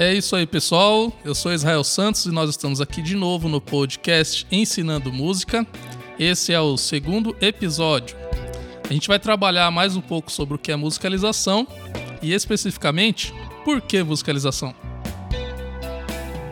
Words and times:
É 0.00 0.14
isso 0.14 0.34
aí, 0.34 0.46
pessoal. 0.46 1.12
Eu 1.22 1.34
sou 1.34 1.52
Israel 1.52 1.84
Santos 1.84 2.24
e 2.24 2.30
nós 2.30 2.48
estamos 2.48 2.80
aqui 2.80 3.02
de 3.02 3.14
novo 3.14 3.50
no 3.50 3.60
podcast 3.60 4.46
Ensinando 4.50 5.12
Música. 5.12 5.66
Esse 6.18 6.54
é 6.54 6.60
o 6.60 6.78
segundo 6.78 7.36
episódio. 7.38 8.16
A 8.88 8.94
gente 8.94 9.06
vai 9.06 9.18
trabalhar 9.18 9.70
mais 9.70 9.96
um 9.96 10.00
pouco 10.00 10.32
sobre 10.32 10.54
o 10.54 10.58
que 10.58 10.72
é 10.72 10.76
musicalização 10.76 11.68
e 12.22 12.32
especificamente 12.32 13.34
por 13.62 13.82
que 13.82 14.02
musicalização. 14.02 14.74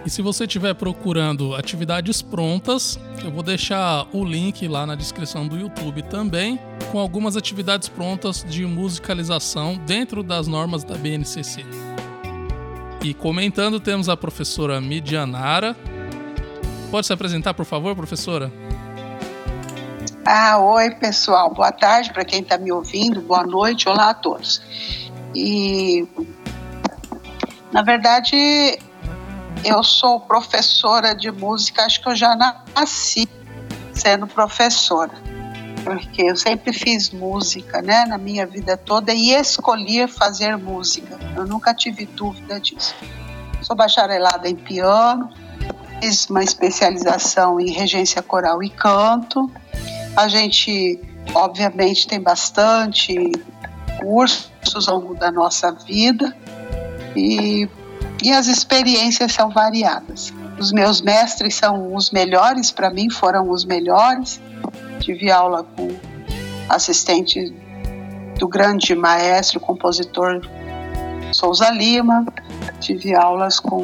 E 0.05 0.11
se 0.11 0.21
você 0.21 0.45
estiver 0.45 0.75
procurando 0.75 1.55
atividades 1.55 2.21
prontas, 2.21 3.01
eu 3.25 3.31
vou 3.31 3.43
deixar 3.43 4.07
o 4.13 4.27
link 4.27 4.69
lá 4.69 4.85
na 4.85 4.95
descrição 4.95 5.49
do 5.49 5.57
YouTube 5.59 6.03
também, 6.03 6.61
com 6.93 6.99
algumas 6.99 7.35
atividades 7.35 7.89
prontas 7.89 8.45
de 8.47 8.67
musicalização 8.67 9.81
dentro 9.87 10.23
das 10.23 10.47
normas 10.47 10.85
da 10.85 10.99
BNCC. 10.99 11.65
E 13.03 13.15
comentando, 13.15 13.79
temos 13.79 14.09
a 14.09 14.17
professora 14.17 14.81
Midianara. 14.81 15.77
Pode 16.91 17.07
se 17.07 17.13
apresentar, 17.13 17.55
por 17.55 17.65
favor, 17.65 17.95
professora? 17.95 18.53
Ah, 20.27 20.59
oi, 20.59 20.91
pessoal. 20.91 21.55
Boa 21.55 21.71
tarde 21.71 22.13
para 22.13 22.25
quem 22.25 22.41
está 22.41 22.59
me 22.59 22.73
ouvindo. 22.73 23.21
Boa 23.21 23.47
noite. 23.47 23.89
Olá 23.89 24.11
a 24.11 24.15
todos. 24.15 24.61
E, 25.35 26.07
na 27.73 27.83
verdade, 27.83 28.79
eu 29.65 29.83
sou 29.83 30.21
professora 30.21 31.15
de 31.15 31.31
música, 31.31 31.85
acho 31.85 32.03
que 32.03 32.09
eu 32.09 32.17
já 32.17 32.37
nasci 32.75 33.29
sendo 33.93 34.27
professora, 34.27 35.13
porque 35.89 36.23
eu 36.23 36.37
sempre 36.37 36.73
fiz 36.73 37.11
música, 37.11 37.81
né, 37.83 38.05
na 38.07 38.19
minha 38.19 38.47
vida 38.47 38.77
toda 38.77 39.13
e 39.13 39.33
escolhi 39.33 40.07
fazer 40.07 40.57
música. 40.57 41.19
Eu 41.37 41.47
nunca 41.47 41.75
tive 41.75 42.07
dúvida 42.07 42.61
disso. 42.61 42.95
Sou 43.63 43.75
bacharelada 43.75 44.49
em 44.49 44.55
piano, 44.55 45.31
fiz 46.01 46.29
uma 46.29 46.43
especialização 46.43 47.61
em 47.61 47.71
regência 47.71 48.23
coral 48.23 48.63
e 48.63 48.71
canto. 48.71 49.51
A 50.17 50.29
gente, 50.29 51.01
obviamente, 51.35 52.07
tem 52.07 52.21
bastante 52.21 53.33
cursos 54.01 54.89
ao 54.89 54.99
longo 54.99 55.15
da 55.15 55.33
nossa 55.33 55.73
vida 55.73 56.37
e 57.17 57.69
e 58.23 58.33
as 58.33 58.47
experiências 58.49 59.33
são 59.33 59.51
variadas. 59.51 60.33
Os 60.59 60.73
meus 60.73 61.01
mestres 61.01 61.55
são 61.55 61.95
os 61.95 62.11
melhores, 62.11 62.71
para 62.71 62.91
mim 62.91 63.09
foram 63.11 63.49
os 63.51 63.65
melhores. 63.65 64.41
Tive 65.09 65.31
aula 65.31 65.65
com 65.65 65.89
assistente 66.69 67.51
do 68.39 68.47
grande 68.47 68.95
maestro, 68.95 69.59
compositor 69.59 70.43
Souza 71.33 71.71
Lima. 71.71 72.27
Tive 72.79 73.15
aulas 73.15 73.59
com 73.59 73.81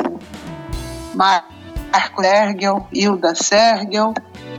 Marco 1.14 2.20
Sergel, 2.20 2.86
Hilda 2.92 3.34
Sergel, 3.34 4.12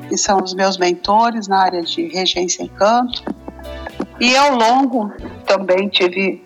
que 0.10 0.18
são 0.18 0.42
os 0.42 0.56
meus 0.56 0.80
mentores 0.80 1.48
na 1.48 1.60
área 1.60 1.84
de 1.84 2.08
regência 2.08 2.64
e 2.64 2.70
canto. 2.70 3.24
E 4.20 4.36
ao 4.36 4.56
longo 4.56 5.14
também 5.46 5.88
tive 5.88 6.44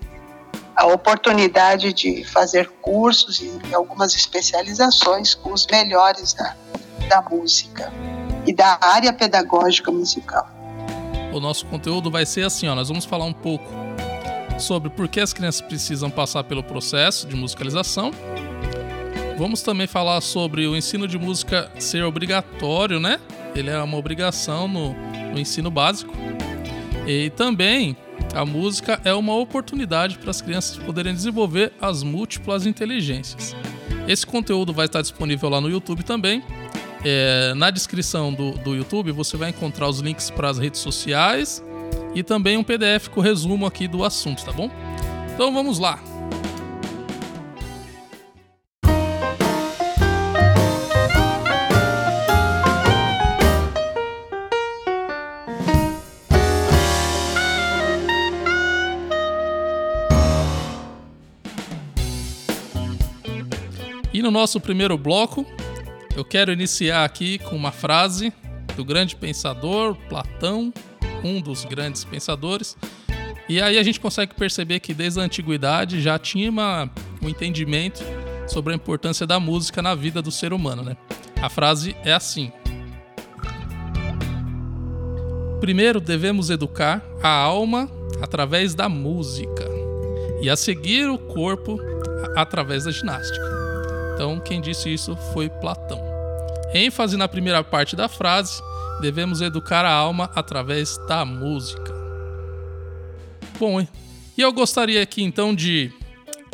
a 0.76 0.86
oportunidade 0.86 1.94
de 1.94 2.26
fazer 2.26 2.70
cursos 2.82 3.40
e 3.40 3.74
algumas 3.74 4.14
especializações 4.14 5.34
com 5.34 5.54
os 5.54 5.66
melhores 5.66 6.34
da, 6.34 6.58
da 7.08 7.22
música 7.22 7.90
e 8.50 8.54
da 8.54 8.80
área 8.82 9.14
pedagógica 9.14 9.92
musical. 9.92 10.50
O 11.32 11.40
nosso 11.40 11.68
conteúdo 11.68 12.10
vai 12.10 12.26
ser 12.26 12.44
assim, 12.44 12.68
ó, 12.68 12.74
nós 12.74 12.88
vamos 12.88 13.06
falar 13.06 13.26
um 13.26 13.34
pouco 13.34 13.72
sobre 14.58 14.90
por 14.90 15.08
que 15.08 15.20
as 15.20 15.32
crianças 15.32 15.62
precisam 15.62 16.10
passar 16.10 16.44
pelo 16.44 16.64
processo 16.64 17.28
de 17.28 17.36
musicalização. 17.36 18.10
Vamos 19.38 19.62
também 19.62 19.86
falar 19.86 20.20
sobre 20.22 20.66
o 20.66 20.76
ensino 20.76 21.08
de 21.08 21.20
música 21.20 21.72
ser 21.78 22.04
obrigatório, 22.04 23.00
né? 23.00 23.20
Ele 23.54 23.70
é 23.70 23.80
uma 23.84 23.98
obrigação 23.98 24.68
no, 24.68 24.94
no 25.32 25.40
ensino 25.40 25.70
básico. 25.70 26.12
E 27.06 27.30
também 27.30 27.96
a 28.34 28.44
música 28.44 29.00
é 29.06 29.14
uma 29.14 29.36
oportunidade 29.36 30.18
para 30.18 30.32
as 30.32 30.42
crianças 30.42 30.76
poderem 30.76 31.14
desenvolver 31.14 31.72
as 31.80 32.02
múltiplas 32.02 32.66
inteligências. 32.66 33.56
Esse 34.08 34.26
conteúdo 34.26 34.74
vai 34.74 34.88
estar 34.88 35.04
disponível 35.04 35.50
lá 35.50 35.62
no 35.62 35.70
YouTube 35.70 36.02
também. 36.02 36.44
É, 37.04 37.54
na 37.56 37.70
descrição 37.70 38.34
do, 38.34 38.52
do 38.52 38.76
YouTube 38.76 39.12
você 39.12 39.38
vai 39.38 39.50
encontrar 39.50 39.88
os 39.88 40.00
links 40.00 40.30
para 40.30 40.50
as 40.50 40.58
redes 40.58 40.82
sociais 40.82 41.64
e 42.14 42.24
também 42.24 42.58
um 42.58 42.64
PDF 42.64 43.08
com 43.08 43.22
resumo 43.22 43.66
aqui 43.66 43.88
do 43.88 44.04
assunto, 44.04 44.44
tá 44.44 44.52
bom? 44.52 44.70
Então 45.34 45.54
vamos 45.54 45.80
lá. 45.80 46.00
E 64.12 64.22
no 64.22 64.32
nosso 64.32 64.60
primeiro 64.60 64.98
bloco, 64.98 65.46
eu 66.20 66.26
quero 66.26 66.52
iniciar 66.52 67.06
aqui 67.06 67.38
com 67.40 67.56
uma 67.56 67.72
frase 67.72 68.34
do 68.76 68.84
grande 68.84 69.16
pensador 69.16 69.96
Platão, 70.10 70.74
um 71.24 71.40
dos 71.40 71.64
grandes 71.64 72.04
pensadores. 72.04 72.76
E 73.48 73.62
aí 73.62 73.78
a 73.78 73.84
gente 73.84 74.02
consegue 74.02 74.36
perceber 74.36 74.82
que 74.82 74.94
desde 74.94 75.18
a 75.22 75.24
antiguidade 75.24 76.02
já 76.02 76.20
tinha 76.20 76.50
uma, 76.50 76.90
um 77.22 77.30
entendimento 77.30 78.04
sobre 78.48 78.74
a 78.74 78.76
importância 78.76 79.26
da 79.26 79.40
música 79.40 79.82
na 79.82 79.96
vida 79.96 80.22
do 80.22 80.30
ser 80.30 80.52
humano, 80.52 80.84
né? 80.84 80.98
A 81.42 81.48
frase 81.48 81.96
é 82.04 82.12
assim: 82.12 82.52
Primeiro 85.62 86.02
devemos 86.02 86.50
educar 86.50 87.02
a 87.24 87.30
alma 87.30 87.90
através 88.22 88.76
da 88.76 88.90
música 88.90 89.66
e 90.42 90.50
a 90.50 90.58
seguir 90.58 91.10
o 91.10 91.18
corpo 91.18 91.80
através 92.36 92.84
da 92.84 92.92
ginástica. 92.92 93.48
Então, 94.16 94.38
quem 94.42 94.60
disse 94.60 94.94
isso 94.94 95.16
foi 95.34 95.48
Platão. 95.48 96.09
Ênfase 96.74 97.18
na 97.18 97.28
primeira 97.28 97.64
parte 97.64 97.96
da 97.96 98.08
frase: 98.08 98.62
devemos 99.02 99.42
educar 99.42 99.86
a 99.86 99.92
alma 99.92 100.30
através 100.36 100.98
da 101.08 101.26
música. 101.26 101.94
Bom, 103.60 103.82
e 103.82 104.42
eu 104.42 104.54
gostaria 104.54 105.02
aqui 105.02 105.22
então 105.22 105.54
de, 105.54 105.92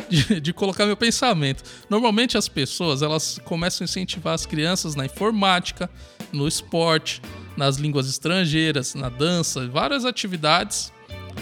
de, 0.08 0.40
de, 0.40 0.52
colocar 0.52 0.86
meu 0.86 0.96
pensamento. 0.96 1.62
Normalmente 1.88 2.36
as 2.36 2.48
pessoas 2.48 3.00
elas 3.00 3.40
começam 3.44 3.84
a 3.84 3.86
incentivar 3.86 4.34
as 4.34 4.44
crianças 4.44 4.96
na 4.96 5.06
informática, 5.06 5.88
no 6.32 6.48
esporte, 6.48 7.22
nas 7.56 7.76
línguas 7.76 8.08
estrangeiras, 8.08 8.94
na 8.94 9.08
dança, 9.08 9.68
várias 9.68 10.04
atividades. 10.04 10.92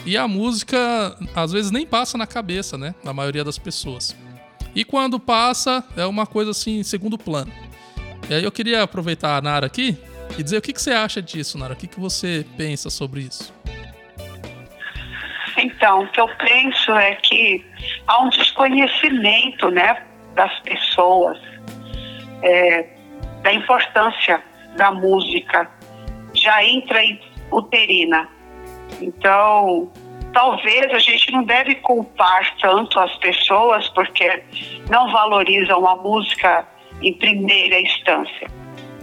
E 0.04 0.18
a 0.18 0.28
música 0.28 1.16
às 1.34 1.52
vezes 1.52 1.70
nem 1.70 1.86
passa 1.86 2.18
na 2.18 2.26
cabeça, 2.26 2.76
né? 2.76 2.94
Na 3.02 3.14
maioria 3.14 3.42
das 3.42 3.56
pessoas. 3.56 4.14
E 4.74 4.84
quando 4.84 5.18
passa, 5.20 5.84
é 5.96 6.04
uma 6.04 6.26
coisa 6.26 6.50
assim, 6.50 6.82
segundo 6.82 7.16
plano. 7.16 7.50
E 8.28 8.34
aí 8.34 8.42
eu 8.42 8.52
queria 8.52 8.82
aproveitar 8.82 9.36
a 9.36 9.42
Nara 9.42 9.66
aqui 9.66 9.98
e 10.38 10.42
dizer 10.42 10.58
o 10.58 10.62
que, 10.62 10.72
que 10.72 10.80
você 10.80 10.92
acha 10.92 11.20
disso, 11.20 11.58
Nara. 11.58 11.74
O 11.74 11.76
que, 11.76 11.86
que 11.86 12.00
você 12.00 12.44
pensa 12.56 12.88
sobre 12.88 13.20
isso? 13.20 13.52
Então, 15.56 16.02
o 16.02 16.08
que 16.08 16.20
eu 16.20 16.28
penso 16.38 16.92
é 16.92 17.14
que 17.16 17.64
há 18.06 18.22
um 18.22 18.28
desconhecimento 18.30 19.70
né, 19.70 20.02
das 20.34 20.58
pessoas 20.60 21.38
é, 22.42 22.86
da 23.42 23.52
importância 23.52 24.42
da 24.76 24.90
música 24.90 25.70
já 26.34 26.64
intrauterina. 26.64 28.28
Então, 29.00 29.92
talvez 30.32 30.92
a 30.92 30.98
gente 30.98 31.30
não 31.30 31.44
deve 31.44 31.76
culpar 31.76 32.56
tanto 32.60 32.98
as 32.98 33.14
pessoas 33.16 33.88
porque 33.90 34.42
não 34.90 35.12
valorizam 35.12 35.86
a 35.86 35.96
música 35.96 36.66
em 37.04 37.12
primeira 37.14 37.80
instância. 37.80 38.48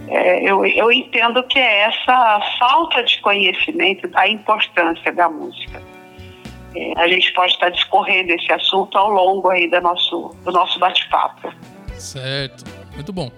É, 0.08 0.42
eu, 0.42 0.64
eu 0.66 0.90
entendo 0.90 1.42
que 1.44 1.58
é 1.58 1.82
essa 1.82 2.40
falta 2.58 3.02
de 3.02 3.20
conhecimento 3.20 4.08
da 4.08 4.28
importância 4.28 5.12
da 5.12 5.28
música. 5.28 5.82
É, 6.74 6.92
a 7.00 7.08
gente 7.08 7.32
pode 7.32 7.52
estar 7.52 7.70
discorrendo 7.70 8.32
esse 8.32 8.52
assunto 8.52 8.96
ao 8.98 9.10
longo 9.10 9.48
aí 9.48 9.70
do 9.70 9.80
nosso, 9.80 10.34
do 10.44 10.50
nosso 10.50 10.78
bate-papo. 10.78 11.52
Certo, 11.96 12.64
muito 12.94 13.12
bom. 13.12 13.30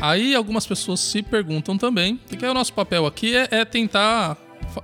Aí 0.00 0.34
algumas 0.34 0.66
pessoas 0.66 1.00
se 1.00 1.22
perguntam 1.22 1.78
também, 1.78 2.16
que 2.16 2.44
é 2.44 2.50
o 2.50 2.54
nosso 2.54 2.72
papel 2.72 3.06
aqui 3.06 3.36
é, 3.36 3.48
é 3.50 3.64
tentar 3.64 4.36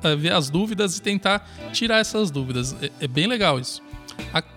é, 0.02 0.16
ver 0.16 0.32
as 0.32 0.48
dúvidas 0.48 0.96
e 0.96 1.02
tentar 1.02 1.48
tirar 1.72 1.98
essas 1.98 2.30
dúvidas. 2.30 2.76
É, 2.82 2.90
é 3.04 3.08
bem 3.08 3.26
legal 3.26 3.58
isso. 3.58 3.82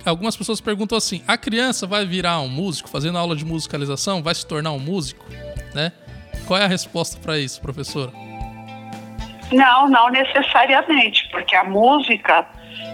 Algumas 0.06 0.36
pessoas 0.36 0.62
perguntam 0.62 0.98
assim: 0.98 1.24
a 1.28 1.38
criança 1.38 1.88
vai 1.88 2.06
virar 2.06 2.40
um 2.42 2.50
músico, 2.50 2.90
fazendo 2.90 3.18
aula 3.18 3.36
de 3.36 3.46
musicalização, 3.46 4.22
vai 4.22 4.36
se 4.36 4.46
tornar 4.46 4.72
um 4.72 4.80
músico, 4.80 5.26
né? 5.74 5.92
Qual 6.46 6.60
é 6.60 6.66
a 6.66 6.68
resposta 6.68 7.20
para 7.20 7.38
isso, 7.38 7.62
professora? 7.62 8.12
Não, 9.52 9.88
não 9.88 10.10
necessariamente, 10.10 11.28
porque 11.32 11.56
a 11.56 11.64
música 11.64 12.46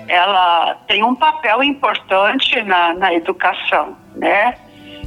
ela 0.07 0.75
tem 0.87 1.03
um 1.03 1.15
papel 1.15 1.63
importante 1.63 2.61
na, 2.63 2.93
na 2.93 3.13
educação, 3.13 3.95
né? 4.15 4.55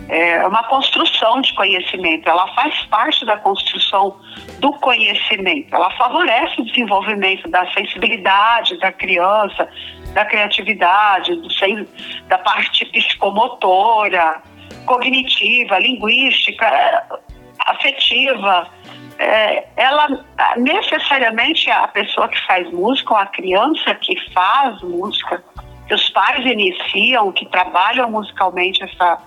É 0.09 0.47
uma 0.47 0.63
construção 0.65 1.41
de 1.41 1.55
conhecimento, 1.55 2.29
ela 2.29 2.47
faz 2.55 2.83
parte 2.85 3.25
da 3.25 3.37
construção 3.37 4.19
do 4.59 4.73
conhecimento, 4.75 5.75
ela 5.75 5.91
favorece 5.93 6.61
o 6.61 6.65
desenvolvimento 6.65 7.49
da 7.49 7.71
sensibilidade 7.73 8.77
da 8.79 8.93
criança, 8.93 9.69
da 10.13 10.25
criatividade, 10.25 11.35
do, 11.37 11.49
da 12.29 12.39
parte 12.39 12.85
psicomotora, 12.87 14.43
cognitiva, 14.85 15.79
linguística, 15.79 16.67
afetiva. 17.67 18.69
É, 19.19 19.67
ela 19.77 20.25
necessariamente 20.57 21.71
a 21.71 21.87
pessoa 21.89 22.29
que 22.29 22.39
faz 22.47 22.71
música, 22.73 23.15
ou 23.15 23.21
a 23.21 23.27
criança 23.27 23.95
que 23.95 24.17
faz 24.33 24.83
música, 24.83 25.43
que 25.87 25.95
os 25.95 26.09
pais 26.11 26.45
iniciam, 26.45 27.31
que 27.33 27.47
trabalham 27.47 28.11
musicalmente 28.11 28.83
essa, 28.83 29.19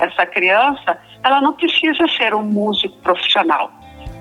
essa 0.00 0.26
criança, 0.26 0.98
ela 1.22 1.40
não 1.40 1.52
precisa 1.54 2.06
ser 2.16 2.34
um 2.34 2.42
músico 2.42 2.96
profissional, 2.98 3.72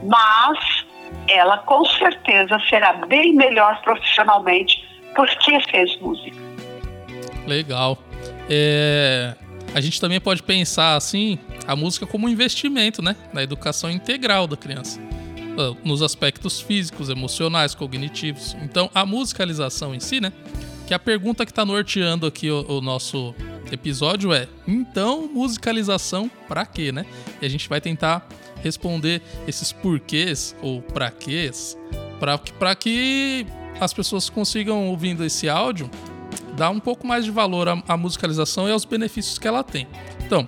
mas 0.03 0.85
ela 1.27 1.57
com 1.59 1.85
certeza 1.85 2.59
será 2.69 2.93
bem 2.93 3.33
melhor 3.33 3.81
profissionalmente 3.81 4.83
porque 5.15 5.59
fez 5.69 5.99
música. 5.99 6.37
Legal. 7.45 7.97
É, 8.49 9.35
a 9.73 9.81
gente 9.81 9.99
também 9.99 10.19
pode 10.19 10.43
pensar 10.43 10.95
assim 10.95 11.39
a 11.67 11.75
música 11.75 12.05
como 12.05 12.27
um 12.27 12.29
investimento, 12.29 13.01
né, 13.01 13.15
na 13.31 13.41
educação 13.41 13.89
integral 13.89 14.47
da 14.47 14.57
criança, 14.57 14.99
ah, 15.57 15.75
nos 15.83 16.01
aspectos 16.01 16.61
físicos, 16.61 17.09
emocionais, 17.09 17.73
cognitivos. 17.73 18.55
Então, 18.61 18.89
a 18.93 19.05
musicalização 19.05 19.95
em 19.95 19.99
si, 19.99 20.19
né, 20.19 20.31
que 20.87 20.93
a 20.93 20.99
pergunta 20.99 21.45
que 21.45 21.51
está 21.51 21.65
norteando 21.65 22.27
aqui 22.27 22.51
o, 22.51 22.77
o, 22.77 22.81
nosso 22.81 23.33
episódio 23.73 24.33
é: 24.33 24.47
então 24.67 25.27
musicalização 25.27 26.29
para 26.47 26.65
quê, 26.65 26.91
né? 26.91 27.05
E 27.41 27.45
a 27.45 27.49
gente 27.49 27.67
vai 27.67 27.81
tentar 27.81 28.27
responder 28.61 29.21
esses 29.47 29.71
porquês 29.71 30.55
ou 30.61 30.81
para 30.81 31.11
quês 31.11 31.77
para 32.57 32.75
que 32.75 33.45
as 33.81 33.91
pessoas 33.93 34.29
consigam 34.29 34.87
ouvindo 34.87 35.25
esse 35.25 35.49
áudio 35.49 35.91
dar 36.55 36.69
um 36.69 36.79
pouco 36.79 37.05
mais 37.05 37.25
de 37.25 37.31
valor 37.31 37.67
à, 37.67 37.83
à 37.87 37.97
musicalização 37.97 38.69
e 38.69 38.71
aos 38.71 38.85
benefícios 38.85 39.37
que 39.37 39.47
ela 39.47 39.63
tem. 39.63 39.87
Então, 40.25 40.47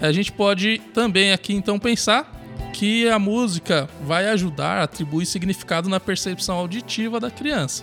a 0.00 0.12
gente 0.12 0.30
pode 0.30 0.78
também 0.94 1.32
aqui 1.32 1.54
então 1.54 1.78
pensar 1.78 2.32
que 2.72 3.08
a 3.08 3.18
música 3.18 3.88
vai 4.02 4.28
ajudar 4.28 4.78
a 4.78 4.82
atribuir 4.84 5.26
significado 5.26 5.88
na 5.88 5.98
percepção 5.98 6.56
auditiva 6.56 7.18
da 7.18 7.30
criança 7.30 7.82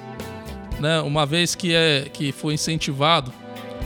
né, 0.79 1.01
uma 1.01 1.25
vez 1.25 1.55
que, 1.55 1.73
é, 1.73 2.09
que 2.11 2.31
foi 2.31 2.53
incentivado 2.53 3.33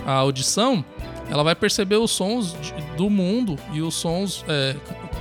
a 0.05 0.13
audição, 0.13 0.83
ela 1.29 1.43
vai 1.43 1.55
perceber 1.55 1.97
os 1.97 2.11
sons 2.11 2.55
do 2.95 3.09
mundo 3.09 3.57
e 3.73 3.81
os 3.81 3.95
sons. 3.95 4.45
É, 4.47 4.75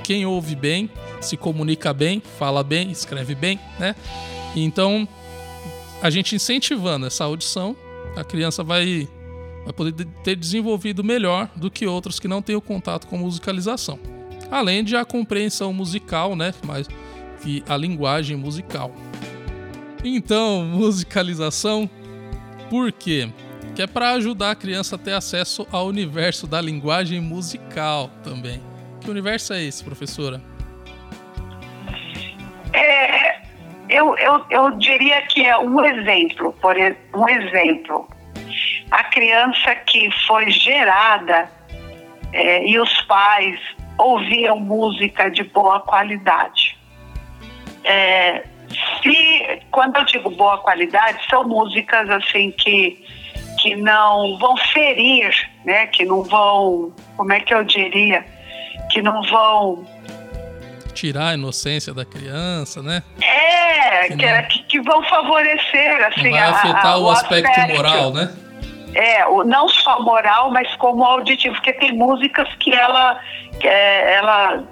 quem 0.05 0.25
ouve 0.25 0.55
bem, 0.55 0.89
se 1.21 1.37
comunica 1.37 1.93
bem, 1.93 2.23
fala 2.39 2.63
bem, 2.63 2.91
escreve 2.91 3.35
bem, 3.35 3.59
né? 3.79 3.97
Então, 4.55 5.07
a 6.01 6.11
gente 6.11 6.37
incentivando 6.37 7.07
essa 7.07 7.25
audição, 7.25 7.77
a 8.15 8.23
criança 8.23 8.63
vai, 8.63 9.09
vai 9.65 9.73
poder 9.73 10.07
ter 10.23 10.37
desenvolvido 10.37 11.03
melhor 11.03 11.51
do 11.57 11.71
que 11.71 11.87
outros 11.87 12.21
que 12.21 12.29
não 12.29 12.41
têm 12.41 12.55
o 12.55 12.61
contato 12.61 13.07
com 13.09 13.19
musicalização. 13.19 13.99
Além 14.51 14.85
de 14.85 14.97
a 14.97 15.05
compreensão 15.05 15.73
musical, 15.73 16.37
né? 16.37 16.55
Mas 16.65 16.89
que 17.43 17.65
a 17.69 17.77
linguagem 17.77 18.37
musical. 18.37 18.95
Então, 20.05 20.65
musicalização, 20.71 21.91
por 22.71 22.93
quê? 22.93 23.29
Que 23.77 23.83
é 23.83 23.87
para 23.87 24.13
ajudar 24.13 24.53
a 24.53 24.55
criança 24.57 24.97
a 24.97 24.99
ter 24.99 25.13
acesso 25.13 25.69
ao 25.71 25.87
universo 25.87 26.47
da 26.47 26.63
linguagem 26.63 27.21
musical 27.21 28.11
também. 28.25 28.59
Que 29.03 29.11
universo 29.11 29.53
é 29.53 29.63
esse, 29.63 29.85
professora? 29.85 30.41
É, 32.73 33.37
eu, 33.91 34.17
eu, 34.17 34.47
eu 34.49 34.71
diria 34.79 35.21
que 35.27 35.45
é 35.45 35.59
um 35.59 35.85
exemplo, 35.85 36.55
por 36.55 36.75
um 36.75 37.29
exemplo. 37.29 38.09
A 38.91 39.05
criança 39.05 39.75
que 39.75 40.11
foi 40.27 40.51
gerada 40.51 41.51
é, 42.33 42.67
e 42.67 42.79
os 42.79 43.03
pais 43.03 43.61
ouviam 43.99 44.59
música 44.59 45.31
de 45.31 45.45
boa 45.45 45.81
qualidade. 45.81 46.79
É, 47.85 48.43
se, 49.03 49.61
quando 49.71 49.97
eu 49.97 50.05
digo 50.07 50.31
boa 50.31 50.57
qualidade, 50.59 51.19
são 51.29 51.47
músicas 51.47 52.09
assim 52.09 52.51
que, 52.53 53.05
que 53.67 53.75
não 53.75 54.39
vão 54.39 54.57
ferir, 54.57 55.35
né? 55.65 55.87
Que 55.89 56.05
não 56.05 56.23
vão, 56.23 56.93
como 57.17 57.33
é 57.33 57.41
que 57.41 57.53
eu 57.53 57.65
diria? 57.65 58.25
Que 58.93 59.03
não 59.03 59.23
vão 59.25 59.85
tirar 60.95 61.31
a 61.31 61.35
inocência 61.35 61.93
da 61.93 62.05
criança, 62.05 62.81
né? 62.81 63.03
É, 63.21 64.09
que, 64.09 64.15
não, 64.15 64.43
que, 64.45 64.63
que, 64.63 64.81
vão 64.81 65.03
favorecer 65.03 66.07
assim, 66.07 66.31
vai 66.31 66.41
afetar 66.41 66.87
a, 66.87 66.91
a, 66.91 66.97
o, 66.97 67.05
o 67.05 67.11
aspecto, 67.11 67.51
aspecto 67.51 67.77
moral, 67.77 68.13
né? 68.13 68.33
É, 68.95 69.25
não 69.45 69.69
só 69.69 70.01
moral, 70.01 70.51
mas 70.51 70.75
como 70.77 71.05
auditivo, 71.05 71.55
porque 71.57 71.73
tem 71.75 71.93
músicas 71.93 72.49
que 72.61 72.73
ela, 72.73 73.21
que 73.61 73.69
é, 73.69 74.15
ela 74.15 74.63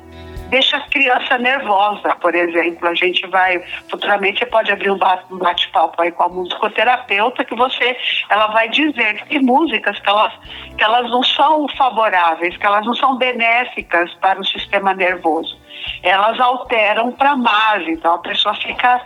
deixa 0.49 0.77
a 0.77 0.81
criança 0.89 1.39
nervosa, 1.39 2.15
por 2.17 2.35
exemplo. 2.35 2.89
A 2.89 2.95
gente 2.95 3.27
vai, 3.29 3.63
futuramente 3.89 4.39
você 4.39 4.47
pode 4.47 4.71
abrir 4.73 4.91
um 4.91 4.99
bate-papo 4.99 6.01
aí 6.03 6.11
com 6.13 6.23
a 6.25 6.29
musicoterapeuta 6.29 7.45
que 7.45 7.55
você, 7.55 7.97
ela 8.29 8.49
vai 8.49 8.69
dizer 8.69 9.25
que 9.25 9.39
músicas 9.41 9.99
que 10.01 10.09
elas, 10.09 10.33
que 10.77 10.85
elas 10.85 11.11
não 11.11 11.23
são 11.23 11.69
favoráveis, 11.77 12.57
que 12.57 12.67
elas 12.67 12.85
não 12.87 12.95
são 12.95 13.17
benéficas 13.17 14.13
para 14.15 14.41
o 14.41 14.45
sistema 14.45 14.95
nervoso. 14.95 15.59
Elas 16.03 16.39
alteram 16.41 17.13
para 17.13 17.37
mais, 17.37 17.87
então 17.89 18.15
a 18.15 18.19
pessoa 18.19 18.55
fica 18.55 19.01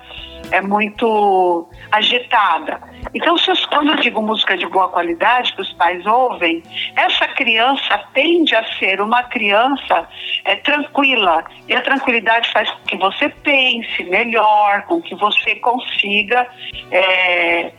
é 0.50 0.60
muito 0.60 1.68
agitada. 1.90 2.80
Então, 3.14 3.36
quando 3.68 3.90
eu 3.90 3.96
digo 3.96 4.22
música 4.22 4.56
de 4.56 4.66
boa 4.66 4.88
qualidade 4.88 5.52
que 5.54 5.62
os 5.62 5.72
pais 5.74 6.04
ouvem, 6.06 6.62
essa 6.96 7.26
criança 7.28 7.98
tende 8.14 8.54
a 8.54 8.64
ser 8.78 9.00
uma 9.00 9.22
criança 9.24 10.08
é, 10.44 10.56
tranquila. 10.56 11.44
E 11.68 11.74
a 11.74 11.82
tranquilidade 11.82 12.50
faz 12.52 12.70
com 12.70 12.84
que 12.84 12.96
você 12.96 13.28
pense 13.28 14.04
melhor, 14.04 14.82
com 14.82 15.00
que 15.00 15.14
você 15.14 15.56
consiga 15.56 16.48
é, 16.90 17.72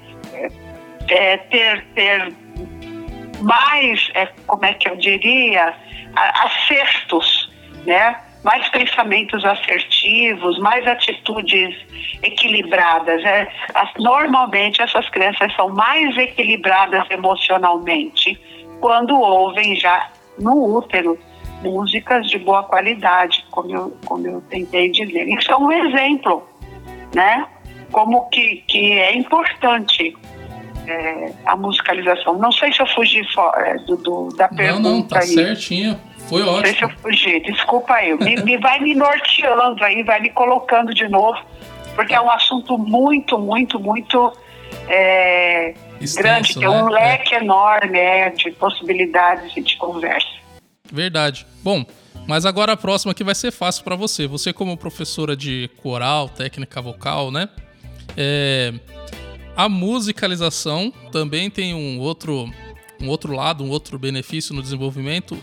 é, 1.09 1.37
ter, 1.37 1.85
ter 1.95 2.33
mais, 3.41 4.09
é, 4.13 4.27
como 4.45 4.65
é 4.65 4.73
que 4.73 4.89
eu 4.89 4.95
diria, 4.95 5.73
acertos, 6.15 7.51
né? 7.85 8.19
Mais 8.43 8.67
pensamentos 8.69 9.43
assertivos, 9.43 10.57
mais 10.59 10.85
atitudes 10.87 11.75
equilibradas. 12.23 13.23
É, 13.23 13.51
as, 13.73 13.89
normalmente 13.97 14.81
essas 14.81 15.09
crianças 15.09 15.53
são 15.55 15.69
mais 15.69 16.15
equilibradas 16.17 17.09
emocionalmente 17.09 18.39
quando 18.79 19.19
ouvem 19.19 19.75
já 19.75 20.09
no 20.37 20.77
útero 20.77 21.17
músicas 21.61 22.29
de 22.29 22.37
boa 22.39 22.63
qualidade, 22.63 23.45
como 23.51 23.75
eu, 23.75 23.97
como 24.05 24.25
eu 24.25 24.41
tentei 24.49 24.89
dizer. 24.89 25.27
Isso 25.27 25.51
é 25.51 25.57
um 25.57 25.71
exemplo, 25.71 26.47
né? 27.13 27.45
Como 27.91 28.29
que, 28.29 28.63
que 28.67 28.93
é 28.93 29.17
importante 29.17 30.15
é, 30.87 31.33
a 31.45 31.55
musicalização. 31.55 32.37
Não 32.37 32.51
sei 32.51 32.71
se 32.71 32.81
eu 32.81 32.87
fugi 32.87 33.21
é, 33.57 33.75
do, 33.79 33.97
do, 33.97 34.29
da 34.35 34.47
pergunta. 34.47 34.81
Não, 34.81 34.97
não, 34.97 35.01
tá 35.03 35.19
aí. 35.19 35.27
certinho. 35.27 35.99
Foi 36.29 36.43
ótimo. 36.43 36.61
Deixa 36.61 36.85
eu 36.85 36.89
fugir, 36.89 37.41
desculpa 37.41 37.95
aí. 37.95 38.15
Me, 38.17 38.35
me 38.43 38.57
vai 38.57 38.79
me 38.79 38.93
norteando 38.93 39.83
aí, 39.83 40.03
vai 40.03 40.21
me 40.21 40.29
colocando 40.29 40.93
de 40.93 41.07
novo, 41.07 41.39
porque 41.95 42.13
é 42.13 42.21
um 42.21 42.29
assunto 42.29 42.77
muito, 42.77 43.39
muito, 43.39 43.79
muito 43.79 44.31
é, 44.87 45.73
Extenso, 45.99 46.17
grande, 46.17 46.53
tem 46.53 46.67
um 46.67 46.85
né? 46.85 46.91
leque 46.91 47.33
é. 47.33 47.39
enorme 47.39 47.97
é, 47.97 48.29
de 48.29 48.51
possibilidades 48.51 49.57
e 49.57 49.61
de 49.61 49.75
conversa. 49.77 50.29
Verdade. 50.91 51.47
Bom, 51.63 51.83
mas 52.27 52.45
agora 52.45 52.73
a 52.73 52.77
próxima 52.77 53.11
aqui 53.11 53.23
vai 53.23 53.35
ser 53.35 53.51
fácil 53.51 53.83
para 53.83 53.95
você. 53.95 54.27
Você 54.27 54.53
como 54.53 54.77
professora 54.77 55.35
de 55.35 55.67
coral, 55.81 56.29
técnica 56.29 56.79
vocal, 56.79 57.31
né? 57.31 57.49
É, 58.15 58.73
a 59.55 59.67
musicalização 59.67 60.93
também 61.11 61.49
tem 61.49 61.73
um 61.73 61.99
outro, 61.99 62.49
um 63.01 63.07
outro 63.09 63.33
lado, 63.33 63.63
um 63.63 63.69
outro 63.69 63.97
benefício 63.97 64.53
no 64.53 64.61
desenvolvimento 64.61 65.37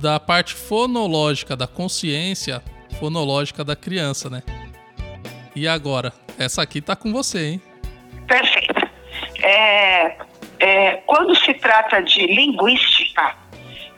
da 0.00 0.18
parte 0.18 0.54
fonológica, 0.54 1.54
da 1.54 1.66
consciência 1.66 2.62
fonológica 2.98 3.62
da 3.62 3.76
criança, 3.76 4.30
né? 4.30 4.42
E 5.54 5.68
agora? 5.68 6.12
Essa 6.38 6.62
aqui 6.62 6.80
tá 6.80 6.96
com 6.96 7.12
você, 7.12 7.50
hein? 7.50 7.62
Perfeito. 8.26 8.88
É, 9.42 10.16
é, 10.58 10.92
quando 11.06 11.36
se 11.36 11.52
trata 11.54 12.00
de 12.00 12.26
linguística, 12.26 13.36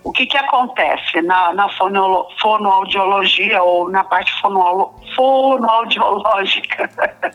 o 0.04 0.12
que, 0.12 0.26
que 0.26 0.37
acontece 0.37 1.23
na, 1.23 1.52
na 1.52 1.68
fono, 1.71 2.26
fonoaudiologia 2.40 3.62
ou 3.62 3.88
na 3.88 4.02
parte 4.04 4.32
fono, 4.40 4.92
fonoaudiológica? 5.14 6.90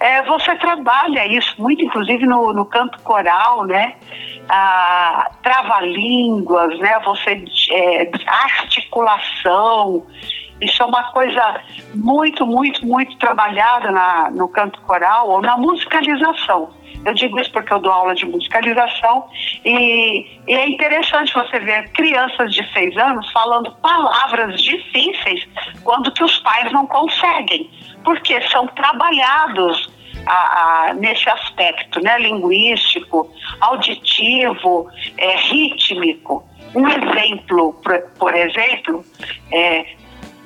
é, 0.00 0.22
você 0.22 0.54
trabalha 0.56 1.26
isso 1.26 1.54
muito, 1.58 1.84
inclusive 1.84 2.26
no, 2.26 2.52
no 2.52 2.64
canto 2.64 2.98
coral, 3.02 3.64
né? 3.66 3.94
Ah, 4.48 5.30
trava-línguas, 5.42 6.78
né? 6.78 6.98
Você 7.04 7.44
é, 7.72 8.10
articulação. 8.26 10.06
Isso 10.60 10.82
é 10.82 10.86
uma 10.86 11.12
coisa 11.12 11.60
muito, 11.94 12.46
muito, 12.46 12.84
muito 12.84 13.16
trabalhada 13.18 13.90
na, 13.90 14.30
no 14.30 14.48
canto 14.48 14.80
coral 14.82 15.28
ou 15.28 15.42
na 15.42 15.56
musicalização. 15.56 16.70
Eu 17.04 17.14
digo 17.14 17.38
isso 17.40 17.50
porque 17.52 17.72
eu 17.72 17.78
dou 17.78 17.92
aula 17.92 18.14
de 18.14 18.26
musicalização 18.26 19.28
e, 19.64 20.26
e, 20.46 20.54
é 20.54 20.68
interessante 20.68 21.32
você 21.32 21.58
ver 21.60 21.88
crianças 21.92 22.52
de 22.52 22.66
seis 22.72 22.96
anos 22.96 23.30
falando 23.32 23.72
palavras 23.76 24.60
difíceis 24.60 25.46
quando 25.84 26.12
que 26.12 26.24
os 26.24 26.38
pais 26.38 26.72
não 26.72 26.86
conseguem, 26.86 27.70
porque 28.04 28.40
são 28.48 28.66
trabalhados 28.68 29.90
a, 30.26 30.88
a, 30.88 30.94
nesse 30.94 31.28
aspecto 31.28 32.00
né, 32.02 32.18
linguístico, 32.18 33.30
auditivo, 33.60 34.88
é, 35.16 35.36
rítmico. 35.36 36.44
Um 36.74 36.86
exemplo, 36.86 37.72
por, 37.82 37.98
por 38.18 38.34
exemplo, 38.34 39.04
é, 39.52 39.86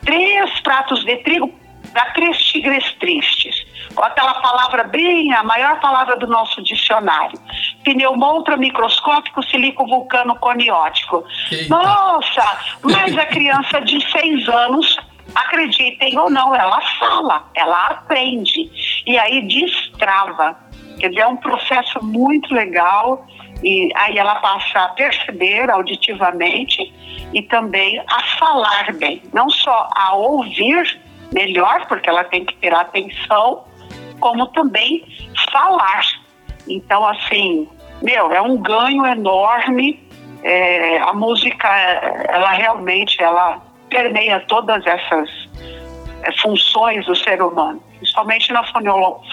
três 0.04 0.60
pratos 0.60 1.04
de 1.04 1.16
trigo 1.18 1.61
para 1.92 2.06
três 2.12 2.36
tigres 2.38 2.92
tristes 2.94 3.64
ou 3.96 4.04
aquela 4.04 4.34
palavra 4.34 4.84
bem, 4.84 5.32
a 5.34 5.42
maior 5.42 5.78
palavra 5.80 6.16
do 6.16 6.26
nosso 6.26 6.62
dicionário. 6.62 7.38
Pneumontra 7.84 8.56
microscópico 8.56 9.42
silico 9.42 9.86
vulcano 9.86 10.34
coniótico. 10.36 11.24
Eita. 11.50 11.68
Nossa, 11.68 12.58
mas 12.82 13.16
a 13.16 13.26
criança 13.26 13.80
de 13.80 14.00
seis 14.10 14.48
anos, 14.48 14.98
acreditem 15.34 16.18
ou 16.18 16.30
não, 16.30 16.54
ela 16.54 16.80
fala, 16.98 17.44
ela 17.54 17.86
aprende. 17.86 18.70
E 19.06 19.18
aí 19.18 19.46
destrava. 19.46 20.56
Quer 20.98 21.08
dizer, 21.08 21.22
é 21.22 21.26
um 21.26 21.36
processo 21.36 22.02
muito 22.04 22.52
legal 22.54 23.26
e 23.62 23.90
aí 23.94 24.18
ela 24.18 24.36
passa 24.36 24.80
a 24.80 24.88
perceber 24.88 25.70
auditivamente 25.70 26.92
e 27.32 27.42
também 27.42 28.02
a 28.08 28.22
falar 28.38 28.92
bem, 28.94 29.22
não 29.32 29.48
só 29.48 29.88
a 29.94 30.14
ouvir 30.14 31.00
melhor, 31.32 31.86
porque 31.86 32.08
ela 32.08 32.24
tem 32.24 32.44
que 32.44 32.54
ter 32.56 32.74
atenção, 32.74 33.64
como 34.20 34.46
também 34.48 35.04
falar. 35.50 36.02
Então, 36.68 37.06
assim, 37.06 37.68
meu, 38.02 38.32
é 38.32 38.40
um 38.40 38.56
ganho 38.56 39.06
enorme. 39.06 40.02
É, 40.44 40.98
a 40.98 41.12
música, 41.12 41.68
ela 41.68 42.50
realmente, 42.50 43.22
ela 43.22 43.62
permeia 43.88 44.40
todas 44.40 44.84
essas 44.86 45.30
é, 46.22 46.32
funções 46.40 47.06
do 47.06 47.14
ser 47.14 47.40
humano 47.40 47.80
principalmente 48.02 48.52
na 48.52 48.64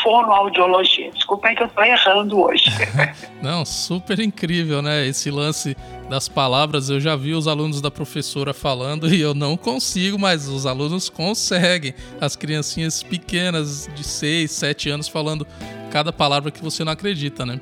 fonoaudiologia. 0.03 1.11
Desculpem 1.11 1.55
que 1.55 1.63
eu 1.63 1.67
estou 1.67 1.83
errando 1.83 2.39
hoje. 2.39 2.65
Não, 3.41 3.65
super 3.65 4.19
incrível, 4.19 4.79
né? 4.79 5.07
Esse 5.07 5.31
lance 5.31 5.75
das 6.07 6.29
palavras. 6.29 6.87
Eu 6.87 6.99
já 6.99 7.15
vi 7.15 7.33
os 7.33 7.47
alunos 7.47 7.81
da 7.81 7.89
professora 7.89 8.53
falando 8.53 9.11
e 9.11 9.19
eu 9.19 9.33
não 9.33 9.55
consigo, 9.57 10.19
mas 10.19 10.47
os 10.47 10.65
alunos 10.65 11.09
conseguem. 11.09 11.93
As 12.21 12.35
criancinhas 12.35 13.01
pequenas 13.01 13.89
de 13.95 14.03
6, 14.03 14.51
7 14.51 14.89
anos 14.89 15.07
falando 15.07 15.47
cada 15.91 16.13
palavra 16.13 16.51
que 16.51 16.61
você 16.61 16.83
não 16.83 16.91
acredita, 16.91 17.45
né? 17.45 17.59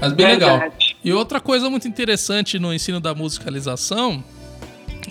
Mas 0.00 0.12
bem 0.12 0.26
Verdade. 0.26 0.52
legal. 0.52 0.72
E 1.02 1.12
outra 1.12 1.40
coisa 1.40 1.70
muito 1.70 1.88
interessante 1.88 2.58
no 2.58 2.72
ensino 2.72 3.00
da 3.00 3.14
musicalização 3.14 4.22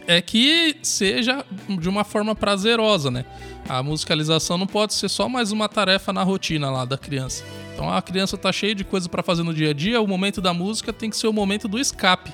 é 0.07 0.21
que 0.21 0.77
seja 0.81 1.45
de 1.67 1.89
uma 1.89 2.03
forma 2.03 2.35
prazerosa, 2.35 3.09
né? 3.09 3.25
A 3.67 3.81
musicalização 3.81 4.57
não 4.57 4.67
pode 4.67 4.93
ser 4.93 5.09
só 5.09 5.27
mais 5.27 5.51
uma 5.51 5.67
tarefa 5.67 6.13
na 6.13 6.23
rotina 6.23 6.69
lá 6.69 6.85
da 6.85 6.97
criança. 6.97 7.43
Então 7.73 7.89
a 7.89 8.01
criança 8.01 8.37
tá 8.37 8.51
cheia 8.51 8.75
de 8.75 8.83
coisa 8.83 9.09
para 9.09 9.23
fazer 9.23 9.43
no 9.43 9.53
dia 9.53 9.71
a 9.71 9.73
dia, 9.73 10.01
o 10.01 10.07
momento 10.07 10.39
da 10.39 10.53
música 10.53 10.93
tem 10.93 11.09
que 11.09 11.17
ser 11.17 11.27
o 11.27 11.33
momento 11.33 11.67
do 11.67 11.79
escape. 11.79 12.31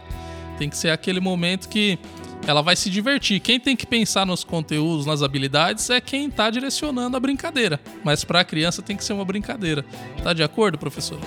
Tem 0.58 0.70
que 0.70 0.78
ser 0.78 0.90
aquele 0.90 1.20
momento 1.20 1.70
que 1.70 1.98
ela 2.46 2.62
vai 2.62 2.76
se 2.76 2.90
divertir. 2.90 3.40
Quem 3.40 3.60
tem 3.60 3.76
que 3.76 3.86
pensar 3.86 4.26
nos 4.26 4.44
conteúdos, 4.44 5.06
nas 5.06 5.24
habilidades, 5.24 5.90
é 5.90 6.02
quem 6.02 6.30
tá 6.30 6.50
direcionando 6.50 7.16
a 7.16 7.20
brincadeira. 7.20 7.80
Mas 8.04 8.24
para 8.24 8.42
a 8.42 8.44
criança 8.44 8.82
tem 8.82 8.98
que 8.98 9.04
ser 9.04 9.14
uma 9.14 9.26
brincadeira. 9.26 9.86
Tá 10.24 10.34
de 10.34 10.44
acordo, 10.44 10.78
professor? 10.78 11.20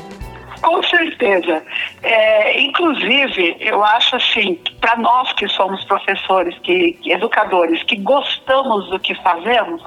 Com 0.64 0.82
certeza. 0.82 1.62
É, 2.02 2.58
inclusive, 2.62 3.54
eu 3.60 3.84
acho 3.84 4.16
assim, 4.16 4.58
para 4.80 4.96
nós 4.96 5.30
que 5.34 5.46
somos 5.48 5.84
professores, 5.84 6.56
que, 6.62 6.98
educadores, 7.04 7.82
que 7.82 7.96
gostamos 7.96 8.88
do 8.88 8.98
que 8.98 9.14
fazemos, 9.16 9.82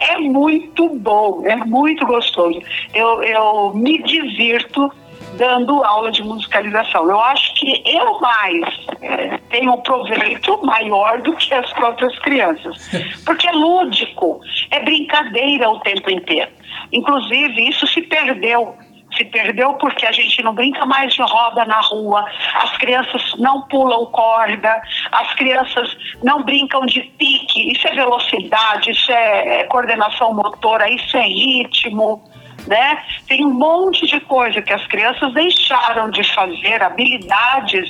é 0.00 0.18
muito 0.18 0.90
bom, 0.98 1.42
é 1.46 1.56
muito 1.56 2.04
gostoso. 2.06 2.60
Eu, 2.92 3.22
eu 3.22 3.72
me 3.74 4.02
divirto 4.02 4.92
dando 5.38 5.82
aula 5.82 6.12
de 6.12 6.22
musicalização. 6.22 7.08
Eu 7.08 7.18
acho 7.18 7.54
que 7.54 7.82
eu 7.86 8.20
mais 8.20 8.86
é, 9.00 9.38
tenho 9.48 9.72
um 9.72 9.80
proveito 9.80 10.62
maior 10.62 11.22
do 11.22 11.34
que 11.36 11.54
as 11.54 11.72
próprias 11.72 12.18
crianças, 12.18 12.76
porque 13.24 13.48
é 13.48 13.52
lúdico, 13.52 14.42
é 14.70 14.80
brincadeira 14.80 15.70
o 15.70 15.80
tempo 15.80 16.10
inteiro. 16.10 16.50
Inclusive, 16.92 17.66
isso 17.66 17.86
se 17.86 18.02
perdeu 18.02 18.76
se 19.22 19.24
perdeu 19.26 19.74
porque 19.74 20.04
a 20.06 20.12
gente 20.12 20.42
não 20.42 20.54
brinca 20.54 20.84
mais 20.84 21.14
de 21.14 21.22
roda 21.22 21.64
na 21.64 21.80
rua, 21.80 22.24
as 22.54 22.76
crianças 22.78 23.34
não 23.38 23.62
pulam 23.62 24.06
corda, 24.06 24.82
as 25.12 25.32
crianças 25.34 25.96
não 26.22 26.42
brincam 26.42 26.84
de 26.86 27.02
pique, 27.18 27.72
isso 27.72 27.86
é 27.86 27.94
velocidade, 27.94 28.90
isso 28.90 29.12
é, 29.12 29.60
é 29.60 29.64
coordenação 29.64 30.34
motora, 30.34 30.90
isso 30.90 31.16
é 31.16 31.26
ritmo, 31.26 32.22
né? 32.66 33.02
Tem 33.26 33.44
um 33.44 33.52
monte 33.52 34.06
de 34.06 34.20
coisa 34.20 34.60
que 34.60 34.72
as 34.72 34.86
crianças 34.86 35.32
deixaram 35.32 36.10
de 36.10 36.22
fazer, 36.34 36.82
habilidades 36.82 37.88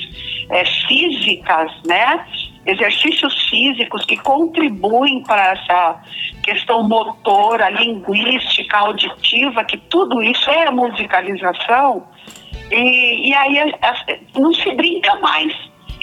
é, 0.51 0.65
físicas, 0.87 1.73
né? 1.87 2.25
Exercícios 2.65 3.49
físicos 3.49 4.05
que 4.05 4.17
contribuem 4.17 5.23
para 5.23 5.53
essa 5.53 6.03
questão 6.43 6.83
motora, 6.89 7.71
linguística, 7.71 8.77
auditiva, 8.77 9.65
que 9.65 9.77
tudo 9.77 10.23
isso 10.23 10.49
é 10.51 10.71
musicalização, 10.71 12.07
e, 12.71 13.31
e 13.31 13.35
aí 13.35 13.75
não 14.37 14.53
se 14.55 14.73
brinca 14.75 15.15
mais. 15.17 15.53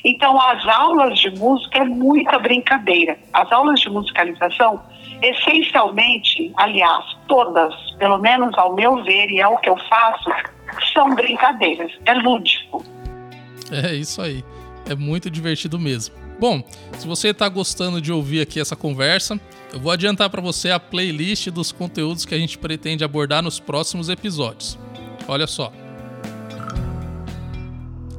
Então, 0.04 0.39
as 0.39 0.66
aulas 0.66 1.20
de 1.20 1.30
música 1.32 1.80
é 1.80 1.84
muita 1.84 2.39
brincadeira. 2.39 3.18
As 3.34 3.51
aulas 3.51 3.82
de 3.82 3.89
musicalização, 3.89 4.82
essencialmente, 5.22 6.51
aliás, 6.56 7.04
todas, 7.28 7.74
pelo 7.98 8.18
menos 8.18 8.58
ao 8.58 8.75
meu 8.75 9.04
ver, 9.04 9.30
e 9.30 9.42
é 9.42 9.48
o 9.48 9.58
que 9.58 9.70
eu 9.70 9.78
faço, 9.89 10.30
são 10.94 11.13
brincadeiras. 11.16 11.92
É 12.06 12.13
lúdico. 12.13 12.84
É 13.72 13.94
isso 13.94 14.22
aí. 14.22 14.44
É 14.89 14.96
muito 14.96 15.30
divertido 15.30 15.78
mesmo. 15.78 16.28
Bom, 16.39 16.63
se 16.98 17.05
você 17.05 17.29
está 17.29 17.50
gostando 17.50 18.00
de 18.00 18.13
ouvir 18.13 18.39
aqui 18.39 18.62
essa 18.62 18.75
conversa, 18.75 19.39
eu 19.74 19.79
vou 19.79 19.91
adiantar 19.91 20.29
para 20.29 20.41
você 20.41 20.72
a 20.72 20.79
playlist 20.79 21.50
dos 21.50 21.72
conteúdos 21.72 22.24
que 22.24 22.34
a 22.34 22.38
gente 22.38 22.58
pretende 22.58 23.03
abordar 23.03 23.43
nos 23.43 23.60
próximos 23.60 24.08
episódios. 24.08 24.79
Olha 25.27 25.46
só. 25.46 25.72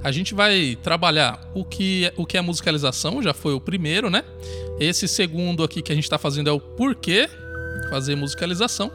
A 0.04 0.12
gente 0.12 0.34
vai 0.34 0.76
trabalhar 0.82 1.40
o 1.54 1.64
que, 1.64 2.06
é, 2.06 2.14
o 2.16 2.26
que 2.26 2.36
é 2.36 2.40
musicalização, 2.40 3.22
já 3.22 3.32
foi 3.32 3.54
o 3.54 3.60
primeiro, 3.60 4.10
né? 4.10 4.22
Esse 4.78 5.08
segundo 5.08 5.62
aqui 5.62 5.82
que 5.82 5.92
a 5.92 5.94
gente 5.94 6.04
está 6.04 6.18
fazendo 6.18 6.48
é 6.48 6.52
o 6.52 6.60
porquê 6.60 7.28
fazer 7.88 8.16
musicalização. 8.16 8.90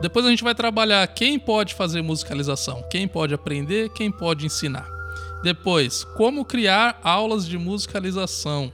Depois 0.00 0.24
a 0.24 0.30
gente 0.30 0.44
vai 0.44 0.54
trabalhar 0.54 1.06
quem 1.08 1.38
pode 1.38 1.74
fazer 1.74 2.02
musicalização, 2.02 2.82
quem 2.90 3.06
pode 3.06 3.34
aprender, 3.34 3.90
quem 3.90 4.10
pode 4.10 4.46
ensinar. 4.46 4.97
Depois, 5.42 6.04
como 6.16 6.44
criar 6.44 6.98
aulas 7.02 7.46
de 7.46 7.56
musicalização. 7.56 8.72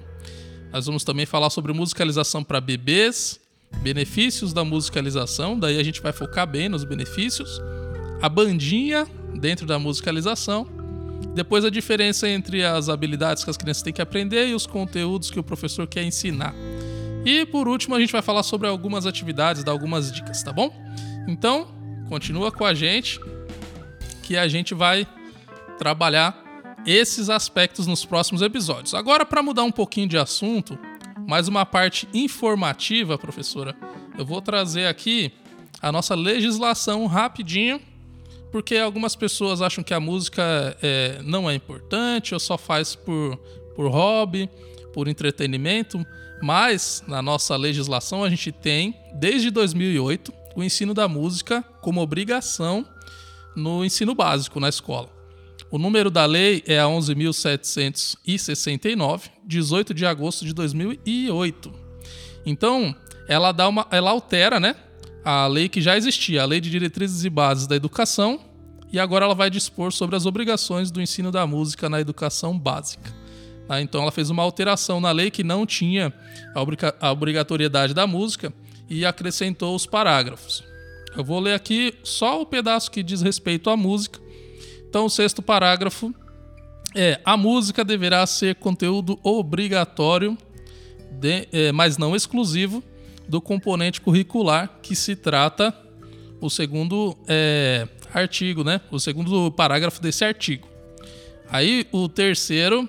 Nós 0.72 0.86
vamos 0.86 1.04
também 1.04 1.26
falar 1.26 1.50
sobre 1.50 1.72
musicalização 1.72 2.42
para 2.42 2.60
bebês, 2.60 3.38
benefícios 3.80 4.52
da 4.52 4.64
musicalização, 4.64 5.58
daí 5.58 5.78
a 5.78 5.82
gente 5.82 6.00
vai 6.00 6.12
focar 6.12 6.46
bem 6.46 6.68
nos 6.68 6.84
benefícios. 6.84 7.60
A 8.20 8.28
bandinha 8.28 9.06
dentro 9.38 9.66
da 9.66 9.78
musicalização. 9.78 10.66
Depois 11.34 11.64
a 11.64 11.70
diferença 11.70 12.28
entre 12.28 12.64
as 12.64 12.88
habilidades 12.88 13.44
que 13.44 13.50
as 13.50 13.56
crianças 13.56 13.82
têm 13.82 13.92
que 13.92 14.00
aprender 14.00 14.48
e 14.48 14.54
os 14.54 14.66
conteúdos 14.66 15.30
que 15.30 15.38
o 15.38 15.42
professor 15.42 15.86
quer 15.86 16.04
ensinar. 16.04 16.54
E 17.24 17.44
por 17.46 17.66
último, 17.66 17.94
a 17.94 18.00
gente 18.00 18.12
vai 18.12 18.22
falar 18.22 18.42
sobre 18.42 18.68
algumas 18.68 19.06
atividades, 19.06 19.64
dar 19.64 19.72
algumas 19.72 20.12
dicas, 20.12 20.42
tá 20.42 20.52
bom? 20.52 20.72
Então, 21.26 21.66
continua 22.08 22.52
com 22.52 22.64
a 22.64 22.74
gente 22.74 23.18
que 24.22 24.36
a 24.36 24.46
gente 24.46 24.74
vai 24.74 25.06
trabalhar 25.78 26.43
esses 26.86 27.30
aspectos 27.30 27.86
nos 27.86 28.04
próximos 28.04 28.42
episódios. 28.42 28.94
Agora, 28.94 29.24
para 29.24 29.42
mudar 29.42 29.64
um 29.64 29.72
pouquinho 29.72 30.08
de 30.08 30.18
assunto, 30.18 30.78
mais 31.26 31.48
uma 31.48 31.64
parte 31.64 32.08
informativa, 32.12 33.16
professora, 33.16 33.74
eu 34.18 34.24
vou 34.24 34.40
trazer 34.42 34.86
aqui 34.86 35.32
a 35.80 35.90
nossa 35.90 36.14
legislação 36.14 37.06
rapidinho, 37.06 37.80
porque 38.52 38.76
algumas 38.76 39.16
pessoas 39.16 39.60
acham 39.60 39.82
que 39.82 39.92
a 39.92 40.00
música 40.00 40.76
é, 40.80 41.20
não 41.22 41.50
é 41.50 41.54
importante 41.54 42.34
ou 42.34 42.40
só 42.40 42.56
faz 42.56 42.94
por, 42.94 43.36
por 43.74 43.90
hobby, 43.90 44.48
por 44.92 45.08
entretenimento, 45.08 46.04
mas 46.40 47.02
na 47.06 47.20
nossa 47.20 47.56
legislação 47.56 48.22
a 48.22 48.30
gente 48.30 48.52
tem, 48.52 48.94
desde 49.14 49.50
2008, 49.50 50.32
o 50.54 50.62
ensino 50.62 50.94
da 50.94 51.08
música 51.08 51.62
como 51.80 52.00
obrigação 52.00 52.86
no 53.56 53.84
ensino 53.84 54.14
básico 54.14 54.60
na 54.60 54.68
escola. 54.68 55.13
O 55.74 55.78
número 55.78 56.08
da 56.08 56.24
lei 56.24 56.62
é 56.68 56.78
a 56.78 56.84
11.769, 56.84 59.22
18 59.44 59.92
de 59.92 60.06
agosto 60.06 60.44
de 60.44 60.54
2008. 60.54 61.72
Então, 62.46 62.94
ela 63.26 63.50
dá 63.50 63.68
uma, 63.68 63.84
ela 63.90 64.12
altera, 64.12 64.60
né, 64.60 64.76
a 65.24 65.48
lei 65.48 65.68
que 65.68 65.80
já 65.80 65.96
existia, 65.96 66.42
a 66.42 66.46
Lei 66.46 66.60
de 66.60 66.70
Diretrizes 66.70 67.24
e 67.24 67.28
Bases 67.28 67.66
da 67.66 67.74
Educação, 67.74 68.38
e 68.92 69.00
agora 69.00 69.24
ela 69.24 69.34
vai 69.34 69.50
dispor 69.50 69.90
sobre 69.90 70.14
as 70.14 70.26
obrigações 70.26 70.92
do 70.92 71.02
ensino 71.02 71.32
da 71.32 71.44
música 71.44 71.90
na 71.90 72.00
educação 72.00 72.56
básica. 72.56 73.12
Tá? 73.66 73.80
Então, 73.80 74.00
ela 74.00 74.12
fez 74.12 74.30
uma 74.30 74.44
alteração 74.44 75.00
na 75.00 75.10
lei 75.10 75.28
que 75.28 75.42
não 75.42 75.66
tinha 75.66 76.14
a 77.00 77.10
obrigatoriedade 77.10 77.92
da 77.92 78.06
música 78.06 78.54
e 78.88 79.04
acrescentou 79.04 79.74
os 79.74 79.86
parágrafos. 79.86 80.62
Eu 81.16 81.24
vou 81.24 81.40
ler 81.40 81.54
aqui 81.54 81.94
só 82.04 82.40
o 82.40 82.46
pedaço 82.46 82.92
que 82.92 83.02
diz 83.02 83.22
respeito 83.22 83.68
à 83.70 83.76
música. 83.76 84.22
Então, 84.94 85.06
o 85.06 85.10
sexto 85.10 85.42
parágrafo 85.42 86.14
é: 86.94 87.20
a 87.24 87.36
música 87.36 87.84
deverá 87.84 88.24
ser 88.28 88.54
conteúdo 88.54 89.18
obrigatório, 89.24 90.38
de, 91.10 91.48
é, 91.50 91.72
mas 91.72 91.98
não 91.98 92.14
exclusivo, 92.14 92.80
do 93.28 93.40
componente 93.40 94.00
curricular 94.00 94.78
que 94.80 94.94
se 94.94 95.16
trata 95.16 95.76
o 96.40 96.48
segundo 96.48 97.18
é, 97.26 97.88
artigo, 98.12 98.62
né? 98.62 98.80
O 98.88 99.00
segundo 99.00 99.50
parágrafo 99.50 100.00
desse 100.00 100.24
artigo. 100.24 100.68
Aí 101.48 101.88
o 101.90 102.08
terceiro 102.08 102.88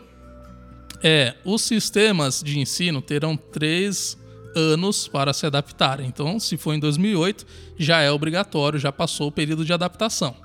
é 1.02 1.34
os 1.44 1.64
sistemas 1.64 2.44
de 2.44 2.60
ensino 2.60 3.02
terão 3.02 3.36
três 3.36 4.16
anos 4.56 5.08
para 5.08 5.34
se 5.34 5.48
adaptarem. 5.48 6.06
Então, 6.06 6.40
se 6.40 6.56
for 6.56 6.76
em 6.76 6.80
2008, 6.80 7.48
já 7.80 8.02
é 8.02 8.12
obrigatório, 8.12 8.78
já 8.78 8.92
passou 8.92 9.30
o 9.30 9.32
período 9.32 9.66
de 9.66 9.74
adaptação. 9.74 10.45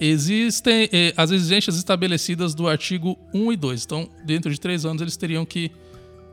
Existem 0.00 0.88
eh, 0.92 1.12
as 1.16 1.30
exigências 1.30 1.76
estabelecidas 1.76 2.54
do 2.54 2.68
artigo 2.68 3.18
1 3.32 3.52
e 3.52 3.56
2. 3.56 3.84
Então, 3.84 4.08
dentro 4.24 4.50
de 4.50 4.60
três 4.60 4.84
anos, 4.84 5.00
eles 5.00 5.16
teriam 5.16 5.44
que 5.44 5.70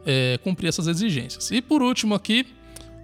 eh, 0.05 0.39
cumprir 0.43 0.67
essas 0.67 0.87
exigências. 0.87 1.51
E 1.51 1.61
por 1.61 1.81
último, 1.81 2.15
aqui, 2.15 2.45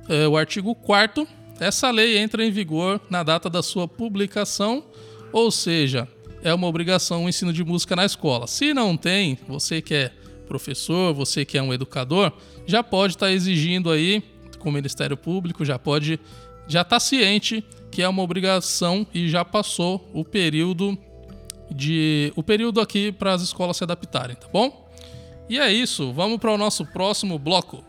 é, 0.10 0.28
o 0.28 0.38
artigo 0.38 0.74
4 0.76 1.28
essa 1.60 1.90
lei 1.90 2.18
entra 2.18 2.44
em 2.44 2.52
vigor 2.52 3.00
na 3.10 3.24
data 3.24 3.50
da 3.50 3.64
sua 3.64 3.88
publicação, 3.88 4.84
ou 5.32 5.50
seja, 5.50 6.08
é 6.44 6.54
uma 6.54 6.68
obrigação 6.68 7.26
o 7.26 7.30
ensino 7.30 7.54
de 7.54 7.64
música 7.64 7.96
na 7.96 8.06
escola. 8.06 8.46
Se 8.46 8.74
não 8.74 8.98
tem, 8.98 9.38
você 9.48 9.82
que 9.82 9.94
é 9.94 10.12
professor, 10.48 11.14
você 11.14 11.46
que 11.46 11.58
é 11.58 11.62
um 11.62 11.74
educador, 11.74 12.32
já 12.68 12.84
pode 12.84 13.14
estar 13.14 13.28
tá 13.28 13.32
exigindo 13.32 13.90
aí 13.90 14.22
com 14.60 14.70
o 14.70 14.72
Ministério 14.72 15.16
Público, 15.16 15.64
já 15.64 15.80
pode, 15.80 16.20
já 16.68 16.82
está 16.82 17.00
ciente 17.00 17.64
que 17.92 18.02
é 18.02 18.10
uma 18.10 18.22
obrigação 18.22 19.08
e 19.14 19.30
já 19.30 19.46
passou 19.46 20.10
o 20.14 20.26
período 20.26 20.98
de 21.72 22.32
o 22.36 22.44
período 22.44 22.82
aqui 22.82 23.12
para 23.12 23.34
as 23.34 23.42
escolas 23.42 23.78
se 23.78 23.84
adaptarem, 23.86 24.36
tá 24.36 24.48
bom? 24.52 24.90
E 25.50 25.58
é 25.58 25.72
isso, 25.72 26.12
vamos 26.12 26.40
para 26.40 26.52
o 26.52 26.58
nosso 26.58 26.86
próximo 26.86 27.40
bloco. 27.40 27.84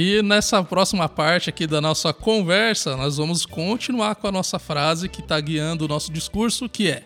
E 0.00 0.22
nessa 0.22 0.62
próxima 0.62 1.08
parte 1.08 1.50
aqui 1.50 1.66
da 1.66 1.80
nossa 1.80 2.12
conversa, 2.12 2.96
nós 2.96 3.16
vamos 3.16 3.44
continuar 3.44 4.14
com 4.14 4.28
a 4.28 4.30
nossa 4.30 4.56
frase 4.56 5.08
que 5.08 5.20
está 5.20 5.40
guiando 5.40 5.84
o 5.84 5.88
nosso 5.88 6.12
discurso, 6.12 6.68
que 6.68 6.88
é 6.88 7.02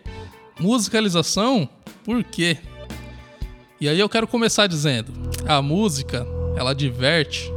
musicalização, 0.61 1.67
por 2.05 2.23
quê? 2.23 2.59
E 3.81 3.89
aí 3.89 3.99
eu 3.99 4.11
quero 4.11 4.27
começar 4.27 4.67
dizendo: 4.67 5.11
a 5.49 5.63
música, 5.63 6.27
ela 6.55 6.75
diverte, 6.75 7.51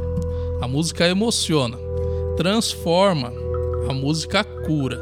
a 0.62 0.66
música 0.66 1.06
emociona, 1.06 1.76
transforma, 2.38 3.30
a 3.90 3.92
música 3.92 4.42
cura. 4.42 4.98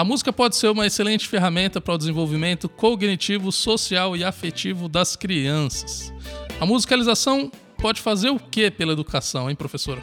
A 0.00 0.04
música 0.04 0.32
pode 0.32 0.56
ser 0.56 0.68
uma 0.68 0.86
excelente 0.86 1.28
ferramenta 1.28 1.78
para 1.78 1.92
o 1.92 1.98
desenvolvimento 1.98 2.70
cognitivo, 2.70 3.52
social 3.52 4.16
e 4.16 4.24
afetivo 4.24 4.88
das 4.88 5.14
crianças. 5.14 6.10
A 6.58 6.64
musicalização 6.64 7.52
pode 7.76 8.00
fazer 8.00 8.30
o 8.30 8.38
que 8.38 8.70
pela 8.70 8.94
educação, 8.94 9.50
hein, 9.50 9.54
professora? 9.54 10.00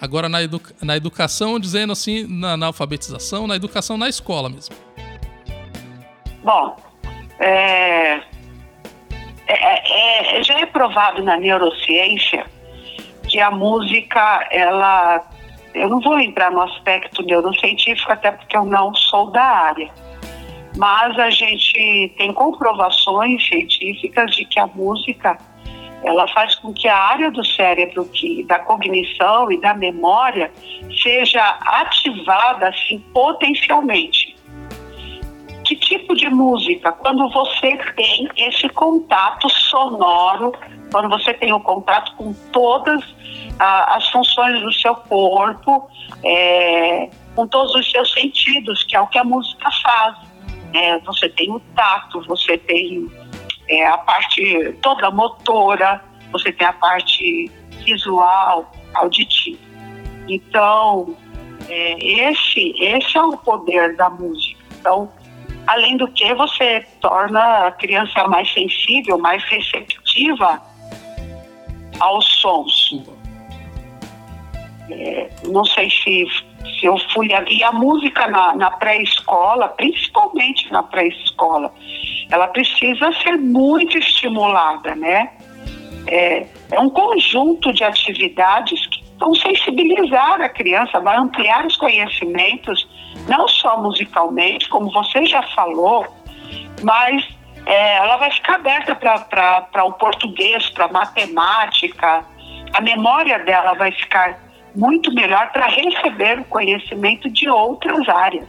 Agora, 0.00 0.28
na, 0.28 0.42
educa 0.42 0.74
na 0.82 0.96
educação, 0.96 1.60
dizendo 1.60 1.92
assim, 1.92 2.26
na, 2.26 2.56
na, 2.56 2.66
alfabetização, 2.66 3.46
na 3.46 3.54
educação 3.54 3.96
na 3.96 4.08
escola 4.08 4.48
mesmo. 4.48 4.74
Bom, 6.42 6.74
é, 7.38 8.14
é, 8.14 8.24
é, 9.46 10.40
é 10.40 10.42
já 10.42 10.58
é 10.58 10.66
provado 10.66 11.22
na 11.22 11.36
neurociência 11.36 12.44
que 13.28 13.38
a 13.38 13.52
música 13.52 14.48
ela 14.50 15.30
eu 15.74 15.88
não 15.88 16.00
vou 16.00 16.18
entrar 16.18 16.50
no 16.50 16.62
aspecto 16.62 17.22
neurocientífico, 17.22 18.10
até 18.12 18.32
porque 18.32 18.56
eu 18.56 18.64
não 18.64 18.94
sou 18.94 19.30
da 19.30 19.42
área. 19.42 19.90
Mas 20.76 21.18
a 21.18 21.30
gente 21.30 22.14
tem 22.16 22.32
comprovações 22.32 23.46
científicas 23.46 24.34
de 24.36 24.44
que 24.44 24.58
a 24.58 24.66
música 24.66 25.36
ela 26.02 26.26
faz 26.28 26.54
com 26.54 26.72
que 26.72 26.88
a 26.88 26.96
área 26.96 27.30
do 27.30 27.44
cérebro 27.44 28.06
que 28.06 28.42
da 28.44 28.58
cognição 28.58 29.52
e 29.52 29.60
da 29.60 29.74
memória 29.74 30.50
seja 31.02 31.58
ativada 31.60 32.68
assim 32.68 32.98
potencialmente. 33.12 34.29
Que 35.70 35.76
tipo 35.76 36.16
de 36.16 36.28
música? 36.28 36.90
Quando 36.90 37.30
você 37.30 37.76
tem 37.94 38.28
esse 38.36 38.68
contato 38.70 39.48
sonoro, 39.48 40.52
quando 40.90 41.08
você 41.08 41.32
tem 41.32 41.52
o 41.52 41.60
contato 41.60 42.12
com 42.16 42.32
todas 42.50 43.00
a, 43.56 43.94
as 43.94 44.08
funções 44.08 44.60
do 44.62 44.72
seu 44.72 44.96
corpo, 44.96 45.88
é, 46.24 47.08
com 47.36 47.46
todos 47.46 47.72
os 47.76 47.88
seus 47.88 48.12
sentidos, 48.12 48.82
que 48.82 48.96
é 48.96 49.00
o 49.00 49.06
que 49.06 49.16
a 49.16 49.22
música 49.22 49.70
faz. 49.80 50.16
É, 50.74 50.98
você 50.98 51.28
tem 51.28 51.52
o 51.52 51.60
tato, 51.76 52.20
você 52.22 52.58
tem 52.58 53.08
é, 53.68 53.86
a 53.86 53.98
parte 53.98 54.76
toda 54.82 55.08
motora, 55.12 56.02
você 56.32 56.50
tem 56.50 56.66
a 56.66 56.72
parte 56.72 57.48
visual, 57.84 58.72
auditiva. 58.94 59.60
Então, 60.26 61.16
é, 61.68 62.28
esse, 62.28 62.74
esse 62.76 63.16
é 63.16 63.22
o 63.22 63.36
poder 63.36 63.94
da 63.94 64.10
música. 64.10 64.58
Então, 64.80 65.08
além 65.66 65.96
do 65.96 66.08
que, 66.08 66.34
você 66.34 66.84
torna 67.00 67.66
a 67.66 67.72
criança 67.72 68.26
mais 68.28 68.52
sensível, 68.52 69.18
mais 69.18 69.42
receptiva 69.44 70.60
aos 71.98 72.26
sons. 72.40 73.04
É, 74.90 75.30
não 75.46 75.64
sei 75.64 75.88
se, 75.90 76.26
se 76.78 76.86
eu 76.86 76.98
fui 77.12 77.32
ali. 77.32 77.62
A 77.62 77.72
música 77.72 78.26
na, 78.26 78.56
na 78.56 78.70
pré-escola, 78.70 79.68
principalmente 79.68 80.70
na 80.72 80.82
pré-escola, 80.82 81.72
ela 82.30 82.48
precisa 82.48 83.12
ser 83.22 83.36
muito 83.36 83.96
estimulada, 83.98 84.94
né? 84.94 85.30
É, 86.06 86.46
é 86.72 86.80
um 86.80 86.90
conjunto 86.90 87.72
de 87.72 87.84
atividades 87.84 88.86
que 88.86 89.04
vão 89.18 89.34
sensibilizar 89.34 90.40
a 90.40 90.48
criança, 90.48 90.98
vai 90.98 91.16
ampliar 91.18 91.66
os 91.66 91.76
conhecimentos, 91.76 92.88
não 93.28 93.48
só 93.48 93.80
musicalmente, 93.80 94.68
como 94.68 94.90
você 94.90 95.24
já 95.26 95.42
falou, 95.54 96.06
mas 96.82 97.26
é, 97.66 97.96
ela 97.96 98.16
vai 98.16 98.30
ficar 98.30 98.54
aberta 98.54 98.94
para 98.94 99.84
o 99.84 99.92
português, 99.92 100.70
para 100.70 100.86
a 100.86 100.92
matemática, 100.92 102.24
a 102.72 102.80
memória 102.80 103.38
dela 103.40 103.74
vai 103.74 103.92
ficar 103.92 104.38
muito 104.74 105.12
melhor 105.12 105.50
para 105.52 105.66
receber 105.66 106.38
o 106.38 106.44
conhecimento 106.44 107.28
de 107.30 107.48
outras 107.48 108.08
áreas. 108.08 108.48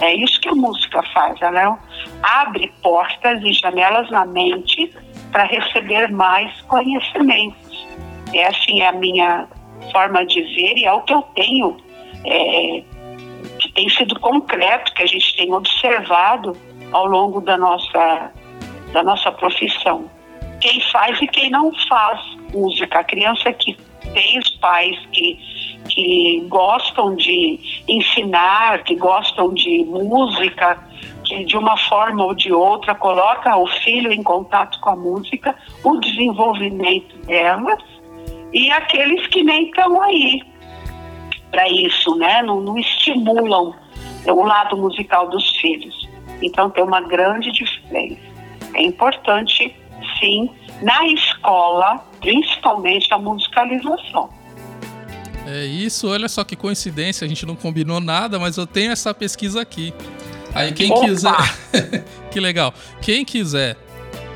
É 0.00 0.14
isso 0.14 0.40
que 0.40 0.48
a 0.48 0.54
música 0.54 1.02
faz, 1.12 1.40
ela 1.42 1.78
abre 2.22 2.72
portas 2.82 3.42
e 3.42 3.52
janelas 3.52 4.10
na 4.10 4.24
mente 4.24 4.94
para 5.30 5.44
receber 5.44 6.10
mais 6.10 6.58
conhecimentos. 6.62 7.86
É 8.32 8.46
assim 8.46 8.80
é 8.80 8.88
a 8.88 8.92
minha 8.92 9.46
forma 9.92 10.24
de 10.24 10.40
ver 10.40 10.78
e 10.78 10.84
é 10.86 10.92
o 10.92 11.02
que 11.02 11.12
eu 11.12 11.22
tenho, 11.34 11.76
é, 12.24 12.82
tem 13.72 13.88
sido 13.90 14.18
concreto, 14.20 14.92
que 14.94 15.02
a 15.02 15.06
gente 15.06 15.36
tem 15.36 15.52
observado 15.52 16.56
ao 16.92 17.06
longo 17.06 17.40
da 17.40 17.56
nossa, 17.56 18.32
da 18.92 19.02
nossa 19.02 19.30
profissão. 19.32 20.10
Quem 20.60 20.80
faz 20.92 21.20
e 21.20 21.26
quem 21.26 21.50
não 21.50 21.72
faz 21.88 22.20
música. 22.52 22.98
A 23.00 23.04
criança 23.04 23.52
que 23.52 23.76
tem 24.12 24.38
os 24.38 24.50
pais 24.58 24.98
que, 25.12 25.38
que 25.88 26.44
gostam 26.48 27.14
de 27.14 27.58
ensinar, 27.88 28.82
que 28.84 28.94
gostam 28.96 29.54
de 29.54 29.84
música, 29.84 30.78
que 31.24 31.44
de 31.44 31.56
uma 31.56 31.76
forma 31.76 32.24
ou 32.24 32.34
de 32.34 32.52
outra 32.52 32.94
coloca 32.94 33.56
o 33.56 33.66
filho 33.66 34.12
em 34.12 34.22
contato 34.22 34.78
com 34.80 34.90
a 34.90 34.96
música, 34.96 35.54
o 35.84 35.96
desenvolvimento 35.98 37.16
delas 37.26 37.82
e 38.52 38.70
aqueles 38.72 39.26
que 39.28 39.42
nem 39.42 39.66
estão 39.66 40.00
aí 40.02 40.42
para 41.50 41.68
isso, 41.68 42.14
né? 42.16 42.42
Não, 42.42 42.60
não 42.60 42.78
estimulam 42.78 43.74
o 44.26 44.42
lado 44.42 44.76
musical 44.76 45.28
dos 45.28 45.50
filhos. 45.56 46.08
Então 46.42 46.70
tem 46.70 46.82
uma 46.82 47.00
grande 47.00 47.50
diferença. 47.52 48.20
É 48.74 48.82
importante, 48.82 49.74
sim, 50.18 50.50
na 50.82 51.06
escola, 51.08 52.04
principalmente 52.20 53.12
a 53.12 53.18
musicalização. 53.18 54.30
É 55.46 55.64
isso, 55.64 56.08
olha 56.08 56.28
só 56.28 56.44
que 56.44 56.54
coincidência, 56.54 57.24
a 57.24 57.28
gente 57.28 57.44
não 57.44 57.56
combinou 57.56 58.00
nada, 58.00 58.38
mas 58.38 58.56
eu 58.56 58.66
tenho 58.66 58.92
essa 58.92 59.12
pesquisa 59.12 59.60
aqui. 59.60 59.92
Aí 60.54 60.72
quem 60.72 60.92
Opa! 60.92 61.06
quiser. 61.06 61.34
que 62.30 62.40
legal. 62.40 62.72
Quem 63.00 63.24
quiser 63.24 63.76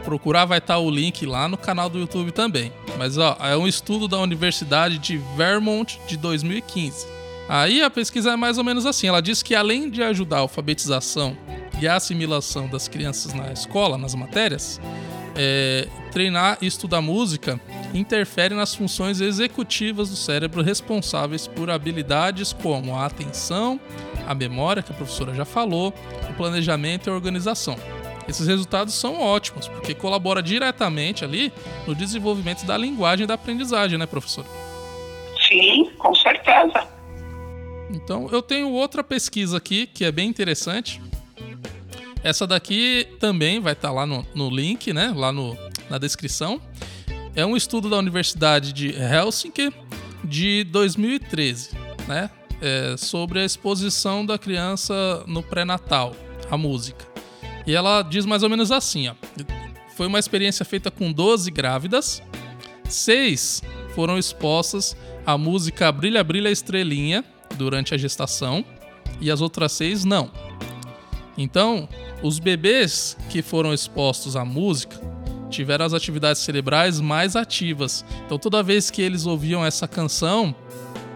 procurar, 0.05 0.45
vai 0.45 0.59
estar 0.59 0.79
o 0.79 0.91
link 0.91 1.25
lá 1.27 1.49
no 1.49 1.57
canal 1.57 1.89
do 1.89 1.99
YouTube 1.99 2.31
também. 2.31 2.73
Mas 2.99 3.19
ó, 3.19 3.37
é 3.41 3.57
um 3.57 3.67
estudo 3.67 4.07
da 4.07 4.19
Universidade 4.19 4.99
de 4.99 5.17
Vermont 5.37 5.99
de 6.07 6.17
2015. 6.17 7.07
Aí 7.49 7.83
a 7.83 7.91
pesquisa 7.91 8.33
é 8.33 8.37
mais 8.37 8.59
ou 8.59 8.65
menos 8.65 8.87
assim. 8.87 9.07
Ela 9.07 9.21
diz 9.21 9.43
que 9.43 9.55
além 9.55 9.91
de 9.91 10.03
ajudar 10.03 10.37
a 10.37 10.41
alfabetização 10.41 11.37
e 11.81 11.89
a 11.89 11.97
assimilação 11.97 12.69
das 12.69 12.89
crianças 12.89 13.35
na 13.35 13.53
escola, 13.53 13.99
nas 13.99 14.15
matérias, 14.15 14.81
é, 15.37 15.89
treinar 16.13 16.59
e 16.63 16.67
estudar 16.67 17.01
música 17.01 17.61
interfere 17.93 18.55
nas 18.55 18.75
funções 18.75 19.21
executivas 19.21 20.11
do 20.11 20.17
cérebro 20.17 20.63
responsáveis 20.63 21.47
por 21.47 21.71
habilidades 21.71 22.53
como 22.53 22.97
a 22.97 23.07
atenção, 23.07 23.81
a 24.27 24.35
memória, 24.35 24.83
que 24.83 24.93
a 24.93 24.95
professora 24.95 25.35
já 25.35 25.45
falou, 25.45 25.93
o 26.31 26.35
planejamento 26.35 27.09
e 27.09 27.11
a 27.11 27.15
organização. 27.15 27.77
Esses 28.29 28.47
resultados 28.47 28.95
são 28.95 29.21
ótimos, 29.21 29.69
porque 29.69 29.95
colabora 29.95 30.43
diretamente 30.43 31.25
ali 31.25 31.53
no 31.87 31.95
desenvolvimento 31.95 32.65
da 32.65 32.77
linguagem 32.77 33.27
da 33.27 33.35
aprendizagem, 33.35 33.99
né, 33.99 34.07
professora? 34.07 34.49
Sim, 35.47 35.91
com 35.99 36.15
certeza. 36.15 36.89
Então, 37.91 38.29
eu 38.33 38.43
tenho 38.43 38.71
outra 38.71 39.05
pesquisa 39.05 39.59
aqui 39.59 39.87
que 39.87 40.05
é 40.05 40.11
bem 40.11 40.29
interessante. 40.29 41.01
Essa 42.23 42.47
daqui 42.47 43.07
também 43.21 43.61
vai 43.61 43.75
estar 43.75 43.89
tá 43.89 43.95
lá 43.95 44.07
no, 44.07 44.27
no 44.35 44.49
link, 44.49 44.93
né? 44.93 45.13
Lá 45.15 45.31
no, 45.31 45.57
na 45.91 45.99
descrição. 45.99 46.61
É 47.37 47.45
um 47.45 47.57
estudo 47.57 47.91
da 47.91 47.99
Universidade 47.99 48.73
de 48.73 48.95
Helsinki 48.95 49.73
de 50.25 50.65
2013, 50.65 51.71
né? 52.09 52.31
É 52.63 52.97
sobre 52.97 53.41
a 53.41 53.45
exposição 53.45 54.25
da 54.25 54.39
criança 54.39 55.23
no 55.27 55.43
pré-natal, 55.43 56.15
a 56.51 56.57
música. 56.57 57.14
E 57.67 57.75
ela 57.75 58.03
diz 58.03 58.27
mais 58.27 58.43
ou 58.43 58.51
menos 58.51 58.71
assim, 58.71 59.09
ó. 59.09 59.15
Foi 59.97 60.07
uma 60.07 60.19
experiência 60.19 60.65
feita 60.65 60.91
com 60.91 61.13
12 61.13 61.51
grávidas, 61.51 62.23
seis 62.89 63.63
foram 63.95 64.19
expostas 64.19 64.97
à 65.25 65.39
música 65.39 65.91
Brilha 65.93 66.25
Brilha 66.25 66.51
Estrelinha 66.51 67.25
durante 67.57 67.95
a 67.95 67.97
gestação 67.97 68.65
e 69.21 69.31
as 69.31 69.41
outras 69.41 69.73
seis 69.73 70.05
não. 70.05 70.31
Então, 71.39 71.89
os 72.23 72.39
bebês 72.39 73.17
que 73.31 73.41
foram 73.41 73.73
expostos 73.73 74.37
à 74.37 74.45
música 74.45 75.01
tiveram 75.49 75.85
as 75.85 75.95
atividades 75.95 76.43
cerebrais 76.43 77.01
mais 77.01 77.37
ativas. 77.37 78.05
Então, 78.27 78.39
toda 78.39 78.63
vez 78.63 78.91
que 78.91 79.01
eles 79.01 79.27
ouviam 79.27 79.65
essa 79.65 79.87
canção, 79.87 80.55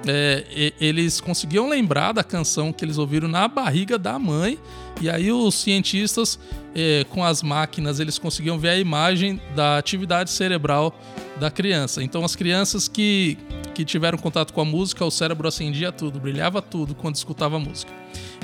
é, 0.06 0.72
eles 0.80 1.20
conseguiam 1.20 1.68
lembrar 1.68 2.12
da 2.12 2.22
canção 2.22 2.72
que 2.72 2.84
eles 2.84 2.98
ouviram 2.98 3.28
na 3.28 3.48
barriga 3.48 3.98
da 3.98 4.18
mãe. 4.18 4.58
E 5.00 5.08
aí 5.08 5.30
os 5.30 5.54
cientistas, 5.54 6.38
é, 6.74 7.04
com 7.10 7.24
as 7.24 7.42
máquinas, 7.42 8.00
eles 8.00 8.18
conseguiam 8.18 8.58
ver 8.58 8.70
a 8.70 8.76
imagem 8.78 9.40
da 9.54 9.78
atividade 9.78 10.30
cerebral 10.30 10.98
da 11.38 11.50
criança. 11.50 12.02
Então, 12.02 12.24
as 12.24 12.34
crianças 12.34 12.88
que, 12.88 13.38
que 13.74 13.84
tiveram 13.84 14.18
contato 14.18 14.52
com 14.52 14.60
a 14.60 14.64
música, 14.64 15.04
o 15.04 15.10
cérebro 15.10 15.46
acendia 15.46 15.92
tudo, 15.92 16.18
brilhava 16.18 16.60
tudo 16.60 16.94
quando 16.94 17.14
escutava 17.14 17.56
a 17.56 17.60
música 17.60 17.92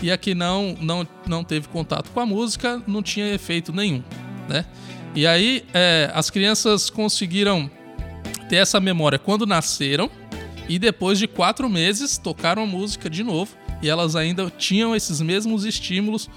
e 0.02 0.10
a 0.10 0.18
que 0.18 0.34
não, 0.34 0.76
não, 0.80 1.06
não 1.26 1.44
teve 1.44 1.68
contato 1.68 2.10
com 2.10 2.20
a 2.20 2.26
música 2.26 2.82
não 2.86 3.02
tinha 3.02 3.32
efeito 3.32 3.72
nenhum, 3.72 4.02
né? 4.48 4.64
E 5.14 5.26
aí 5.26 5.64
é, 5.72 6.10
as 6.12 6.28
crianças 6.28 6.90
conseguiram 6.90 7.70
ter 8.48 8.56
essa 8.56 8.80
memória 8.80 9.18
quando 9.18 9.46
nasceram 9.46 10.10
e 10.68 10.78
depois 10.78 11.18
de 11.18 11.26
quatro 11.26 11.68
meses 11.68 12.18
tocaram 12.18 12.62
a 12.62 12.66
música 12.66 13.10
de 13.10 13.22
novo 13.22 13.56
e 13.82 13.88
elas 13.88 14.16
ainda 14.16 14.50
tinham 14.50 14.94
esses 14.94 15.20
mesmos 15.20 15.64
estímulos 15.64 16.28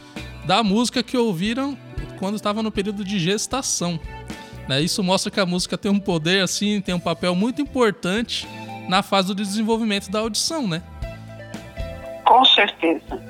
da 0.46 0.63
música 0.63 1.02
que 1.02 1.18
ouviram 1.18 1.78
quando 2.20 2.36
estava 2.36 2.62
no 2.62 2.72
período 2.72 3.04
de 3.04 3.20
gestação. 3.20 4.00
Né? 4.68 4.82
Isso 4.82 5.04
mostra 5.04 5.32
que 5.32 5.40
a 5.40 5.46
música 5.46 5.78
tem 5.78 5.92
um 5.92 6.00
poder 6.00 6.44
assim, 6.44 6.82
tem 6.82 6.94
um 6.94 7.00
papel 7.00 7.34
muito 7.34 7.62
importante 7.62 8.48
na 8.90 9.02
fase 9.02 9.28
do 9.28 9.36
desenvolvimento 9.36 10.10
da 10.10 10.20
audição, 10.20 10.68
né? 10.68 10.82
Com 12.26 12.44
certeza. 12.46 13.22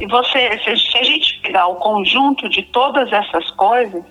E 0.00 0.06
você, 0.06 0.58
se, 0.58 0.98
a 0.98 1.02
gente 1.02 1.40
pegar 1.40 1.66
o 1.66 1.76
conjunto 1.76 2.48
de 2.48 2.62
todas 2.62 3.12
essas 3.12 3.50
coisas, 3.52 4.02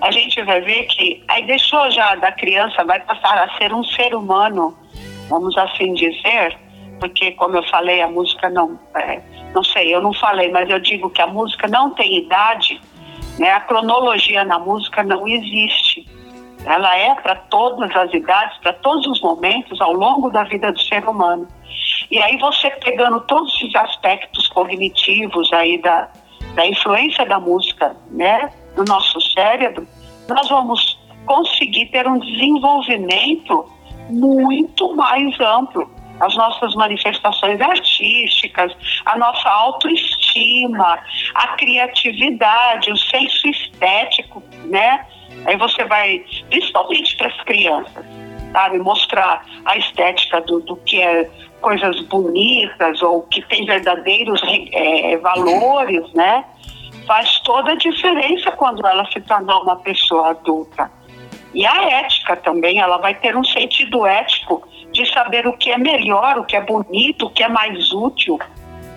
a 0.00 0.10
gente 0.10 0.42
vai 0.42 0.60
ver 0.60 0.84
que 0.86 1.22
aí 1.28 1.46
deixou 1.46 1.88
já 1.90 2.16
da 2.16 2.32
criança, 2.32 2.84
vai 2.84 2.98
passar 3.00 3.38
a 3.38 3.56
ser 3.56 3.72
um 3.72 3.84
ser 3.84 4.14
humano, 4.14 4.76
vamos 5.28 5.56
assim 5.56 5.94
dizer, 5.94 6.58
porque 6.98 7.32
como 7.32 7.56
eu 7.56 7.62
falei, 7.64 8.02
a 8.02 8.08
música 8.08 8.48
não, 8.50 8.78
é, 8.94 9.20
não 9.54 9.62
sei, 9.62 9.94
eu 9.94 10.02
não 10.02 10.12
falei, 10.12 10.50
mas 10.50 10.68
eu 10.68 10.78
digo 10.80 11.10
que 11.10 11.22
a 11.22 11.26
música 11.26 11.68
não 11.68 11.90
tem 11.90 12.18
idade, 12.18 12.80
né? 13.38 13.52
A 13.52 13.60
cronologia 13.60 14.44
na 14.44 14.58
música 14.58 15.02
não 15.02 15.26
existe. 15.26 16.06
Ela 16.64 16.96
é 16.96 17.14
para 17.14 17.36
todas 17.36 17.94
as 17.94 18.12
idades, 18.12 18.58
para 18.58 18.72
todos 18.72 19.06
os 19.06 19.20
momentos 19.20 19.80
ao 19.80 19.92
longo 19.92 20.28
da 20.30 20.42
vida 20.42 20.72
do 20.72 20.80
ser 20.80 21.08
humano. 21.08 21.46
E 22.10 22.18
aí 22.20 22.36
você 22.38 22.70
pegando 22.70 23.20
todos 23.20 23.54
esses 23.56 23.74
aspectos 23.76 24.48
cognitivos 24.48 25.52
aí 25.52 25.80
da, 25.80 26.08
da 26.54 26.66
influência 26.66 27.24
da 27.26 27.38
música, 27.38 27.96
né, 28.10 28.50
no 28.76 28.84
nosso 28.84 29.20
cérebro, 29.20 29.86
nós 30.28 30.48
vamos 30.48 30.98
conseguir 31.24 31.86
ter 31.86 32.06
um 32.06 32.18
desenvolvimento 32.18 33.70
muito 34.08 34.94
mais 34.96 35.38
amplo. 35.40 35.90
As 36.20 36.34
nossas 36.34 36.74
manifestações 36.74 37.60
artísticas, 37.60 38.76
a 39.06 39.16
nossa 39.16 39.48
autoestima, 39.48 40.98
a 41.34 41.48
criatividade, 41.56 42.90
o 42.90 42.96
senso 42.96 43.48
estético, 43.48 44.42
né? 44.64 45.06
Aí 45.46 45.56
você 45.56 45.84
vai, 45.84 46.24
principalmente 46.50 47.16
para 47.16 47.28
as 47.28 47.40
crianças, 47.42 48.04
sabe? 48.52 48.78
Mostrar 48.78 49.44
a 49.64 49.76
estética 49.76 50.40
do, 50.40 50.58
do 50.60 50.76
que 50.78 51.00
é 51.00 51.30
coisas 51.60 52.00
bonitas 52.02 53.00
ou 53.02 53.22
que 53.22 53.42
tem 53.42 53.64
verdadeiros 53.64 54.40
é, 54.72 55.16
valores, 55.18 56.12
né? 56.14 56.44
Faz 57.06 57.40
toda 57.40 57.72
a 57.72 57.76
diferença 57.76 58.50
quando 58.52 58.86
ela 58.86 59.04
se 59.12 59.20
tornar 59.20 59.58
uma 59.60 59.76
pessoa 59.76 60.30
adulta. 60.30 60.90
E 61.54 61.66
a 61.66 61.84
ética 62.00 62.36
também, 62.36 62.78
ela 62.78 62.98
vai 62.98 63.14
ter 63.14 63.36
um 63.36 63.44
sentido 63.44 64.06
ético 64.06 64.66
de 64.92 65.06
saber 65.12 65.46
o 65.46 65.56
que 65.56 65.70
é 65.70 65.78
melhor, 65.78 66.38
o 66.38 66.44
que 66.44 66.56
é 66.56 66.60
bonito, 66.60 67.26
o 67.26 67.30
que 67.30 67.42
é 67.42 67.48
mais 67.48 67.92
útil 67.92 68.38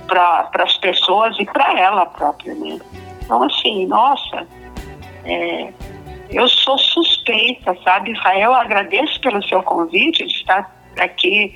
para 0.08 0.50
as 0.56 0.78
pessoas 0.78 1.38
e 1.40 1.46
para 1.46 1.80
ela 1.80 2.06
própria. 2.06 2.54
Né? 2.54 2.80
Então, 3.24 3.44
assim, 3.44 3.86
nossa, 3.86 4.46
é, 5.26 5.72
eu 6.30 6.48
sou 6.48 6.78
suspeita, 6.78 7.78
sabe, 7.84 8.12
Israel? 8.12 8.54
Agradeço 8.54 9.20
pelo 9.22 9.42
seu 9.44 9.64
convite 9.64 10.26
de 10.26 10.34
estar 10.34 10.70
aqui 11.00 11.56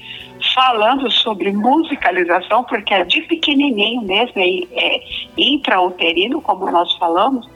falando 0.53 1.09
sobre 1.11 1.51
musicalização, 1.51 2.63
porque 2.63 2.93
é 2.93 3.03
de 3.03 3.21
pequenininho 3.21 4.01
mesmo, 4.01 4.33
é, 4.37 4.47
é 4.73 5.03
intrauterino, 5.37 6.41
como 6.41 6.69
nós 6.69 6.93
falamos. 6.97 7.47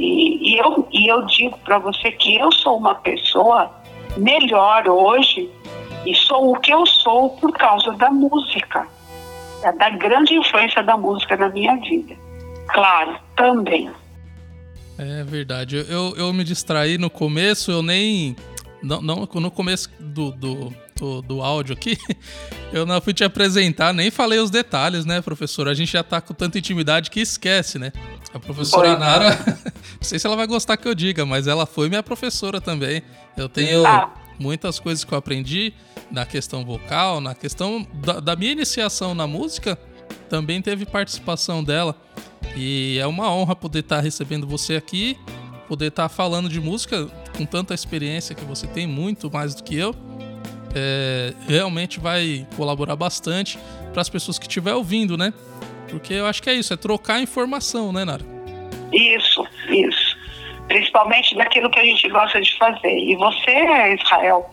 E, 0.00 0.54
e, 0.54 0.58
eu, 0.58 0.88
e 0.90 1.06
eu 1.06 1.26
digo 1.26 1.58
para 1.58 1.78
você 1.78 2.10
que 2.12 2.36
eu 2.36 2.50
sou 2.50 2.78
uma 2.78 2.94
pessoa 2.94 3.70
melhor 4.16 4.88
hoje 4.88 5.48
e 6.06 6.14
sou 6.14 6.52
o 6.52 6.58
que 6.58 6.72
eu 6.72 6.86
sou 6.86 7.30
por 7.36 7.52
causa 7.52 7.92
da 7.92 8.10
música, 8.10 8.88
da 9.78 9.90
grande 9.90 10.34
influência 10.34 10.82
da 10.82 10.96
música 10.96 11.36
na 11.36 11.50
minha 11.50 11.76
vida. 11.76 12.16
Claro, 12.68 13.16
também 13.36 13.90
é 15.00 15.24
verdade. 15.24 15.76
Eu, 15.88 16.14
eu 16.16 16.32
me 16.32 16.44
distraí 16.44 16.98
no 16.98 17.08
começo, 17.08 17.70
eu 17.70 17.82
nem. 17.82 18.36
Não, 18.82 19.00
não 19.00 19.28
no 19.34 19.50
começo 19.50 19.90
do, 19.98 20.30
do, 20.32 20.74
do, 21.00 21.22
do, 21.22 21.42
áudio 21.42 21.72
aqui, 21.72 21.96
eu 22.72 22.84
não 22.84 23.00
fui 23.00 23.14
te 23.14 23.24
apresentar, 23.24 23.92
nem 23.94 24.10
falei 24.10 24.38
os 24.38 24.50
detalhes, 24.50 25.06
né, 25.06 25.22
professor? 25.22 25.66
A 25.66 25.74
gente 25.74 25.92
já 25.92 26.02
tá 26.02 26.20
com 26.20 26.34
tanta 26.34 26.58
intimidade 26.58 27.10
que 27.10 27.20
esquece, 27.20 27.78
né? 27.78 27.90
A 28.34 28.38
professora 28.38 28.92
Oi. 28.92 28.98
Nara, 28.98 29.30
não 29.64 30.02
sei 30.02 30.18
se 30.18 30.26
ela 30.26 30.36
vai 30.36 30.46
gostar 30.46 30.76
que 30.76 30.86
eu 30.86 30.94
diga, 30.94 31.24
mas 31.24 31.46
ela 31.46 31.64
foi 31.64 31.88
minha 31.88 32.02
professora 32.02 32.60
também. 32.60 33.02
Eu 33.36 33.48
tenho 33.48 33.84
ah. 33.86 34.12
muitas 34.38 34.78
coisas 34.78 35.02
que 35.02 35.12
eu 35.12 35.18
aprendi 35.18 35.72
na 36.10 36.26
questão 36.26 36.64
vocal, 36.64 37.20
na 37.20 37.34
questão 37.34 37.86
da, 37.94 38.20
da 38.20 38.36
minha 38.36 38.52
iniciação 38.52 39.14
na 39.14 39.26
música, 39.26 39.78
também 40.28 40.60
teve 40.60 40.84
participação 40.84 41.64
dela. 41.64 41.96
E 42.54 42.98
é 43.00 43.06
uma 43.06 43.32
honra 43.32 43.56
poder 43.56 43.80
estar 43.80 44.00
recebendo 44.00 44.46
você 44.46 44.76
aqui, 44.76 45.16
poder 45.66 45.86
estar 45.86 46.08
falando 46.08 46.48
de 46.48 46.60
música 46.60 47.08
com 47.36 47.46
tanta 47.46 47.72
experiência 47.72 48.34
que 48.34 48.44
você 48.44 48.66
tem, 48.66 48.86
muito 48.86 49.30
mais 49.30 49.54
do 49.54 49.62
que 49.62 49.76
eu. 49.76 49.94
É, 50.74 51.32
realmente 51.48 51.98
vai 51.98 52.46
colaborar 52.56 52.96
bastante 52.96 53.58
para 53.92 54.02
as 54.02 54.08
pessoas 54.08 54.38
que 54.38 54.46
estiver 54.46 54.74
ouvindo, 54.74 55.16
né? 55.16 55.32
Porque 55.88 56.14
eu 56.14 56.26
acho 56.26 56.42
que 56.42 56.50
é 56.50 56.54
isso, 56.54 56.72
é 56.72 56.76
trocar 56.76 57.20
informação, 57.20 57.92
né, 57.92 58.04
Nara? 58.04 58.24
Isso, 58.92 59.46
isso. 59.68 60.16
Principalmente 60.68 61.34
daquilo 61.34 61.68
que 61.70 61.80
a 61.80 61.84
gente 61.84 62.08
gosta 62.08 62.40
de 62.40 62.56
fazer. 62.56 62.96
E 62.96 63.16
você, 63.16 63.94
Israel, 64.00 64.48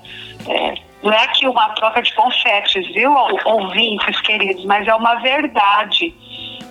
é, 0.47 0.75
não 1.03 1.11
é 1.11 1.23
aqui 1.23 1.47
uma 1.47 1.69
troca 1.69 2.01
de 2.01 2.13
confetes, 2.15 2.87
viu, 2.93 3.13
ouvintes 3.45 4.19
queridos, 4.21 4.65
mas 4.65 4.87
é 4.87 4.95
uma 4.95 5.15
verdade. 5.15 6.13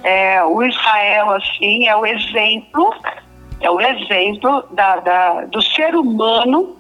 É, 0.03 0.43
o 0.45 0.63
Israel, 0.65 1.31
assim, 1.31 1.87
é 1.87 1.97
o 1.97 2.05
exemplo, 2.05 2.95
é 3.61 3.71
o 3.71 3.81
exemplo 3.81 4.65
da, 4.73 4.97
da, 4.97 5.45
do 5.47 5.63
ser 5.63 5.95
humano 5.95 6.77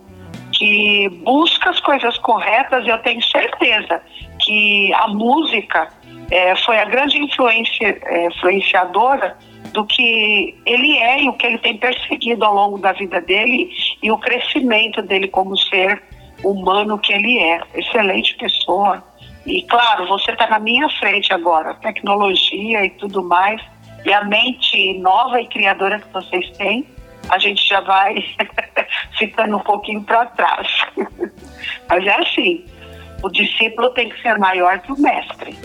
que 0.57 1.09
busca 1.23 1.71
as 1.71 1.81
coisas 1.81 2.16
corretas. 2.19 2.87
Eu 2.87 2.99
tenho 2.99 3.23
certeza 3.23 4.03
que 4.40 4.92
a 4.95 5.09
música 5.09 5.88
é, 6.31 6.57
foi 6.57 6.79
a 6.79 6.85
grande 6.85 7.19
influência, 7.19 7.99
é, 8.05 8.27
influenciadora 8.27 9.37
do 9.73 9.85
que 9.85 10.57
ele 10.64 10.97
é 10.97 11.23
e 11.23 11.29
o 11.29 11.35
que 11.35 11.47
ele 11.47 11.59
tem 11.59 11.77
perseguido 11.77 12.45
ao 12.45 12.55
longo 12.55 12.79
da 12.79 12.92
vida 12.92 13.21
dele 13.21 13.71
e 14.03 14.11
o 14.11 14.19
crescimento 14.19 15.03
dele 15.03 15.29
como 15.29 15.57
ser 15.57 16.03
humano 16.42 16.99
que 16.99 17.12
ele 17.12 17.38
é. 17.38 17.61
Excelente 17.75 18.35
pessoa. 18.37 19.05
E 19.45 19.62
claro, 19.62 20.07
você 20.09 20.33
está 20.33 20.49
na 20.49 20.59
minha 20.59 20.88
frente 20.99 21.33
agora, 21.33 21.75
tecnologia 21.75 22.85
e 22.85 22.90
tudo 22.90 23.23
mais, 23.23 23.61
e 24.05 24.12
a 24.12 24.25
mente 24.25 24.99
nova 24.99 25.40
e 25.40 25.47
criadora 25.47 26.01
que 26.01 26.12
vocês 26.12 26.51
têm, 26.57 26.87
a 27.29 27.39
gente 27.39 27.67
já 27.67 27.81
vai 27.81 28.15
ficando 29.19 29.57
um 29.57 29.61
pouquinho 29.61 30.03
para 30.03 30.27
trás. 30.27 30.69
Mas 31.89 32.07
é 32.07 32.21
assim, 32.21 32.65
o 33.23 33.29
discípulo 33.29 33.91
tem 33.91 34.09
que 34.09 34.21
ser 34.23 34.39
maior 34.39 34.79
que 34.81 34.93
o 34.93 35.01
mestre. 35.01 35.57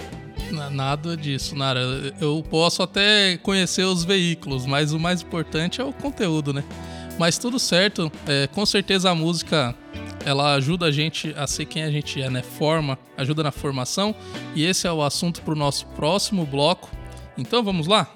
Nada 0.72 1.16
disso, 1.16 1.56
Nara. 1.56 1.80
Eu 2.20 2.44
posso 2.50 2.84
até 2.84 3.38
conhecer 3.38 3.84
os 3.84 4.04
veículos, 4.04 4.66
mas 4.66 4.92
o 4.92 5.00
mais 5.00 5.22
importante 5.22 5.80
é 5.80 5.84
o 5.84 5.94
conteúdo, 5.94 6.52
né? 6.52 6.62
Mas 7.18 7.38
tudo 7.38 7.58
certo, 7.58 8.12
é, 8.28 8.48
com 8.48 8.66
certeza 8.66 9.10
a 9.10 9.16
música 9.16 9.74
ela 10.26 10.54
ajuda 10.56 10.88
a 10.88 10.92
gente 10.92 11.34
a 11.38 11.48
ser 11.48 11.66
quem 11.66 11.84
a 11.84 11.92
gente 11.92 12.22
é, 12.22 12.30
né? 12.30 12.42
Forma, 12.42 12.98
ajuda 13.18 13.44
na 13.44 13.52
formação. 13.52 14.14
E 14.56 14.66
esse 14.66 14.88
é 14.88 14.92
o 14.92 15.02
assunto 15.02 15.42
para 15.42 15.54
o 15.54 15.58
nosso 15.58 15.86
próximo 15.88 16.46
bloco. 16.46 16.90
Então 17.38 17.64
vamos 17.64 17.88
lá? 17.88 18.08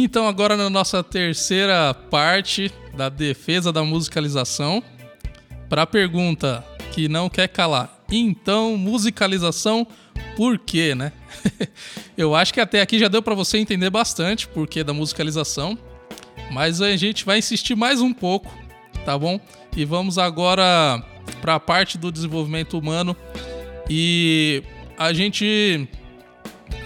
Então, 0.00 0.28
agora 0.28 0.56
na 0.56 0.70
nossa 0.70 1.02
terceira 1.02 1.92
parte 1.92 2.72
da 2.96 3.08
defesa 3.08 3.72
da 3.72 3.82
musicalização, 3.82 4.80
para 5.68 5.82
a 5.82 5.86
pergunta 5.86 6.64
que 6.92 7.08
não 7.08 7.28
quer 7.28 7.48
calar. 7.48 7.98
Então, 8.08 8.76
musicalização, 8.76 9.84
por 10.36 10.56
quê, 10.56 10.94
né? 10.94 11.10
Eu 12.16 12.32
acho 12.36 12.54
que 12.54 12.60
até 12.60 12.80
aqui 12.80 12.96
já 12.96 13.08
deu 13.08 13.20
para 13.20 13.34
você 13.34 13.58
entender 13.58 13.90
bastante 13.90 14.46
o 14.46 14.50
porquê 14.50 14.84
da 14.84 14.92
musicalização, 14.92 15.76
mas 16.52 16.80
a 16.80 16.96
gente 16.96 17.24
vai 17.24 17.38
insistir 17.38 17.74
mais 17.74 18.00
um 18.00 18.12
pouco, 18.12 18.56
tá 19.04 19.18
bom? 19.18 19.40
E 19.76 19.84
vamos 19.84 20.16
agora 20.16 21.02
para 21.40 21.56
a 21.56 21.60
parte 21.60 21.98
do 21.98 22.12
desenvolvimento 22.12 22.78
humano 22.78 23.16
e 23.90 24.62
a 24.96 25.12
gente 25.12 25.88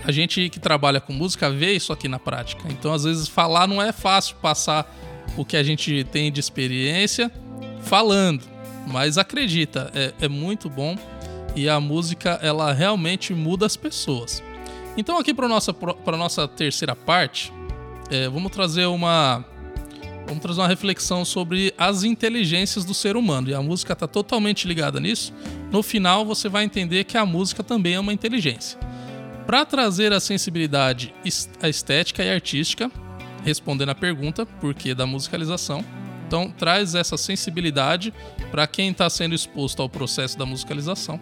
a 0.05 0.11
gente 0.11 0.49
que 0.49 0.59
trabalha 0.59 1.01
com 1.01 1.13
música 1.13 1.51
vê 1.51 1.73
isso 1.73 1.93
aqui 1.93 2.09
na 2.09 2.19
prática. 2.19 2.63
Então, 2.71 2.93
às 2.93 3.05
vezes, 3.05 3.29
falar 3.29 3.67
não 3.67 3.81
é 3.81 3.93
fácil 3.93 4.37
passar 4.37 4.93
o 5.37 5.45
que 5.45 5.57
a 5.57 5.63
gente 5.63 6.05
tem 6.05 6.31
de 6.31 6.41
experiência 6.41 7.31
falando. 7.83 8.45
Mas 8.87 9.17
acredita, 9.17 9.91
é, 9.95 10.13
é 10.23 10.29
muito 10.29 10.69
bom 10.69 10.97
e 11.55 11.69
a 11.69 11.79
música 11.79 12.39
ela 12.43 12.73
realmente 12.73 13.33
muda 13.33 13.65
as 13.65 13.77
pessoas. 13.77 14.43
Então, 14.97 15.19
aqui 15.19 15.33
para 15.33 15.49
nossa 15.49 15.75
nossa 16.07 16.49
terceira 16.49 16.95
parte, 16.95 17.53
é, 18.11 18.29
vamos 18.29 18.51
trazer 18.51 18.87
uma 18.87 19.45
vamos 20.27 20.43
trazer 20.43 20.61
uma 20.61 20.69
reflexão 20.69 21.25
sobre 21.25 21.75
as 21.77 22.05
inteligências 22.05 22.85
do 22.85 22.95
ser 22.95 23.17
humano 23.17 23.51
e 23.51 23.55
a 23.55 23.63
música 23.63 23.93
está 23.93 24.07
totalmente 24.07 24.67
ligada 24.67 24.99
nisso. 24.99 25.33
No 25.71 25.83
final, 25.83 26.25
você 26.25 26.49
vai 26.49 26.65
entender 26.65 27.05
que 27.05 27.17
a 27.17 27.27
música 27.27 27.63
também 27.63 27.95
é 27.95 28.01
uma 28.01 28.13
inteligência. 28.13 28.79
Para 29.47 29.65
trazer 29.65 30.13
a 30.13 30.21
sensibilidade 30.21 31.15
a 31.61 31.69
estética 31.69 32.23
e 32.23 32.31
artística, 32.31 32.91
respondendo 33.45 33.91
a 33.91 33.95
pergunta 33.95 34.47
por 34.47 34.75
que 34.75 34.95
da 34.95 35.07
musicalização. 35.07 35.85
Então, 36.27 36.51
traz 36.51 36.95
essa 36.95 37.19
sensibilidade 37.19 38.15
para 38.51 38.67
quem 38.67 38.91
está 38.91 39.11
sendo 39.11 39.35
exposto 39.35 39.83
ao 39.83 39.89
processo 39.89 40.39
da 40.39 40.47
musicalização, 40.47 41.21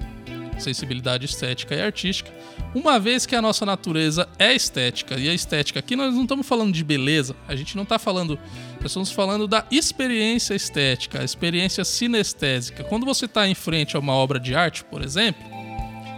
sensibilidade 0.56 1.24
estética 1.24 1.74
e 1.74 1.80
artística, 1.80 2.30
uma 2.74 3.00
vez 3.00 3.26
que 3.26 3.34
a 3.34 3.42
nossa 3.42 3.66
natureza 3.66 4.28
é 4.38 4.54
estética, 4.54 5.18
e 5.18 5.28
a 5.28 5.34
estética 5.34 5.80
aqui 5.80 5.96
nós 5.96 6.14
não 6.14 6.22
estamos 6.22 6.46
falando 6.46 6.72
de 6.72 6.84
beleza, 6.84 7.34
a 7.48 7.56
gente 7.56 7.74
não 7.74 7.82
está 7.82 7.98
falando, 7.98 8.38
nós 8.76 8.92
estamos 8.92 9.10
falando 9.10 9.48
da 9.48 9.66
experiência 9.70 10.54
estética, 10.54 11.20
a 11.20 11.24
experiência 11.24 11.84
sinestésica. 11.84 12.84
Quando 12.84 13.04
você 13.04 13.24
está 13.24 13.48
em 13.48 13.54
frente 13.54 13.96
a 13.96 13.98
uma 13.98 14.12
obra 14.12 14.38
de 14.38 14.54
arte, 14.54 14.84
por 14.84 15.02
exemplo, 15.02 15.42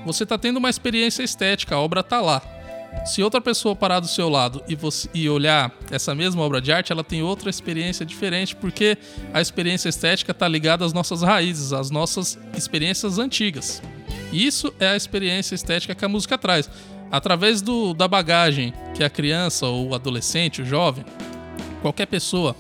você 0.05 0.25
está 0.25 0.37
tendo 0.37 0.57
uma 0.57 0.71
experiência 0.71 1.23
estética, 1.23 1.75
a 1.75 1.81
obra 1.81 2.01
está 2.01 2.21
lá. 2.21 2.43
Se 3.07 3.23
outra 3.23 3.41
pessoa 3.41 3.75
parar 3.75 4.01
do 4.01 4.07
seu 4.07 4.29
lado 4.29 4.62
e, 4.69 4.75
você, 4.75 5.09
e 5.15 5.29
olhar 5.29 5.73
essa 5.91 6.15
mesma 6.15 6.43
obra 6.43 6.61
de 6.61 6.71
arte, 6.71 6.93
ela 6.93 7.03
tem 7.03 7.23
outra 7.23 7.49
experiência 7.49 8.05
diferente, 8.05 8.55
porque 8.55 8.99
a 9.33 9.41
experiência 9.41 9.88
estética 9.88 10.33
está 10.33 10.47
ligada 10.47 10.85
às 10.85 10.93
nossas 10.93 11.23
raízes, 11.23 11.73
às 11.73 11.91
nossas 11.91 12.38
experiências 12.57 13.19
antigas. 13.19 13.83
Isso 14.33 14.73
é 14.79 14.88
a 14.88 14.97
experiência 14.97 15.55
estética 15.55 15.95
que 15.95 16.05
a 16.05 16.09
música 16.09 16.37
traz. 16.37 16.71
Através 17.11 17.61
do, 17.61 17.93
da 17.93 18.07
bagagem 18.07 18.73
que 18.95 19.03
a 19.03 19.11
criança 19.11 19.67
ou 19.67 19.88
o 19.88 19.95
adolescente, 19.95 20.62
o 20.62 20.65
jovem, 20.65 21.05
qualquer 21.81 22.07
pessoa 22.07 22.55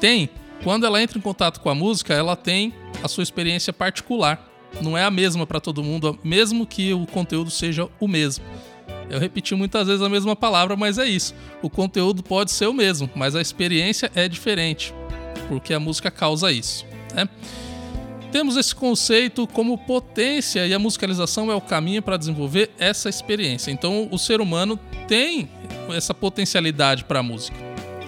tem, 0.00 0.30
quando 0.62 0.86
ela 0.86 1.02
entra 1.02 1.18
em 1.18 1.20
contato 1.20 1.60
com 1.60 1.68
a 1.68 1.74
música, 1.74 2.14
ela 2.14 2.36
tem 2.36 2.72
a 3.02 3.08
sua 3.08 3.22
experiência 3.22 3.72
particular 3.72 4.47
não 4.80 4.96
é 4.96 5.04
a 5.04 5.10
mesma 5.10 5.46
para 5.46 5.60
todo 5.60 5.82
mundo, 5.82 6.18
mesmo 6.22 6.66
que 6.66 6.92
o 6.92 7.06
conteúdo 7.06 7.50
seja 7.50 7.88
o 7.98 8.08
mesmo. 8.08 8.44
Eu 9.10 9.18
repeti 9.18 9.54
muitas 9.54 9.86
vezes 9.86 10.02
a 10.02 10.08
mesma 10.08 10.36
palavra, 10.36 10.76
mas 10.76 10.98
é 10.98 11.06
isso. 11.06 11.34
O 11.62 11.70
conteúdo 11.70 12.22
pode 12.22 12.50
ser 12.50 12.66
o 12.66 12.74
mesmo, 12.74 13.08
mas 13.14 13.34
a 13.34 13.40
experiência 13.40 14.10
é 14.14 14.28
diferente, 14.28 14.94
porque 15.48 15.72
a 15.72 15.80
música 15.80 16.10
causa 16.10 16.52
isso. 16.52 16.84
Né? 17.14 17.28
Temos 18.30 18.56
esse 18.58 18.74
conceito 18.74 19.46
como 19.46 19.78
potência 19.78 20.66
e 20.66 20.74
a 20.74 20.78
musicalização 20.78 21.50
é 21.50 21.54
o 21.54 21.60
caminho 21.60 22.02
para 22.02 22.18
desenvolver 22.18 22.70
essa 22.78 23.08
experiência. 23.08 23.70
Então, 23.70 24.08
o 24.10 24.18
ser 24.18 24.40
humano 24.40 24.78
tem 25.06 25.48
essa 25.94 26.12
potencialidade 26.12 27.04
para 27.04 27.20
a 27.20 27.22
música, 27.22 27.56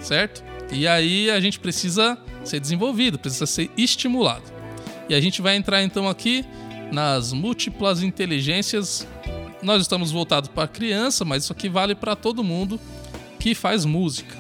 certo? 0.03 0.45
E 0.71 0.87
aí 0.87 1.31
a 1.31 1.41
gente 1.41 1.59
precisa 1.59 2.19
ser 2.45 2.61
desenvolvido, 2.61 3.19
precisa 3.19 3.47
ser 3.47 3.71
estimulado. 3.77 4.60
E 5.11 5.15
a 5.15 5.21
gente 5.21 5.43
vai 5.43 5.57
entrar 5.57 5.83
então 5.83 6.09
aqui 6.09 6.45
nas 6.93 7.33
múltiplas 7.33 8.01
inteligências. 8.01 9.05
Nós 9.61 9.83
estamos 9.83 10.13
voltados 10.13 10.49
para 10.49 10.69
criança, 10.69 11.25
mas 11.25 11.43
isso 11.43 11.53
aqui 11.53 11.69
vale 11.69 11.97
para 11.97 12.15
todo 12.15 12.45
mundo 12.45 12.79
que 13.41 13.53
faz 13.53 13.85
música. 13.85 14.39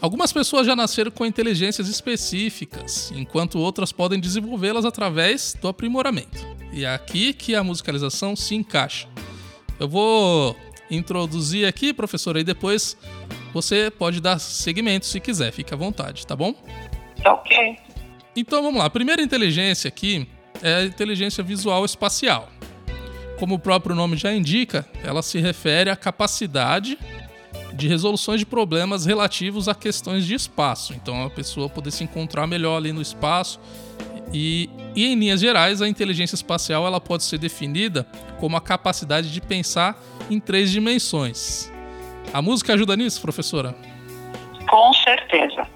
Algumas 0.00 0.32
pessoas 0.32 0.66
já 0.66 0.74
nasceram 0.74 1.10
com 1.10 1.26
inteligências 1.26 1.86
específicas, 1.86 3.12
enquanto 3.14 3.58
outras 3.58 3.92
podem 3.92 4.18
desenvolvê-las 4.18 4.86
através 4.86 5.54
do 5.60 5.68
aprimoramento. 5.68 6.42
E 6.72 6.86
é 6.86 6.94
aqui 6.94 7.34
que 7.34 7.54
a 7.54 7.62
musicalização 7.62 8.34
se 8.34 8.54
encaixa. 8.54 9.06
Eu 9.78 9.86
vou 9.86 10.56
introduzir 10.90 11.66
aqui, 11.66 11.92
professor, 11.92 12.38
e 12.38 12.44
depois 12.44 12.96
você 13.52 13.90
pode 13.90 14.18
dar 14.22 14.38
seguimento 14.38 15.04
se 15.04 15.20
quiser, 15.20 15.52
fique 15.52 15.74
à 15.74 15.76
vontade, 15.76 16.26
tá 16.26 16.34
bom? 16.34 16.54
Ok. 17.22 17.93
Então 18.36 18.62
vamos 18.62 18.78
lá. 18.78 18.86
A 18.86 18.90
primeira 18.90 19.22
inteligência 19.22 19.88
aqui 19.88 20.26
é 20.62 20.74
a 20.76 20.84
inteligência 20.84 21.42
visual 21.42 21.84
espacial. 21.84 22.48
Como 23.38 23.54
o 23.54 23.58
próprio 23.58 23.94
nome 23.94 24.16
já 24.16 24.32
indica, 24.32 24.86
ela 25.04 25.22
se 25.22 25.38
refere 25.38 25.90
à 25.90 25.96
capacidade 25.96 26.98
de 27.72 27.88
resoluções 27.88 28.40
de 28.40 28.46
problemas 28.46 29.04
relativos 29.04 29.68
a 29.68 29.74
questões 29.74 30.24
de 30.24 30.34
espaço. 30.34 30.94
Então 30.94 31.24
a 31.24 31.30
pessoa 31.30 31.68
poder 31.68 31.90
se 31.90 32.04
encontrar 32.04 32.46
melhor 32.46 32.76
ali 32.76 32.92
no 32.92 33.02
espaço. 33.02 33.60
E, 34.32 34.68
e 34.96 35.06
em 35.06 35.14
linhas 35.14 35.40
gerais, 35.40 35.80
a 35.80 35.88
inteligência 35.88 36.34
espacial 36.34 36.86
ela 36.86 37.00
pode 37.00 37.22
ser 37.24 37.38
definida 37.38 38.06
como 38.40 38.56
a 38.56 38.60
capacidade 38.60 39.32
de 39.32 39.40
pensar 39.40 40.00
em 40.28 40.40
três 40.40 40.70
dimensões. 40.70 41.72
A 42.32 42.42
música 42.42 42.74
ajuda 42.74 42.96
nisso, 42.96 43.20
professora? 43.20 43.76
Com 44.68 44.92
certeza. 44.94 45.68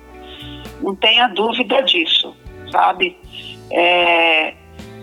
Não 0.81 0.95
tenha 0.95 1.29
dúvida 1.29 1.83
disso 1.83 2.35
sabe? 2.71 3.17
É, 3.71 4.55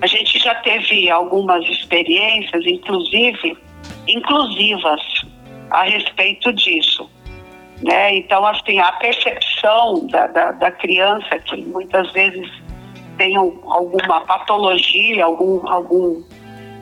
a 0.01 0.07
gente 0.07 0.39
já 0.39 0.55
teve 0.55 1.09
algumas 1.09 1.63
experiências, 1.69 2.65
inclusive 2.65 3.57
inclusivas, 4.07 5.01
a 5.71 5.83
respeito 5.83 6.53
disso. 6.53 7.09
Né? 7.81 8.17
Então, 8.17 8.45
assim, 8.45 8.79
a 8.79 8.91
percepção 8.93 10.07
da, 10.07 10.27
da, 10.27 10.51
da 10.51 10.71
criança, 10.71 11.39
que 11.39 11.61
muitas 11.61 12.11
vezes 12.11 12.49
tem 13.17 13.35
alguma 13.35 14.21
patologia, 14.21 15.25
algum, 15.25 15.67
algum, 15.67 16.23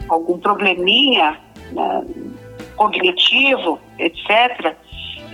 algum 0.10 0.38
probleminha 0.39 1.39
né, 1.72 2.04
cognitivo, 2.76 3.80
etc., 4.00 4.76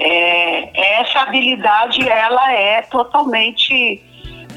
é, 0.02 1.02
essa 1.02 1.20
habilidade 1.20 2.08
ela 2.08 2.54
é 2.54 2.82
totalmente 2.84 4.02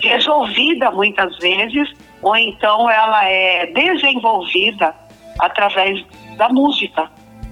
resolvida 0.03 0.91
muitas 0.91 1.37
vezes, 1.38 1.93
ou 2.21 2.37
então 2.37 2.91
ela 2.91 3.25
é 3.29 3.67
desenvolvida 3.67 4.95
através 5.38 6.05
da 6.37 6.49
música, 6.49 7.11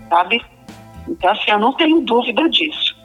sabe? 0.09 0.43
Então, 1.09 1.31
assim, 1.31 1.51
eu 1.51 1.59
não 1.59 1.73
tenho 1.73 2.01
dúvida 2.03 2.49
disso. 2.49 2.97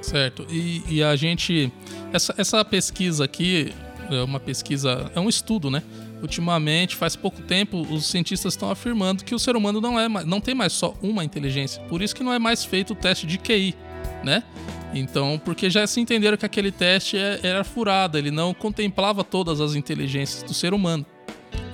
Certo. 0.00 0.46
E, 0.50 0.82
e 0.88 1.02
a 1.02 1.16
gente. 1.16 1.72
Essa, 2.12 2.34
essa 2.38 2.64
pesquisa 2.64 3.24
aqui 3.24 3.72
é 4.10 4.22
uma 4.22 4.38
pesquisa. 4.38 5.10
É 5.14 5.20
um 5.20 5.28
estudo, 5.28 5.70
né? 5.70 5.82
Ultimamente, 6.22 6.96
faz 6.96 7.14
pouco 7.16 7.42
tempo, 7.42 7.82
os 7.90 8.06
cientistas 8.06 8.54
estão 8.54 8.70
afirmando 8.70 9.24
que 9.24 9.34
o 9.34 9.38
ser 9.38 9.56
humano 9.56 9.80
não, 9.80 9.98
é, 9.98 10.08
não 10.08 10.40
tem 10.40 10.54
mais 10.54 10.72
só 10.72 10.94
uma 11.02 11.24
inteligência. 11.24 11.82
Por 11.82 12.00
isso 12.00 12.14
que 12.14 12.22
não 12.22 12.32
é 12.32 12.38
mais 12.38 12.64
feito 12.64 12.92
o 12.92 12.96
teste 12.96 13.26
de 13.26 13.38
QI, 13.38 13.74
né? 14.22 14.42
Então, 14.94 15.40
porque 15.44 15.68
já 15.68 15.86
se 15.86 16.00
entenderam 16.00 16.36
que 16.36 16.46
aquele 16.46 16.70
teste 16.70 17.18
é, 17.18 17.40
era 17.42 17.64
furado, 17.64 18.16
ele 18.16 18.30
não 18.30 18.54
contemplava 18.54 19.24
todas 19.24 19.60
as 19.60 19.74
inteligências 19.74 20.42
do 20.42 20.54
ser 20.54 20.72
humano. 20.72 21.04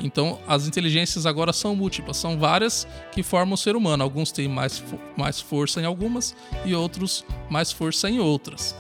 Então, 0.03 0.39
as 0.49 0.67
inteligências 0.67 1.27
agora 1.27 1.53
são 1.53 1.77
múltiplas, 1.77 2.17
são 2.17 2.39
várias 2.39 2.89
que 3.13 3.23
formam 3.23 3.55
o 3.55 3.59
ser 3.59 3.77
humano. 3.77 4.03
Alguns 4.03 4.33
têm 4.33 4.49
mais, 4.49 4.83
mais 5.17 5.41
força 5.41 5.81
em 5.81 5.85
algumas 5.85 6.35
e 6.65 6.75
outros 6.75 7.25
mais 7.51 7.71
força 7.71 8.09
em 8.09 8.19
outras. 8.19 8.75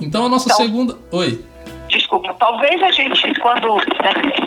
Então, 0.00 0.26
a 0.26 0.28
nossa 0.28 0.46
então, 0.46 0.56
segunda. 0.56 0.98
Oi. 1.12 1.44
Desculpa, 1.88 2.34
talvez 2.34 2.82
a 2.82 2.90
gente, 2.90 3.40
quando 3.40 3.76
né, 3.76 4.43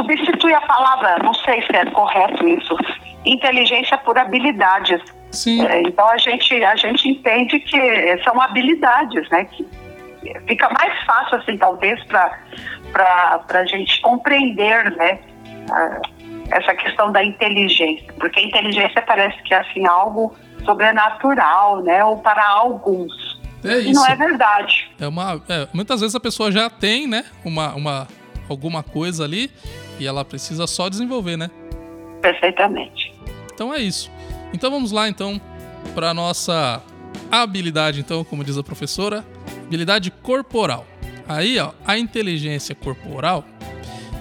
substitui 0.00 0.54
a 0.54 0.60
palavra, 0.62 1.18
não 1.22 1.34
sei 1.34 1.62
se 1.62 1.76
é 1.76 1.84
correto 1.86 2.46
isso, 2.48 2.76
inteligência 3.24 3.98
por 3.98 4.16
habilidades. 4.18 5.00
Sim. 5.30 5.64
É, 5.66 5.82
então 5.82 6.08
a 6.08 6.18
gente, 6.18 6.64
a 6.64 6.76
gente 6.76 7.08
entende 7.08 7.60
que 7.60 8.18
são 8.24 8.40
habilidades, 8.40 9.28
né? 9.30 9.44
Que 9.44 9.66
fica 10.46 10.68
mais 10.70 11.04
fácil, 11.04 11.38
assim, 11.38 11.56
talvez, 11.56 12.02
para 12.04 13.40
a 13.48 13.64
gente 13.64 14.00
compreender, 14.00 14.90
né, 14.96 15.18
essa 16.50 16.74
questão 16.74 17.12
da 17.12 17.22
inteligência, 17.22 18.12
porque 18.18 18.40
a 18.40 18.42
inteligência 18.42 19.00
parece 19.02 19.40
que 19.44 19.54
é 19.54 19.58
assim 19.58 19.86
algo 19.86 20.34
sobrenatural, 20.64 21.80
né, 21.82 22.04
ou 22.04 22.18
para 22.18 22.46
alguns. 22.48 23.40
É 23.64 23.78
isso. 23.78 23.90
E 23.90 23.92
não 23.92 24.06
é 24.06 24.16
verdade. 24.16 24.90
É 24.98 25.06
uma, 25.06 25.40
é, 25.48 25.68
muitas 25.72 26.00
vezes 26.00 26.14
a 26.14 26.20
pessoa 26.20 26.50
já 26.50 26.68
tem, 26.68 27.06
né, 27.06 27.24
uma, 27.44 27.74
uma 27.74 28.08
alguma 28.48 28.82
coisa 28.82 29.24
ali 29.24 29.50
e 30.00 30.06
ela 30.06 30.24
precisa 30.24 30.66
só 30.66 30.88
desenvolver, 30.88 31.36
né? 31.36 31.50
Perfeitamente. 32.20 33.14
Então 33.52 33.72
é 33.72 33.78
isso. 33.78 34.10
Então 34.52 34.70
vamos 34.70 34.90
lá 34.90 35.08
então 35.08 35.40
para 35.94 36.12
nossa 36.14 36.82
habilidade, 37.30 38.00
então, 38.00 38.24
como 38.24 38.44
diz 38.44 38.56
a 38.56 38.62
professora, 38.62 39.24
habilidade 39.64 40.10
corporal. 40.10 40.86
Aí, 41.28 41.58
ó, 41.58 41.72
a 41.86 41.96
inteligência 41.96 42.74
corporal, 42.74 43.44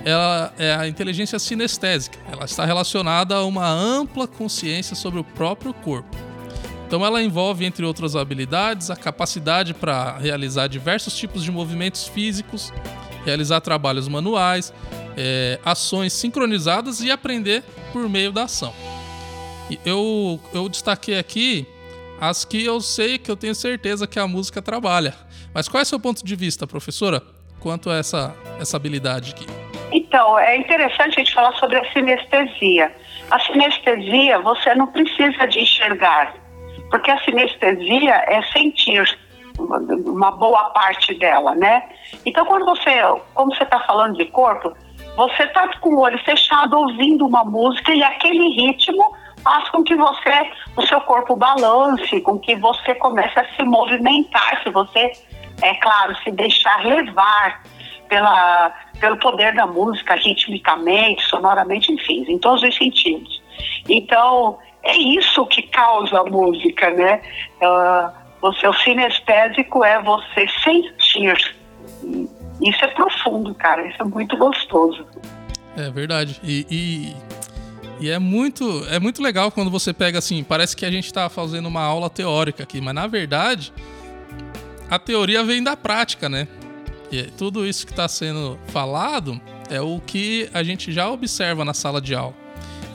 ela 0.06 0.54
é 0.58 0.74
a 0.74 0.88
inteligência 0.88 1.40
sinestésica. 1.40 2.18
Ela 2.32 2.46
está 2.46 2.66
relacionada 2.66 3.36
a 3.36 3.44
uma 3.46 3.68
ampla 3.68 4.28
consciência 4.28 4.96
sobre 4.96 5.20
o 5.20 5.24
próprio 5.24 5.74
corpo. 5.74 6.16
Então, 6.86 7.06
ela 7.06 7.22
envolve, 7.22 7.66
entre 7.66 7.86
outras 7.86 8.16
habilidades, 8.16 8.90
a 8.90 8.96
capacidade 8.96 9.74
para 9.74 10.18
realizar 10.18 10.68
diversos 10.68 11.16
tipos 11.16 11.44
de 11.44 11.52
movimentos 11.52 12.08
físicos, 12.08 12.74
realizar 13.30 13.62
trabalhos 13.62 14.08
manuais, 14.08 14.74
é, 15.18 15.60
ações 15.64 16.14
sincronizadas 16.14 17.02
e 17.02 17.12
aprender 17.12 17.64
por 17.94 18.10
meio 18.10 18.32
da 18.32 18.44
ação. 18.44 18.74
Eu, 19.86 20.40
eu 20.54 20.68
destaquei 20.68 21.18
aqui 21.20 21.68
as 22.20 22.44
que 22.44 22.66
eu 22.66 22.82
sei 22.82 23.18
que 23.18 23.30
eu 23.30 23.38
tenho 23.38 23.56
certeza 23.56 24.08
que 24.08 24.20
a 24.20 24.28
música 24.28 24.62
trabalha. 24.62 25.14
Mas 25.54 25.68
qual 25.70 25.80
é 25.80 25.84
o 25.84 25.86
seu 25.86 26.00
ponto 26.00 26.26
de 26.26 26.36
vista, 26.36 26.68
professora, 26.68 27.22
quanto 27.60 27.90
a 27.90 27.96
essa, 27.96 28.36
essa 28.60 28.76
habilidade 28.78 29.32
aqui? 29.32 29.46
Então, 29.92 30.38
é 30.38 30.58
interessante 30.58 31.16
a 31.16 31.24
gente 31.24 31.34
falar 31.34 31.54
sobre 31.54 31.78
a 31.78 31.94
sinestesia. 31.94 32.92
A 33.32 33.40
sinestesia, 33.40 34.40
você 34.40 34.76
não 34.76 34.88
precisa 34.88 35.46
de 35.48 35.60
enxergar, 35.60 36.34
porque 36.90 37.10
a 37.10 37.20
sinestesia 37.24 38.16
é 38.28 38.42
sentir 38.52 39.04
uma 39.60 40.32
boa 40.32 40.70
parte 40.72 41.14
dela, 41.14 41.56
né? 41.56 41.84
Então, 42.26 42.46
quando 42.46 42.66
você, 42.66 43.02
como 43.34 43.54
você 43.54 43.64
está 43.64 43.80
falando 43.82 44.18
de 44.18 44.26
corpo, 44.26 44.74
você 45.16 45.44
está 45.44 45.68
com 45.80 45.96
o 45.96 46.00
olho 46.00 46.18
fechado 46.24 46.78
ouvindo 46.78 47.26
uma 47.26 47.44
música 47.44 47.94
e 47.94 48.04
aquele 48.04 48.50
ritmo 48.50 49.14
faz 49.44 49.70
com 49.70 49.84
que 49.84 49.96
você, 49.96 50.52
o 50.76 50.82
seu 50.86 51.02
corpo 51.02 51.36
balance, 51.36 52.22
com 52.22 52.40
que 52.40 52.56
você 52.56 52.96
comece 52.96 53.40
a 53.40 53.46
se 53.56 53.64
movimentar, 53.64 54.62
se 54.64 54.70
você 54.70 55.12
é 55.62 55.74
claro, 55.76 56.16
se 56.24 56.32
deixar 56.32 56.86
levar 56.86 57.62
pela, 58.08 58.74
pelo 59.00 59.18
poder 59.18 59.54
da 59.54 59.68
música, 59.68 60.16
ritmicamente, 60.16 61.24
sonoramente, 61.24 61.92
enfim, 61.92 62.26
em 62.28 62.38
todos 62.38 62.64
os 62.64 62.76
sentidos. 62.76 63.42
Então, 63.88 64.58
é 64.84 64.96
isso 64.96 65.46
que 65.48 65.64
causa 65.64 66.20
a 66.20 66.24
música, 66.24 66.90
né? 66.92 67.22
Uh, 67.62 68.29
o 68.42 68.54
seu 68.54 68.74
sinestésico 68.74 69.84
é 69.84 70.02
você 70.02 70.48
sentir. 70.64 71.56
Isso 72.62 72.86
é 72.86 72.88
profundo, 72.88 73.54
cara. 73.54 73.88
Isso 73.88 74.02
é 74.02 74.06
muito 74.06 74.38
gostoso. 74.38 75.06
É 75.76 75.90
verdade. 75.90 76.40
E, 76.44 76.66
e, 76.70 78.06
e, 78.06 78.10
é 78.10 78.20
muito 78.20 78.86
é 78.90 79.00
muito 79.00 79.22
legal 79.22 79.52
quando 79.52 79.70
você 79.70 79.94
pega 79.94 80.20
assim, 80.20 80.44
parece 80.44 80.76
que 80.76 80.86
a 80.86 80.92
gente 80.92 81.06
está 81.06 81.30
fazendo 81.30 81.68
uma 81.68 81.84
aula 81.84 82.10
teórica 82.10 82.64
aqui, 82.64 82.82
mas 82.82 82.94
na 82.94 83.08
verdade 83.08 83.74
a 84.90 84.98
teoria 84.98 85.44
vem 85.44 85.64
da 85.64 85.78
prática, 85.78 86.28
né? 86.28 86.48
E 87.12 87.24
tudo 87.24 87.66
isso 87.66 87.86
que 87.86 87.94
está 87.94 88.08
sendo 88.08 88.60
falado 88.68 89.40
é 89.70 89.80
o 89.82 90.00
que 90.00 90.50
a 90.54 90.64
gente 90.64 90.92
já 90.92 91.10
observa 91.10 91.64
na 91.64 91.74
sala 91.74 92.02
de 92.02 92.16
aula. 92.16 92.36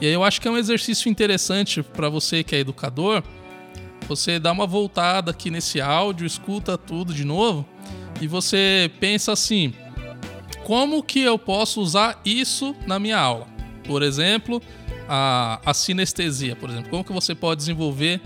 E 0.01 0.07
aí 0.07 0.13
eu 0.13 0.23
acho 0.23 0.41
que 0.41 0.47
é 0.47 0.51
um 0.51 0.57
exercício 0.57 1.09
interessante 1.09 1.81
para 1.81 2.09
você 2.09 2.43
que 2.43 2.55
é 2.55 2.59
educador, 2.59 3.23
você 4.07 4.39
dá 4.39 4.51
uma 4.51 4.67
voltada 4.67 5.31
aqui 5.31 5.49
nesse 5.49 5.81
áudio, 5.81 6.25
escuta 6.25 6.77
tudo 6.77 7.13
de 7.13 7.25
novo 7.25 7.65
e 8.21 8.27
você 8.27 8.91
pensa 8.99 9.31
assim: 9.31 9.73
como 10.63 11.03
que 11.03 11.21
eu 11.21 11.37
posso 11.37 11.81
usar 11.81 12.19
isso 12.25 12.75
na 12.87 12.99
minha 12.99 13.17
aula? 13.17 13.47
Por 13.87 14.01
exemplo, 14.01 14.61
a, 15.07 15.59
a 15.65 15.73
sinestesia, 15.73 16.55
por 16.55 16.69
exemplo. 16.69 16.89
Como 16.89 17.03
que 17.03 17.13
você 17.13 17.35
pode 17.35 17.59
desenvolver 17.59 18.21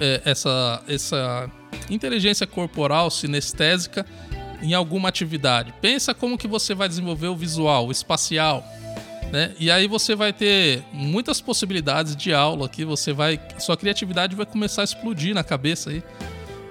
é, 0.00 0.22
essa, 0.24 0.82
essa 0.88 1.50
inteligência 1.90 2.46
corporal 2.46 3.10
sinestésica 3.10 4.06
em 4.62 4.74
alguma 4.74 5.08
atividade. 5.08 5.72
Pensa 5.80 6.14
como 6.14 6.36
que 6.36 6.48
você 6.48 6.74
vai 6.74 6.88
desenvolver 6.88 7.28
o 7.28 7.36
visual, 7.36 7.86
o 7.86 7.92
espacial, 7.92 8.64
né? 9.32 9.52
E 9.58 9.70
aí 9.70 9.86
você 9.86 10.14
vai 10.14 10.32
ter 10.32 10.82
muitas 10.92 11.40
possibilidades 11.40 12.16
de 12.16 12.32
aula 12.34 12.66
aqui, 12.66 12.84
você 12.84 13.12
vai 13.12 13.40
sua 13.58 13.76
criatividade 13.76 14.34
vai 14.34 14.46
começar 14.46 14.82
a 14.82 14.84
explodir 14.84 15.34
na 15.34 15.44
cabeça 15.44 15.90
aí. 15.90 16.02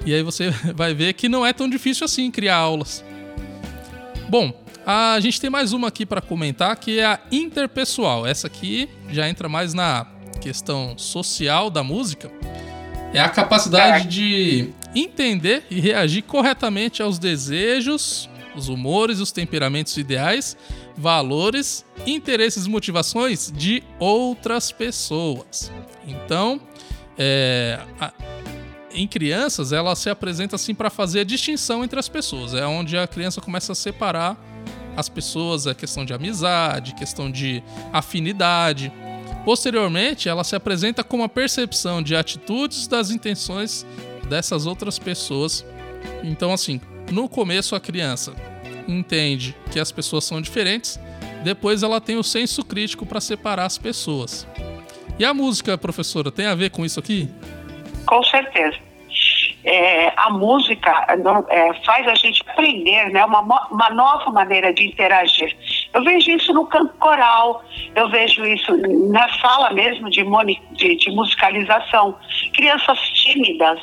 E 0.05 0.13
aí 0.13 0.23
você 0.23 0.49
vai 0.75 0.93
ver 0.93 1.13
que 1.13 1.29
não 1.29 1.45
é 1.45 1.53
tão 1.53 1.69
difícil 1.69 2.05
assim 2.05 2.29
criar 2.29 2.57
aulas. 2.57 3.03
Bom, 4.27 4.53
a 4.85 5.19
gente 5.19 5.39
tem 5.39 5.49
mais 5.49 5.73
uma 5.73 5.87
aqui 5.87 6.05
para 6.05 6.21
comentar 6.21 6.75
que 6.75 6.99
é 6.99 7.05
a 7.05 7.19
interpessoal. 7.31 8.25
Essa 8.25 8.47
aqui 8.47 8.89
já 9.09 9.27
entra 9.29 9.47
mais 9.47 9.73
na 9.73 10.05
questão 10.41 10.97
social 10.97 11.69
da 11.69 11.83
música. 11.83 12.31
É 13.13 13.19
a 13.19 13.29
capacidade 13.29 14.07
de 14.07 14.69
entender 14.95 15.63
e 15.69 15.79
reagir 15.79 16.23
corretamente 16.23 17.01
aos 17.01 17.17
desejos, 17.17 18.29
os 18.55 18.67
humores, 18.67 19.19
os 19.19 19.31
temperamentos 19.31 19.97
ideais, 19.97 20.55
valores, 21.00 21.85
interesses 22.06 22.65
e 22.65 22.69
motivações 22.69 23.52
de 23.56 23.81
outras 23.97 24.71
pessoas. 24.71 25.71
Então, 26.06 26.60
é, 27.17 27.79
a, 28.00 28.12
em 28.93 29.08
crianças, 29.08 29.71
ela 29.71 29.95
se 29.95 30.10
apresenta 30.10 30.58
assim 30.58 30.75
para 30.75 30.89
fazer 30.89 31.21
a 31.21 31.23
distinção 31.23 31.83
entre 31.83 31.97
as 31.97 32.10
pessoas. 32.10 32.54
É 32.54 32.65
onde 32.65 32.97
a 32.97 33.08
criança 33.08 33.39
começa 33.39 33.71
a 33.71 33.75
separar 33.75 34.37
as 34.97 35.08
pessoas, 35.08 35.67
a 35.67 35.73
questão 35.73 36.04
de 36.04 36.13
amizade, 36.13 36.93
questão 36.95 37.31
de 37.31 37.63
afinidade. 37.93 38.91
Posteriormente, 39.45 40.27
ela 40.27 40.43
se 40.43 40.56
apresenta 40.56 41.02
com 41.02 41.17
uma 41.17 41.29
percepção 41.29 42.04
de 42.04 42.13
atitudes 42.13 42.87
das 42.87 43.10
intenções 43.10 43.85
dessas 44.27 44.65
outras 44.65 45.00
pessoas. 45.00 45.65
Então, 46.23 46.52
assim, 46.52 46.81
no 47.10 47.29
começo 47.29 47.73
a 47.73 47.79
criança 47.79 48.33
entende 48.88 49.56
que 49.71 49.80
as 49.80 49.92
pessoas 49.92 50.23
são 50.23 50.42
diferentes, 50.42 51.00
depois 51.44 51.84
ela 51.84 52.02
tem 52.02 52.17
o 52.17 52.23
senso 52.23 52.63
crítico 52.63 53.06
para 53.06 53.21
separar 53.21 53.65
as 53.65 53.77
pessoas. 53.77 54.48
E 55.17 55.25
a 55.25 55.34
música, 55.34 55.77
professora, 55.77 56.32
tem 56.32 56.46
a 56.46 56.56
ver 56.56 56.69
com 56.69 56.86
isso 56.86 57.00
aqui? 57.00 57.30
Com 58.06 58.23
certeza. 58.23 58.77
É, 59.65 60.13
a 60.15 60.30
música 60.30 61.06
é, 61.50 61.73
faz 61.86 62.08
a 62.08 62.15
gente 62.15 62.42
aprender 62.48 63.10
né, 63.10 63.23
uma, 63.25 63.42
uma 63.67 63.90
nova 63.90 64.32
maneira 64.32 64.73
de 64.73 64.88
interagir. 64.88 65.56
Eu 65.94 66.04
vejo 66.04 66.32
isso 66.32 66.54
no 66.54 66.65
canto 66.65 66.94
coral, 66.98 67.63
eu 67.94 68.10
vejo 68.10 68.46
isso 68.46 68.77
na 69.12 69.27
sala 69.40 69.71
mesmo 69.71 70.10
de, 70.10 70.23
de, 70.71 70.96
de 70.96 71.12
musicalização. 71.12 72.15
Crianças 72.54 72.98
tímidas, 73.10 73.80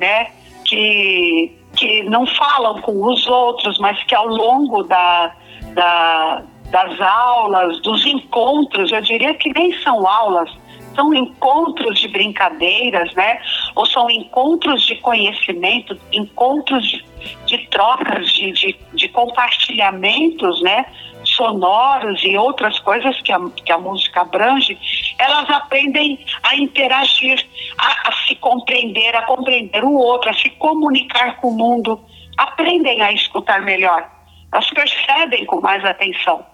né, 0.00 0.30
que, 0.64 1.57
que 1.78 2.02
não 2.04 2.26
falam 2.26 2.80
com 2.80 3.04
os 3.04 3.26
outros, 3.26 3.78
mas 3.78 4.02
que 4.04 4.14
ao 4.14 4.26
longo 4.26 4.82
da, 4.82 5.32
da, 5.74 6.42
das 6.70 7.00
aulas, 7.00 7.80
dos 7.80 8.04
encontros, 8.04 8.90
eu 8.90 9.00
diria 9.00 9.34
que 9.34 9.52
nem 9.54 9.72
são 9.82 10.06
aulas, 10.06 10.50
são 10.94 11.14
encontros 11.14 12.00
de 12.00 12.08
brincadeiras, 12.08 13.14
né? 13.14 13.40
Ou 13.76 13.86
são 13.86 14.10
encontros 14.10 14.84
de 14.84 14.96
conhecimento, 14.96 15.96
encontros 16.12 16.84
de, 16.84 17.04
de 17.46 17.58
trocas, 17.68 18.32
de, 18.32 18.50
de, 18.50 18.76
de, 18.92 19.08
compartilhamentos, 19.08 20.60
né? 20.60 20.86
Sonoros 21.24 22.20
e 22.24 22.36
outras 22.36 22.80
coisas 22.80 23.20
que 23.22 23.30
a, 23.32 23.38
que 23.64 23.70
a 23.70 23.78
música 23.78 24.22
abrange, 24.22 24.76
elas 25.18 25.50
aprendem 25.50 26.24
a 26.42 26.56
interagir, 26.56 27.44
a, 27.76 28.08
a 28.08 28.12
se 28.26 28.36
compreender, 28.36 29.14
a 29.16 29.22
compreender 29.22 29.84
o 29.84 29.94
outro, 29.94 30.30
a 30.30 30.34
se 30.34 30.48
comunicar 30.50 31.36
com 31.36 31.48
o 31.48 31.56
mundo, 31.56 32.00
aprendem 32.36 33.02
a 33.02 33.12
escutar 33.12 33.60
melhor, 33.62 34.08
elas 34.52 34.70
percebem 34.70 35.44
com 35.46 35.60
mais 35.60 35.84
atenção 35.84 36.46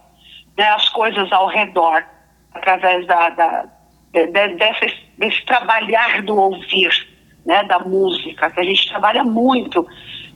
né, 0.57 0.69
as 0.71 0.89
coisas 0.89 1.31
ao 1.33 1.47
redor, 1.47 2.05
através 2.55 3.07
da, 3.07 3.29
da 3.31 3.67
de, 4.13 4.27
desse, 4.29 4.95
desse 5.19 5.45
trabalhar 5.45 6.23
do 6.23 6.37
ouvir, 6.37 6.91
né, 7.45 7.65
da 7.65 7.81
música, 7.81 8.51
que 8.51 8.61
a 8.61 8.65
gente 8.65 8.89
trabalha 8.89 9.25
muito 9.25 9.87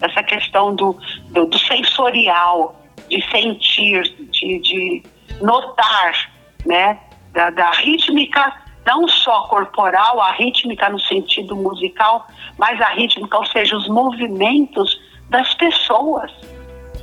essa 0.01 0.23
questão 0.23 0.75
do, 0.75 0.97
do, 1.31 1.47
do 1.47 1.59
sensorial, 1.59 2.81
de 3.09 3.23
sentir, 3.31 4.03
de, 4.31 4.59
de 4.59 5.03
notar, 5.41 6.31
né, 6.67 6.99
da, 7.39 7.51
da 7.51 7.71
rítmica 7.71 8.53
não 8.85 9.07
só 9.07 9.43
corporal, 9.43 10.21
a 10.21 10.33
rítmica 10.33 10.89
no 10.89 10.99
sentido 10.99 11.55
musical, 11.55 12.27
mas 12.59 12.81
a 12.81 12.87
rítmica, 12.87 13.39
ou 13.39 13.47
seja, 13.47 13.77
os 13.77 13.87
movimentos 13.87 14.99
das 15.29 15.55
pessoas 15.55 16.33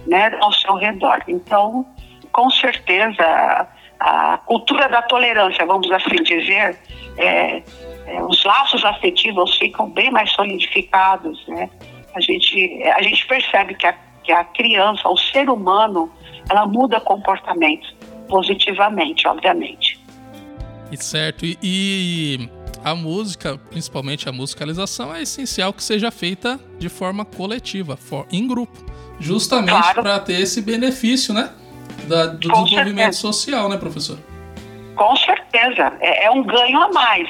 né, 0.06 0.36
ao 0.42 0.52
seu 0.52 0.74
redor. 0.74 1.24
Então, 1.28 1.86
com 2.34 2.50
certeza, 2.50 3.68
a 4.00 4.38
cultura 4.46 4.90
da 4.90 5.04
tolerância, 5.04 5.66
vamos 5.66 5.90
assim 5.92 6.16
dizer, 6.24 6.78
é, 7.18 7.64
é, 8.08 8.24
os 8.24 8.44
laços 8.44 8.84
afetivos 8.84 9.56
ficam 9.58 9.90
bem 9.90 10.12
mais 10.12 10.32
solidificados, 10.32 11.48
né? 11.48 11.70
A 12.14 12.20
gente, 12.20 12.84
a 12.84 13.02
gente 13.02 13.26
percebe 13.28 13.76
que 13.76 13.86
a, 13.86 13.94
que 14.24 14.32
a 14.32 14.44
criança, 14.44 15.08
o 15.08 15.18
ser 15.18 15.50
humano, 15.50 16.12
ela 16.50 16.66
muda 16.66 17.00
comportamento 17.00 17.88
positivamente, 18.28 19.28
obviamente. 19.28 20.04
E 21.00 21.04
certo. 21.04 21.46
E, 21.46 21.58
e, 21.62 22.50
a 22.84 22.96
música, 22.96 23.58
principalmente 23.70 24.30
a 24.30 24.32
musicalização, 24.32 25.16
é 25.16 25.22
essencial 25.22 25.74
que 25.74 25.84
seja 25.84 26.12
feita 26.12 26.60
de 26.78 26.90
forma 26.90 27.26
coletiva, 27.26 27.98
for, 27.98 28.26
em 28.32 28.48
grupo. 28.48 28.78
Justamente 29.20 29.80
claro. 29.80 30.02
para 30.02 30.20
ter 30.20 30.40
esse 30.42 30.62
benefício, 30.62 31.34
né? 31.34 31.52
da, 32.08 32.28
do 32.28 32.50
Com 32.50 32.64
desenvolvimento 32.64 33.14
certeza. 33.14 33.34
social, 33.34 33.70
né, 33.70 33.78
professor? 33.78 34.18
Com 34.96 35.16
certeza. 35.18 35.94
É, 36.00 36.26
é 36.26 36.32
um 36.32 36.44
ganho 36.44 36.82
a 36.82 36.92
mais. 36.92 37.28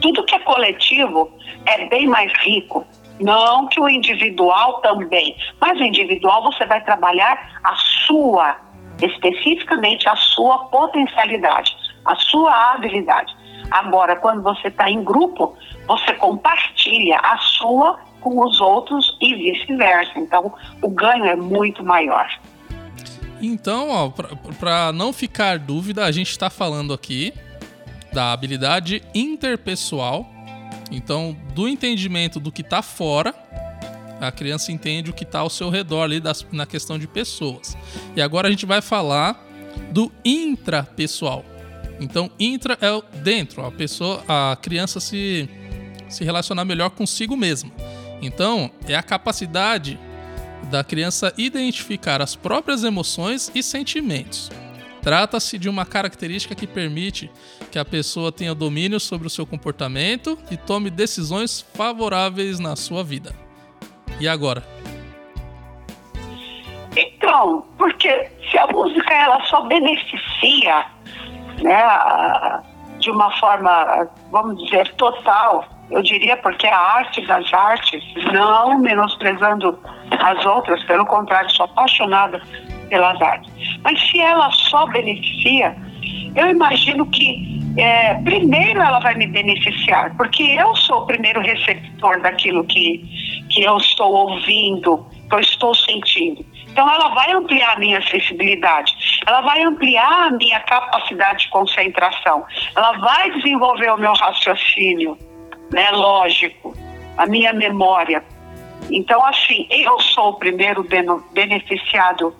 Tudo 0.00 0.24
que 0.24 0.34
é 0.34 0.38
coletivo 0.40 1.30
é 1.66 1.86
bem 1.86 2.06
mais 2.06 2.32
rico. 2.40 2.86
Não 3.20 3.66
que 3.68 3.80
o 3.80 3.88
individual 3.88 4.80
também, 4.82 5.34
mas 5.58 5.78
o 5.80 5.82
individual 5.82 6.42
você 6.42 6.66
vai 6.66 6.84
trabalhar 6.84 7.58
a 7.64 7.74
sua, 8.06 8.56
especificamente 9.00 10.06
a 10.06 10.14
sua 10.16 10.66
potencialidade, 10.66 11.74
a 12.06 12.16
sua 12.16 12.72
habilidade. 12.72 13.34
Agora, 13.70 14.16
quando 14.16 14.42
você 14.42 14.68
está 14.68 14.90
em 14.90 15.02
grupo, 15.02 15.56
você 15.86 16.14
compartilha 16.14 17.18
a 17.18 17.36
sua 17.38 17.98
com 18.20 18.44
os 18.44 18.60
outros 18.60 19.16
e 19.20 19.34
vice-versa. 19.34 20.18
Então, 20.18 20.52
o 20.82 20.88
ganho 20.88 21.24
é 21.24 21.36
muito 21.36 21.84
maior. 21.84 22.28
Então, 23.40 24.12
para 24.58 24.92
não 24.92 25.12
ficar 25.12 25.58
dúvida, 25.58 26.04
a 26.04 26.12
gente 26.12 26.30
está 26.30 26.48
falando 26.48 26.92
aqui 26.92 27.32
da 28.12 28.32
habilidade 28.32 29.02
interpessoal. 29.14 30.26
Então, 30.90 31.36
do 31.54 31.68
entendimento 31.68 32.40
do 32.40 32.50
que 32.50 32.62
está 32.62 32.80
fora, 32.80 33.34
a 34.20 34.32
criança 34.32 34.72
entende 34.72 35.10
o 35.10 35.12
que 35.12 35.24
está 35.24 35.40
ao 35.40 35.50
seu 35.50 35.68
redor 35.68 36.04
ali 36.04 36.20
das, 36.20 36.46
na 36.50 36.64
questão 36.64 36.98
de 36.98 37.06
pessoas. 37.06 37.76
E 38.14 38.22
agora 38.22 38.48
a 38.48 38.50
gente 38.50 38.64
vai 38.64 38.80
falar 38.80 39.44
do 39.90 40.10
intrapessoal. 40.24 41.44
Então, 42.00 42.30
intra 42.38 42.76
é 42.80 42.92
o 42.92 43.02
dentro, 43.22 43.64
a 43.64 43.70
pessoa, 43.70 44.22
a 44.28 44.56
criança 44.60 45.00
se 45.00 45.48
se 46.08 46.24
relacionar 46.24 46.64
melhor 46.64 46.90
consigo 46.90 47.36
mesma. 47.36 47.70
Então, 48.22 48.70
é 48.88 48.94
a 48.94 49.02
capacidade 49.02 49.98
da 50.70 50.82
criança 50.82 51.32
identificar 51.36 52.20
as 52.20 52.34
próprias 52.34 52.84
emoções 52.84 53.50
e 53.54 53.62
sentimentos. 53.62 54.50
Trata-se 55.02 55.56
de 55.58 55.68
uma 55.68 55.86
característica 55.86 56.54
que 56.54 56.66
permite 56.66 57.30
que 57.70 57.78
a 57.78 57.84
pessoa 57.84 58.32
tenha 58.32 58.54
domínio 58.54 58.98
sobre 58.98 59.26
o 59.26 59.30
seu 59.30 59.46
comportamento 59.46 60.36
e 60.50 60.56
tome 60.56 60.90
decisões 60.90 61.60
favoráveis 61.74 62.58
na 62.58 62.74
sua 62.74 63.04
vida. 63.04 63.32
E 64.18 64.26
agora? 64.26 64.66
Então, 66.96 67.64
porque 67.78 68.30
se 68.50 68.58
a 68.58 68.66
música 68.66 69.14
ela 69.14 69.44
só 69.44 69.66
beneficia, 69.66 70.86
né, 71.62 72.62
de 72.98 73.10
uma 73.10 73.30
forma, 73.38 74.08
vamos 74.30 74.62
dizer, 74.64 74.92
total, 74.94 75.64
eu 75.90 76.02
diria 76.02 76.36
porque 76.38 76.66
a 76.66 76.78
arte 76.78 77.24
das 77.26 77.52
artes, 77.52 78.02
não 78.32 78.78
menosprezando 78.78 79.78
as 80.18 80.44
outras, 80.44 80.82
pelo 80.84 81.06
contrário, 81.06 81.50
sou 81.52 81.66
apaixonada 81.66 82.40
pelas 82.88 83.20
artes. 83.20 83.52
Mas 83.82 84.00
se 84.10 84.20
ela 84.20 84.50
só 84.50 84.86
beneficia, 84.86 85.76
eu 86.34 86.48
imagino 86.48 87.06
que 87.06 87.64
é, 87.76 88.14
primeiro 88.14 88.80
ela 88.80 89.00
vai 89.00 89.14
me 89.14 89.26
beneficiar, 89.26 90.16
porque 90.16 90.42
eu 90.42 90.74
sou 90.76 91.02
o 91.02 91.06
primeiro 91.06 91.40
receptor 91.40 92.20
daquilo 92.20 92.64
que, 92.64 93.04
que 93.50 93.62
eu 93.62 93.76
estou 93.76 94.12
ouvindo, 94.12 95.06
que 95.28 95.34
eu 95.34 95.40
estou 95.40 95.74
sentindo. 95.74 96.44
Então 96.76 96.92
ela 96.92 97.08
vai 97.14 97.32
ampliar 97.32 97.72
a 97.72 97.78
minha 97.78 98.06
sensibilidade, 98.06 98.94
ela 99.26 99.40
vai 99.40 99.62
ampliar 99.62 100.26
a 100.26 100.30
minha 100.30 100.60
capacidade 100.60 101.44
de 101.44 101.48
concentração, 101.48 102.44
ela 102.76 102.92
vai 102.98 103.30
desenvolver 103.30 103.90
o 103.92 103.96
meu 103.96 104.12
raciocínio 104.12 105.16
né, 105.72 105.90
lógico, 105.92 106.76
a 107.16 107.24
minha 107.24 107.54
memória. 107.54 108.22
Então, 108.90 109.24
assim, 109.24 109.66
eu 109.70 109.98
sou 110.00 110.32
o 110.32 110.34
primeiro 110.34 110.86
beneficiado 111.32 112.36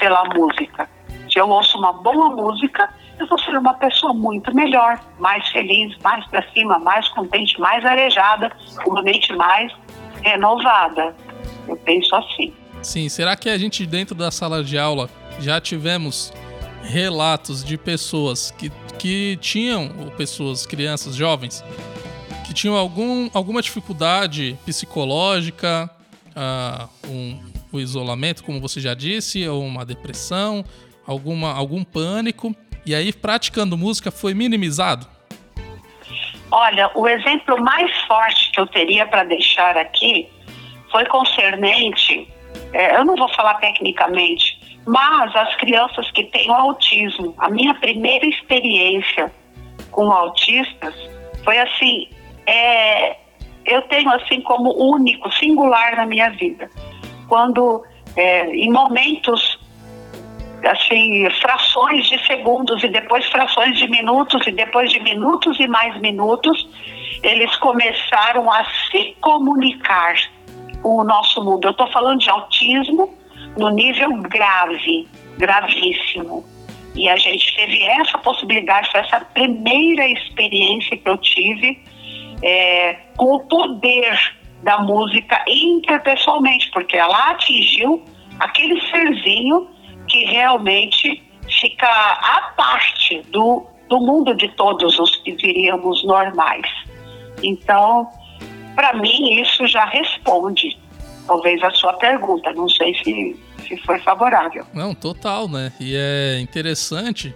pela 0.00 0.24
música. 0.34 0.90
Se 1.30 1.38
eu 1.38 1.48
ouço 1.48 1.78
uma 1.78 1.92
boa 1.92 2.30
música, 2.30 2.92
eu 3.20 3.26
vou 3.28 3.38
ser 3.38 3.56
uma 3.56 3.74
pessoa 3.74 4.12
muito 4.12 4.52
melhor, 4.52 4.98
mais 5.20 5.48
feliz, 5.50 5.96
mais 5.98 6.26
para 6.26 6.42
cima, 6.50 6.76
mais 6.80 7.06
contente, 7.10 7.60
mais 7.60 7.86
arejada, 7.86 8.50
uma 8.84 9.00
mente 9.00 9.32
mais 9.36 9.72
renovada. 10.24 11.14
Eu 11.68 11.76
penso 11.76 12.16
assim. 12.16 12.52
Sim, 12.86 13.08
será 13.08 13.34
que 13.34 13.48
a 13.48 13.58
gente 13.58 13.84
dentro 13.84 14.14
da 14.14 14.30
sala 14.30 14.62
de 14.62 14.78
aula 14.78 15.10
já 15.40 15.60
tivemos 15.60 16.32
relatos 16.84 17.64
de 17.64 17.76
pessoas 17.76 18.52
que, 18.52 18.70
que 18.96 19.36
tinham, 19.38 19.90
ou 19.98 20.12
pessoas, 20.12 20.64
crianças, 20.64 21.16
jovens, 21.16 21.64
que 22.46 22.54
tinham 22.54 22.76
algum, 22.76 23.28
alguma 23.34 23.60
dificuldade 23.60 24.56
psicológica, 24.64 25.90
uh, 26.28 27.08
um, 27.08 27.42
o 27.72 27.80
isolamento, 27.80 28.44
como 28.44 28.60
você 28.60 28.80
já 28.80 28.94
disse, 28.94 29.48
ou 29.48 29.64
uma 29.64 29.84
depressão, 29.84 30.64
alguma, 31.04 31.52
algum 31.52 31.82
pânico, 31.82 32.54
e 32.86 32.94
aí 32.94 33.12
praticando 33.12 33.76
música 33.76 34.12
foi 34.12 34.32
minimizado? 34.32 35.08
Olha, 36.52 36.88
o 36.94 37.08
exemplo 37.08 37.60
mais 37.60 37.90
forte 38.02 38.52
que 38.52 38.60
eu 38.60 38.66
teria 38.68 39.04
para 39.06 39.24
deixar 39.24 39.76
aqui 39.76 40.28
foi 40.92 41.04
concernente, 41.06 42.28
é, 42.76 42.96
eu 42.96 43.04
não 43.04 43.16
vou 43.16 43.28
falar 43.34 43.54
tecnicamente, 43.54 44.58
mas 44.86 45.34
as 45.34 45.54
crianças 45.56 46.10
que 46.10 46.24
têm 46.24 46.50
autismo. 46.50 47.34
A 47.38 47.48
minha 47.48 47.74
primeira 47.74 48.26
experiência 48.26 49.32
com 49.90 50.10
autistas 50.12 50.94
foi 51.42 51.58
assim 51.58 52.08
é, 52.46 53.16
eu 53.64 53.82
tenho 53.82 54.10
assim 54.10 54.40
como 54.40 54.72
único, 54.78 55.32
singular 55.32 55.96
na 55.96 56.06
minha 56.06 56.30
vida. 56.30 56.70
Quando, 57.28 57.82
é, 58.14 58.46
em 58.54 58.70
momentos 58.70 59.58
assim, 60.64 61.28
frações 61.40 62.08
de 62.08 62.24
segundos 62.26 62.82
e 62.82 62.88
depois 62.88 63.26
frações 63.26 63.78
de 63.78 63.88
minutos 63.88 64.46
e 64.46 64.52
depois 64.52 64.90
de 64.90 65.00
minutos 65.00 65.58
e 65.60 65.66
mais 65.66 65.98
minutos, 66.00 66.68
eles 67.22 67.54
começaram 67.56 68.50
a 68.52 68.64
se 68.90 69.16
comunicar 69.20 70.14
com 70.14 70.35
o 70.86 71.04
nosso 71.04 71.42
mundo. 71.42 71.66
Eu 71.66 71.72
estou 71.72 71.86
falando 71.88 72.20
de 72.20 72.30
autismo 72.30 73.12
no 73.58 73.70
nível 73.70 74.10
grave, 74.22 75.08
gravíssimo. 75.36 76.44
E 76.94 77.08
a 77.08 77.16
gente 77.16 77.54
teve 77.54 77.82
essa 77.82 78.16
possibilidade, 78.18 78.90
foi 78.90 79.00
essa 79.00 79.20
primeira 79.20 80.06
experiência 80.08 80.96
que 80.96 81.08
eu 81.08 81.18
tive 81.18 81.82
é, 82.42 82.94
com 83.16 83.34
o 83.34 83.40
poder 83.40 84.36
da 84.62 84.78
música 84.78 85.44
interpessoalmente, 85.46 86.70
porque 86.70 86.96
ela 86.96 87.30
atingiu 87.30 88.02
aquele 88.38 88.80
serzinho 88.90 89.68
que 90.08 90.24
realmente 90.24 91.22
fica 91.60 91.86
à 91.86 92.52
parte 92.56 93.20
do, 93.30 93.66
do 93.88 94.00
mundo 94.00 94.34
de 94.34 94.48
todos 94.48 94.98
os 94.98 95.16
que 95.16 95.32
diríamos 95.32 96.04
normais. 96.04 96.66
Então, 97.42 98.08
para 98.76 98.92
mim, 98.94 99.40
isso 99.40 99.66
já 99.66 99.84
responde, 99.86 100.78
talvez, 101.26 101.60
a 101.64 101.70
sua 101.72 101.94
pergunta. 101.94 102.52
Não 102.52 102.68
sei 102.68 102.94
se, 103.02 103.36
se 103.66 103.76
foi 103.78 103.98
favorável. 103.98 104.64
Não, 104.72 104.94
total, 104.94 105.48
né? 105.48 105.72
E 105.80 105.96
é 105.96 106.38
interessante 106.38 107.34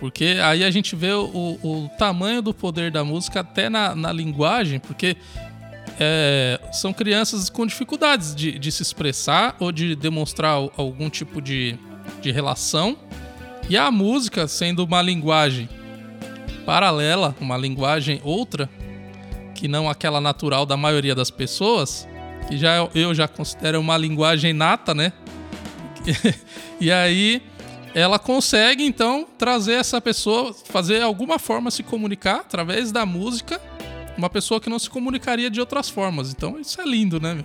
porque 0.00 0.38
aí 0.42 0.64
a 0.64 0.70
gente 0.70 0.96
vê 0.96 1.12
o, 1.12 1.58
o 1.62 1.90
tamanho 1.98 2.40
do 2.40 2.54
poder 2.54 2.90
da 2.90 3.04
música 3.04 3.40
até 3.40 3.68
na, 3.68 3.94
na 3.94 4.10
linguagem, 4.10 4.80
porque 4.80 5.14
é, 6.00 6.58
são 6.72 6.90
crianças 6.90 7.50
com 7.50 7.66
dificuldades 7.66 8.34
de, 8.34 8.58
de, 8.58 8.72
se 8.72 8.80
expressar 8.82 9.54
ou 9.60 9.70
de 9.70 9.94
demonstrar 9.94 10.56
algum 10.78 11.10
tipo 11.10 11.42
de, 11.42 11.78
de 12.22 12.32
relação. 12.32 12.96
E 13.68 13.76
a 13.76 13.90
música, 13.90 14.48
sendo 14.48 14.84
uma 14.84 15.02
linguagem 15.02 15.68
paralela, 16.64 17.36
uma 17.38 17.58
linguagem 17.58 18.22
outra, 18.24 18.70
que 19.60 19.68
não 19.68 19.90
aquela 19.90 20.22
natural 20.22 20.64
da 20.64 20.74
maioria 20.74 21.14
das 21.14 21.30
pessoas, 21.30 22.08
que 22.48 22.56
já 22.56 22.88
eu 22.94 23.14
já 23.14 23.28
considero 23.28 23.78
uma 23.78 23.94
linguagem 23.94 24.54
nata, 24.54 24.94
né? 24.94 25.12
e 26.80 26.90
aí 26.90 27.42
ela 27.94 28.18
consegue 28.18 28.86
então 28.86 29.26
trazer 29.36 29.74
essa 29.74 30.00
pessoa, 30.00 30.54
fazer 30.54 31.02
alguma 31.02 31.38
forma 31.38 31.70
se 31.70 31.82
comunicar 31.82 32.36
através 32.36 32.90
da 32.90 33.04
música, 33.04 33.60
uma 34.16 34.30
pessoa 34.30 34.58
que 34.62 34.70
não 34.70 34.78
se 34.78 34.88
comunicaria 34.88 35.50
de 35.50 35.60
outras 35.60 35.90
formas. 35.90 36.32
Então 36.32 36.58
isso 36.58 36.80
é 36.80 36.84
lindo, 36.84 37.20
né? 37.20 37.34
Meu? 37.34 37.44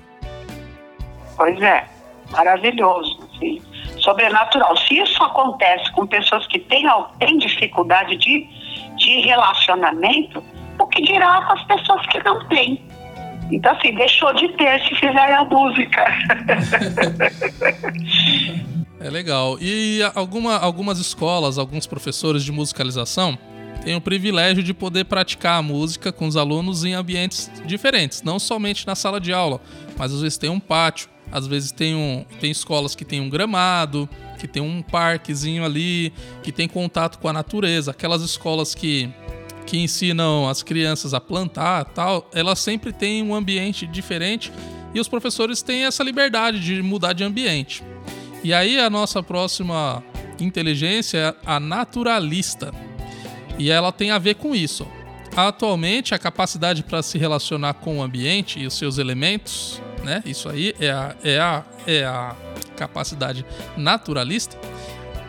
Pois 1.36 1.61
é, 1.61 1.86
maravilhoso, 2.32 3.28
sim. 3.38 3.61
sobrenatural. 3.99 4.78
Se 4.78 4.99
isso 4.99 5.22
acontece 5.22 5.91
com 5.91 6.07
pessoas 6.07 6.47
que 6.47 6.59
têm, 6.59 6.86
têm 7.20 7.38
dificuldade 7.39 8.16
de, 8.16 8.47
de 8.95 9.20
relacionamento, 9.20 10.41
o 10.86 10.88
que 10.88 11.01
dirá 11.01 11.41
com 11.41 11.53
as 11.53 11.63
pessoas 11.63 12.05
que 12.07 12.23
não 12.23 12.47
têm? 12.47 12.81
Então, 13.51 13.71
assim, 13.73 13.93
deixou 13.95 14.33
de 14.33 14.47
ter 14.49 14.79
se 14.81 14.95
fizer 14.95 15.33
a 15.33 15.43
música. 15.45 16.05
É 18.97 19.09
legal. 19.09 19.57
E 19.61 19.99
alguma, 20.15 20.57
algumas 20.57 20.97
escolas, 20.97 21.59
alguns 21.59 21.86
professores 21.86 22.43
de 22.43 22.51
musicalização 22.51 23.38
têm 23.83 23.93
o 23.93 24.01
privilégio 24.01 24.63
de 24.63 24.73
poder 24.73 25.05
praticar 25.05 25.59
a 25.59 25.61
música 25.61 26.11
com 26.11 26.25
os 26.25 26.36
alunos 26.36 26.83
em 26.83 26.93
ambientes 26.93 27.51
diferentes, 27.65 28.23
não 28.23 28.39
somente 28.39 28.88
na 28.88 28.95
sala 28.95 29.19
de 29.19 29.31
aula, 29.31 29.61
mas 29.95 30.11
às 30.11 30.21
vezes 30.21 30.39
tem 30.39 30.49
um 30.49 30.59
pátio, 30.59 31.07
às 31.31 31.45
vezes 31.45 31.71
tem, 31.71 31.93
um, 31.93 32.25
tem 32.39 32.49
escolas 32.49 32.95
que 32.95 33.05
tem 33.05 33.21
um 33.21 33.29
gramado, 33.29 34.09
que 34.39 34.47
tem 34.47 34.63
um 34.63 34.81
parquezinho 34.81 35.63
ali, 35.63 36.11
que 36.41 36.51
tem 36.51 36.67
contato 36.67 37.19
com 37.19 37.27
a 37.27 37.33
natureza. 37.33 37.91
Aquelas 37.91 38.21
escolas 38.21 38.73
que, 38.73 39.13
que 39.66 39.78
ensinam 39.78 40.47
as 40.47 40.61
crianças 40.61 41.13
a 41.13 41.20
plantar 41.20 41.86
tal, 41.86 42.30
elas 42.34 42.59
sempre 42.59 42.93
têm 42.93 43.24
um 43.24 43.34
ambiente 43.34 43.88
diferente 43.88 44.51
e 44.93 44.99
os 44.99 45.07
professores 45.07 45.61
têm 45.61 45.86
essa 45.86 46.03
liberdade 46.03 46.59
de 46.59 46.82
mudar 46.82 47.13
de 47.13 47.24
ambiente. 47.24 47.84
E 48.43 48.53
aí 48.53 48.80
a 48.80 48.89
nossa 48.89 49.24
próxima 49.24 50.03
inteligência 50.39 51.18
é 51.18 51.36
a 51.45 51.59
naturalista. 51.59 52.72
E 53.57 53.72
ela 53.72 53.91
tem 53.91 54.11
a 54.11 54.20
ver 54.20 54.36
com 54.36 54.53
isso. 54.53 54.88
Atualmente, 55.36 56.13
a 56.13 56.20
capacidade 56.20 56.84
para 56.84 57.01
se 57.01 57.18
relacionar 57.18 57.74
com 57.76 57.99
o 57.99 58.03
ambiente 58.03 58.59
e 58.59 58.68
os 58.68 58.74
seus 58.74 58.97
elementos, 58.97 59.82
né? 60.03 60.22
Isso 60.26 60.47
aí 60.47 60.74
é 60.80 60.91
a, 60.91 61.16
é 61.24 61.39
a, 61.39 61.63
é 61.86 62.03
a 62.05 62.36
capacidade 62.78 63.45
naturalista. 63.76 64.57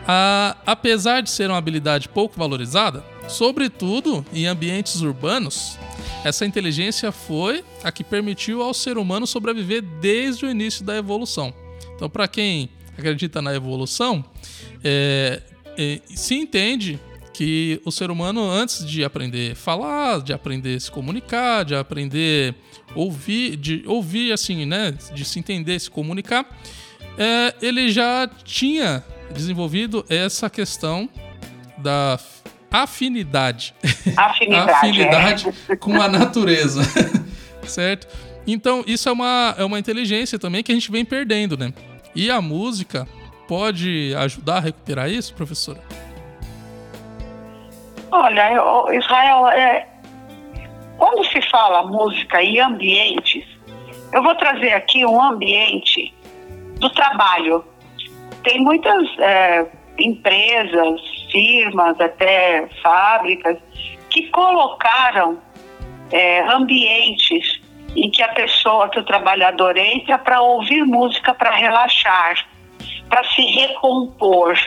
A, 0.07 0.55
apesar 0.65 1.21
de 1.21 1.29
ser 1.29 1.49
uma 1.49 1.57
habilidade 1.57 2.07
pouco 2.07 2.37
valorizada, 2.37 3.03
sobretudo 3.27 4.25
em 4.33 4.45
ambientes 4.45 5.01
urbanos, 5.01 5.77
essa 6.23 6.45
inteligência 6.45 7.11
foi 7.11 7.63
a 7.83 7.91
que 7.91 8.03
permitiu 8.03 8.61
ao 8.61 8.73
ser 8.73 8.97
humano 8.97 9.27
sobreviver 9.27 9.81
desde 9.81 10.45
o 10.45 10.49
início 10.49 10.83
da 10.83 10.95
evolução. 10.97 11.53
Então, 11.95 12.09
para 12.09 12.27
quem 12.27 12.69
acredita 12.97 13.41
na 13.41 13.53
evolução, 13.53 14.23
é, 14.83 15.41
é, 15.77 16.01
se 16.07 16.35
entende 16.35 16.99
que 17.33 17.79
o 17.85 17.91
ser 17.91 18.09
humano, 18.09 18.49
antes 18.49 18.83
de 18.83 19.03
aprender 19.03 19.51
a 19.51 19.55
falar, 19.55 20.21
de 20.21 20.33
aprender 20.33 20.75
a 20.75 20.79
se 20.79 20.89
comunicar, 20.89 21.63
de 21.63 21.75
aprender 21.75 22.55
a 22.89 22.99
ouvir, 22.99 23.55
de 23.55 23.83
ouvir 23.85 24.33
assim, 24.33 24.65
né, 24.65 24.97
de 25.13 25.23
se 25.23 25.37
entender, 25.37 25.79
se 25.79 25.89
comunicar, 25.89 26.49
é, 27.15 27.53
ele 27.61 27.91
já 27.91 28.27
tinha 28.43 29.03
desenvolvido 29.31 30.03
essa 30.09 30.49
questão 30.49 31.07
da 31.77 32.19
afinidade, 32.71 33.73
afinidade, 34.17 34.71
afinidade 34.71 35.53
é. 35.69 35.75
com 35.75 36.01
a 36.01 36.07
natureza, 36.07 36.81
certo? 37.63 38.07
Então 38.45 38.83
isso 38.87 39.09
é 39.09 39.11
uma, 39.11 39.55
é 39.57 39.63
uma 39.63 39.79
inteligência 39.79 40.37
também 40.37 40.63
que 40.63 40.71
a 40.71 40.75
gente 40.75 40.91
vem 40.91 41.05
perdendo, 41.05 41.57
né? 41.57 41.73
E 42.15 42.31
a 42.31 42.41
música 42.41 43.07
pode 43.47 44.13
ajudar 44.15 44.57
a 44.57 44.59
recuperar 44.59 45.09
isso, 45.09 45.33
professora? 45.33 45.81
Olha, 48.11 48.53
eu, 48.53 48.93
Israel, 48.93 49.47
é, 49.49 49.87
quando 50.97 51.23
se 51.25 51.41
fala 51.49 51.83
música 51.83 52.41
e 52.41 52.59
ambientes, 52.59 53.45
eu 54.13 54.23
vou 54.23 54.35
trazer 54.35 54.73
aqui 54.73 55.05
um 55.05 55.21
ambiente 55.21 56.13
do 56.79 56.89
trabalho. 56.89 57.63
Tem 58.43 58.59
muitas 58.59 59.07
é, 59.19 59.65
empresas, 59.99 61.01
firmas, 61.31 61.99
até 61.99 62.67
fábricas, 62.81 63.57
que 64.09 64.29
colocaram 64.29 65.39
é, 66.11 66.41
ambientes 66.47 67.61
em 67.95 68.09
que 68.09 68.21
a 68.21 68.29
pessoa, 68.29 68.89
que 68.89 68.99
o 68.99 69.03
trabalhador 69.03 69.75
entra 69.77 70.17
para 70.17 70.41
ouvir 70.41 70.83
música 70.85 71.33
para 71.33 71.51
relaxar, 71.51 72.47
para 73.09 73.23
se 73.23 73.41
recompor, 73.41 74.57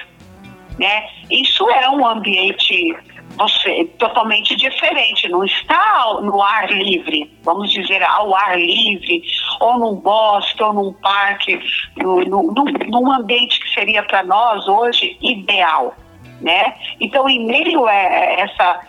né? 0.79 1.09
Isso 1.31 1.69
é 1.71 1.89
um 1.91 2.07
ambiente 2.07 2.97
você, 3.37 3.85
totalmente 3.99 4.57
diferente, 4.57 5.29
não 5.29 5.45
está 5.45 6.19
no 6.21 6.43
ar 6.43 6.71
livre, 6.71 7.33
vamos 7.43 7.71
dizer, 7.73 8.03
ao 8.03 8.35
ar 8.35 8.59
livre, 8.59 9.23
ou 9.61 9.79
num 9.79 9.95
bosque, 9.95 10.63
ou 10.63 10.73
num 10.73 10.93
parque, 10.95 11.59
no, 11.97 12.21
no, 12.23 12.53
num 12.89 13.13
ambiente 13.13 13.61
que 13.61 13.73
seria 13.73 14.03
para 14.03 14.23
nós 14.23 14.67
hoje 14.69 15.17
ideal, 15.23 15.95
né? 16.41 16.75
Então, 17.01 17.29
em 17.29 17.47
meio 17.47 17.87
a 17.87 17.95
essa 17.95 18.81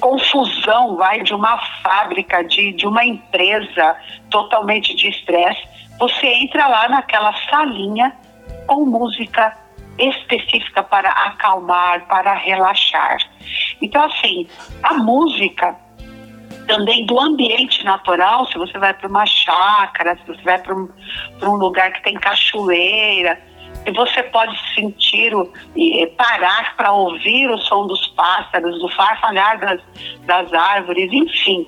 confusão 0.00 0.96
vai 0.96 1.22
de 1.22 1.34
uma 1.34 1.58
fábrica, 1.82 2.42
de, 2.42 2.72
de 2.72 2.86
uma 2.86 3.04
empresa 3.04 3.96
totalmente 4.30 4.94
de 4.94 5.08
estresse, 5.08 5.62
você 5.98 6.26
entra 6.26 6.66
lá 6.66 6.88
naquela 6.88 7.32
salinha 7.50 8.16
com 8.66 8.86
música 8.86 9.56
específica 9.98 10.82
para 10.82 11.10
acalmar, 11.10 12.06
para 12.06 12.34
relaxar. 12.34 13.18
Então, 13.82 14.02
assim, 14.04 14.48
a 14.82 14.94
música 14.94 15.76
também 16.66 17.04
do 17.04 17.18
ambiente 17.18 17.84
natural, 17.84 18.46
se 18.46 18.56
você 18.56 18.78
vai 18.78 18.94
para 18.94 19.08
uma 19.08 19.26
chácara, 19.26 20.16
se 20.16 20.26
você 20.26 20.42
vai 20.42 20.58
para 20.58 20.74
um, 20.74 20.88
um 21.42 21.54
lugar 21.56 21.92
que 21.92 22.02
tem 22.02 22.14
cachoeira, 22.14 23.38
e 23.86 23.90
você 23.92 24.22
pode 24.24 24.56
sentir 24.74 25.34
o, 25.34 25.50
e 25.74 26.06
parar 26.08 26.76
para 26.76 26.92
ouvir 26.92 27.50
o 27.50 27.58
som 27.58 27.86
dos 27.86 28.06
pássaros, 28.08 28.82
o 28.82 28.88
farfalhar 28.90 29.58
das, 29.58 29.80
das 30.26 30.52
árvores, 30.52 31.10
enfim. 31.12 31.66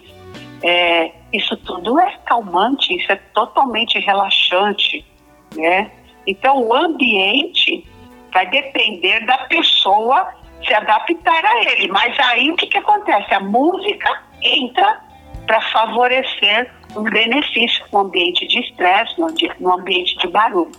É, 0.63 1.11
isso 1.33 1.57
tudo 1.59 1.99
é 1.99 2.19
calmante, 2.27 2.95
isso 2.95 3.11
é 3.11 3.17
totalmente 3.35 3.99
relaxante, 3.99 5.05
né? 5.57 5.91
Então 6.27 6.63
o 6.63 6.75
ambiente 6.75 7.85
vai 8.33 8.47
depender 8.49 9.27
da 9.27 9.39
pessoa 9.39 10.35
se 10.65 10.73
adaptar 10.73 11.45
a 11.45 11.65
ele. 11.65 11.89
Mas 11.89 12.17
aí 12.21 12.51
o 12.51 12.57
que, 12.57 12.67
que 12.67 12.79
acontece? 12.79 13.35
A 13.35 13.41
música 13.41 14.23
entra 14.41 15.01
para 15.47 15.61
favorecer 15.73 16.71
um 16.97 17.03
benefício 17.03 17.85
no 17.93 18.01
ambiente 18.01 18.47
de 18.47 18.61
estresse, 18.61 19.15
no 19.59 19.73
ambiente 19.73 20.17
de 20.19 20.29
barulho. 20.29 20.71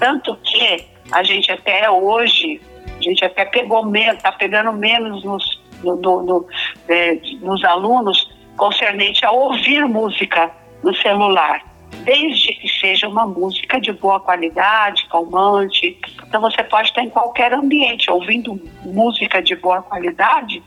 Tanto 0.00 0.34
que 0.36 0.86
a 1.12 1.22
gente 1.22 1.52
até 1.52 1.88
hoje, 1.90 2.60
a 2.98 3.02
gente 3.02 3.24
até 3.24 3.44
pegou 3.44 3.84
menos, 3.84 4.16
está 4.16 4.32
pegando 4.32 4.72
menos 4.72 5.22
nos, 5.22 5.60
no, 5.84 5.96
no, 5.96 6.22
no, 6.22 6.46
é, 6.88 7.20
nos 7.40 7.62
alunos 7.64 8.32
concernente 8.56 9.24
a 9.24 9.30
ouvir 9.30 9.86
música 9.86 10.50
no 10.82 10.94
celular, 10.96 11.62
desde 12.04 12.54
que 12.54 12.68
seja 12.68 13.08
uma 13.08 13.26
música 13.26 13.78
de 13.78 13.92
boa 13.92 14.18
qualidade, 14.18 15.06
calmante. 15.10 15.98
Então 16.26 16.40
você 16.40 16.64
pode 16.64 16.88
estar 16.88 17.02
em 17.02 17.10
qualquer 17.10 17.52
ambiente 17.52 18.10
ouvindo 18.10 18.58
música 18.82 19.42
de 19.42 19.54
boa 19.56 19.82
qualidade, 19.82 20.62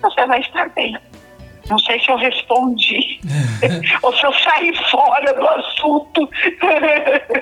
você 0.00 0.26
vai 0.26 0.40
estar 0.40 0.68
bem. 0.70 0.96
Não 1.68 1.78
sei 1.78 1.98
se 2.00 2.10
eu 2.10 2.16
respondi 2.16 3.20
ou 4.02 4.16
se 4.16 4.24
eu 4.24 4.32
saí 4.32 4.72
fora 4.90 5.34
do 5.34 5.48
assunto. 5.48 6.28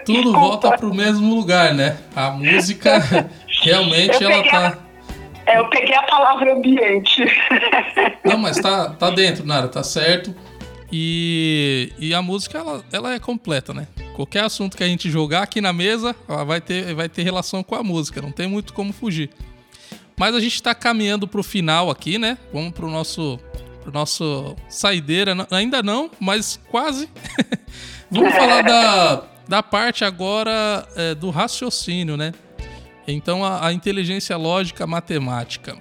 Tudo 0.05 0.23
Desculpa. 0.23 0.39
volta 0.39 0.79
para 0.79 0.87
o 0.87 0.95
mesmo 0.95 1.35
lugar, 1.35 1.75
né? 1.75 1.99
A 2.17 2.31
música 2.31 2.99
realmente 3.63 4.23
ela 4.23 4.45
tá. 4.45 4.79
É, 5.47 5.59
eu 5.59 5.69
peguei 5.69 5.95
a 5.95 6.03
palavra 6.05 6.55
ambiente. 6.55 7.23
Não, 8.25 8.39
mas 8.39 8.59
tá, 8.59 8.91
tá 8.91 9.11
dentro, 9.11 9.47
Nara, 9.47 9.69
tá 9.69 9.83
certo. 9.83 10.35
E, 10.91 11.93
e 11.99 12.15
a 12.15 12.23
música, 12.23 12.59
ela, 12.59 12.85
ela 12.93 13.15
é 13.15 13.19
completa, 13.19 13.75
né? 13.75 13.87
Qualquer 14.15 14.45
assunto 14.45 14.77
que 14.77 14.85
a 14.85 14.87
gente 14.87 15.11
jogar 15.11 15.43
aqui 15.43 15.61
na 15.61 15.73
mesa, 15.73 16.15
ela 16.29 16.45
vai 16.45 16.61
ter, 16.61 16.95
vai 16.95 17.09
ter 17.09 17.23
relação 17.23 17.63
com 17.63 17.75
a 17.75 17.83
música, 17.83 18.23
não 18.23 18.31
tem 18.31 18.47
muito 18.47 18.73
como 18.73 18.93
fugir. 18.93 19.29
Mas 20.17 20.35
a 20.35 20.41
gente 20.41 20.55
está 20.55 20.75
caminhando 20.75 21.27
para 21.27 21.41
o 21.41 21.43
final 21.43 21.91
aqui, 21.91 22.19
né? 22.19 22.39
Vamos 22.53 22.73
para 22.73 22.87
o 22.87 22.91
nosso, 22.91 23.41
pro 23.85 23.93
nosso 23.93 24.57
saideira. 24.69 25.37
Ainda 25.51 25.83
não, 25.83 26.11
mas 26.19 26.59
quase. 26.71 27.09
Vamos 28.11 28.33
falar 28.33 28.63
da, 28.63 29.25
da 29.47 29.63
parte 29.63 30.05
agora 30.05 30.89
é, 30.97 31.15
do 31.15 31.31
raciocínio, 31.31 32.17
né? 32.17 32.33
Então, 33.07 33.45
a, 33.45 33.67
a 33.67 33.73
inteligência 33.73 34.37
lógica 34.37 34.87
matemática, 34.87 35.77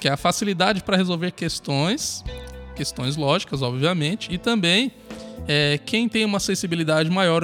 que 0.00 0.08
é 0.08 0.12
a 0.12 0.16
facilidade 0.16 0.82
para 0.82 0.96
resolver 0.96 1.30
questões, 1.30 2.24
questões 2.74 3.16
lógicas, 3.16 3.62
obviamente, 3.62 4.32
e 4.32 4.38
também 4.38 4.92
é, 5.46 5.78
quem 5.84 6.08
tem 6.08 6.24
uma 6.24 6.40
sensibilidade 6.40 7.08
maior 7.10 7.42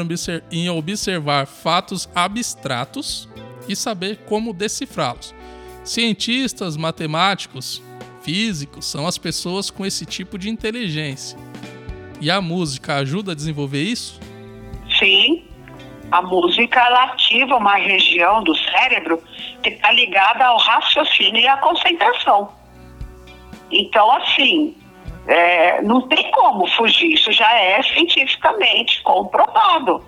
em 0.51 0.69
observar 0.69 1.47
fatos 1.47 2.09
abstratos 2.15 3.29
e 3.69 3.77
saber 3.77 4.19
como 4.27 4.53
decifrá-los. 4.53 5.35
Cientistas, 5.85 6.77
matemáticos, 6.77 7.81
físicos 8.27 8.85
são 8.87 9.07
as 9.07 9.17
pessoas 9.17 9.71
com 9.71 9.87
esse 9.87 10.05
tipo 10.05 10.37
de 10.37 10.51
inteligência. 10.51 11.39
E 12.21 12.29
a 12.29 12.41
música 12.41 12.97
ajuda 12.97 13.31
a 13.31 13.35
desenvolver 13.37 13.83
isso? 13.83 14.19
Sim, 14.99 15.45
a 16.11 16.21
música 16.23 16.81
ativa 17.05 17.55
uma 17.57 17.77
região 17.77 18.43
do 18.43 18.53
cérebro 18.57 19.23
que 19.63 19.69
está 19.69 19.93
ligada 19.93 20.45
ao 20.45 20.59
raciocínio 20.59 21.41
e 21.41 21.47
à 21.47 21.57
concentração. 21.59 22.51
Então, 23.71 24.11
assim, 24.17 24.75
é, 25.29 25.81
não 25.83 26.09
tem 26.09 26.29
como 26.33 26.67
fugir, 26.73 27.13
isso 27.13 27.31
já 27.31 27.53
é 27.53 27.81
cientificamente 27.85 29.03
comprovado. 29.03 30.05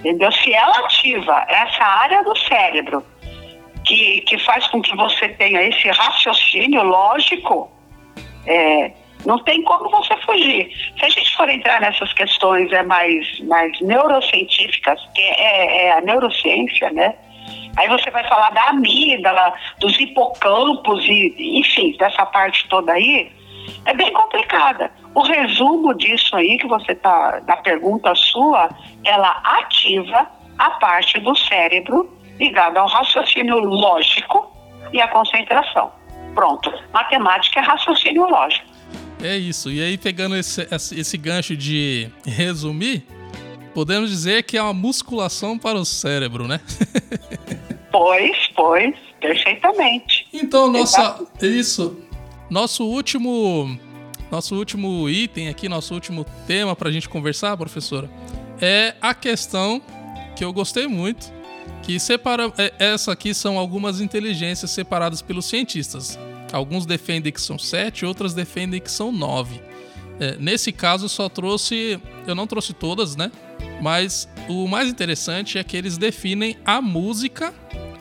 Entendeu? 0.00 0.32
Se 0.32 0.52
ela 0.52 0.76
ativa 0.80 1.44
essa 1.48 1.84
área 1.84 2.24
do 2.24 2.36
cérebro 2.36 3.04
que, 3.88 4.20
que 4.20 4.38
faz 4.38 4.66
com 4.68 4.82
que 4.82 4.94
você 4.94 5.30
tenha 5.30 5.62
esse 5.62 5.88
raciocínio 5.88 6.82
lógico, 6.82 7.70
é, 8.46 8.92
não 9.24 9.42
tem 9.42 9.62
como 9.62 9.88
você 9.88 10.14
fugir. 10.18 10.70
Se 10.98 11.06
a 11.06 11.08
gente 11.08 11.36
for 11.36 11.48
entrar 11.48 11.80
nessas 11.80 12.12
questões 12.12 12.70
é 12.70 12.82
mais, 12.82 13.40
mais 13.40 13.80
neurocientíficas, 13.80 15.00
que 15.14 15.22
é, 15.22 15.86
é 15.86 15.92
a 15.92 16.00
neurociência, 16.02 16.90
né? 16.90 17.14
Aí 17.76 17.88
você 17.88 18.10
vai 18.10 18.26
falar 18.28 18.50
da 18.50 18.64
amígdala, 18.64 19.54
dos 19.80 19.98
hipocampos 19.98 21.02
e, 21.06 21.58
enfim, 21.58 21.96
dessa 21.98 22.26
parte 22.26 22.68
toda 22.68 22.92
aí, 22.92 23.32
é 23.86 23.94
bem 23.94 24.12
complicada. 24.12 24.90
O 25.14 25.22
resumo 25.22 25.94
disso 25.94 26.36
aí 26.36 26.58
que 26.58 26.66
você 26.66 26.94
tá, 26.94 27.40
da 27.40 27.56
pergunta 27.56 28.14
sua, 28.14 28.68
ela 29.04 29.40
ativa 29.44 30.28
a 30.58 30.70
parte 30.72 31.18
do 31.20 31.34
cérebro 31.36 32.17
ligada 32.38 32.80
ao 32.80 32.88
raciocínio 32.88 33.58
lógico 33.58 34.52
e 34.92 35.00
à 35.00 35.08
concentração. 35.08 35.92
Pronto. 36.34 36.72
Matemática 36.92 37.60
é 37.60 37.62
raciocínio 37.62 38.28
lógico. 38.28 38.66
É 39.22 39.36
isso. 39.36 39.70
E 39.70 39.80
aí, 39.80 39.98
pegando 39.98 40.36
esse, 40.36 40.66
esse 40.70 41.18
gancho 41.18 41.56
de 41.56 42.08
resumir, 42.24 43.04
podemos 43.74 44.10
dizer 44.10 44.44
que 44.44 44.56
é 44.56 44.62
uma 44.62 44.72
musculação 44.72 45.58
para 45.58 45.78
o 45.78 45.84
cérebro, 45.84 46.46
né? 46.46 46.60
pois, 47.90 48.36
pois, 48.54 48.94
perfeitamente. 49.20 50.26
Então, 50.32 50.70
nossa, 50.70 51.26
isso. 51.42 52.00
Nosso 52.48 52.84
último, 52.84 53.78
nosso 54.30 54.54
último 54.56 55.08
item 55.08 55.48
aqui, 55.48 55.68
nosso 55.68 55.92
último 55.92 56.24
tema 56.46 56.76
para 56.76 56.88
a 56.88 56.92
gente 56.92 57.08
conversar, 57.08 57.56
professora, 57.56 58.08
é 58.60 58.94
a 59.02 59.12
questão 59.12 59.82
que 60.36 60.44
eu 60.44 60.52
gostei 60.52 60.86
muito, 60.86 61.32
que 61.88 61.98
separa, 61.98 62.52
é, 62.58 62.74
essa 62.78 63.12
aqui 63.12 63.32
são 63.32 63.56
algumas 63.56 63.98
inteligências 64.02 64.70
separadas 64.70 65.22
pelos 65.22 65.46
cientistas. 65.46 66.18
Alguns 66.52 66.84
defendem 66.84 67.32
que 67.32 67.40
são 67.40 67.58
sete, 67.58 68.04
outras 68.04 68.34
defendem 68.34 68.78
que 68.78 68.90
são 68.90 69.10
nove. 69.10 69.58
É, 70.20 70.36
nesse 70.38 70.70
caso, 70.70 71.08
só 71.08 71.30
trouxe. 71.30 71.98
Eu 72.26 72.34
não 72.34 72.46
trouxe 72.46 72.74
todas, 72.74 73.16
né? 73.16 73.32
Mas 73.80 74.28
o 74.50 74.68
mais 74.68 74.90
interessante 74.90 75.56
é 75.56 75.64
que 75.64 75.78
eles 75.78 75.96
definem 75.96 76.58
a 76.62 76.82
música 76.82 77.54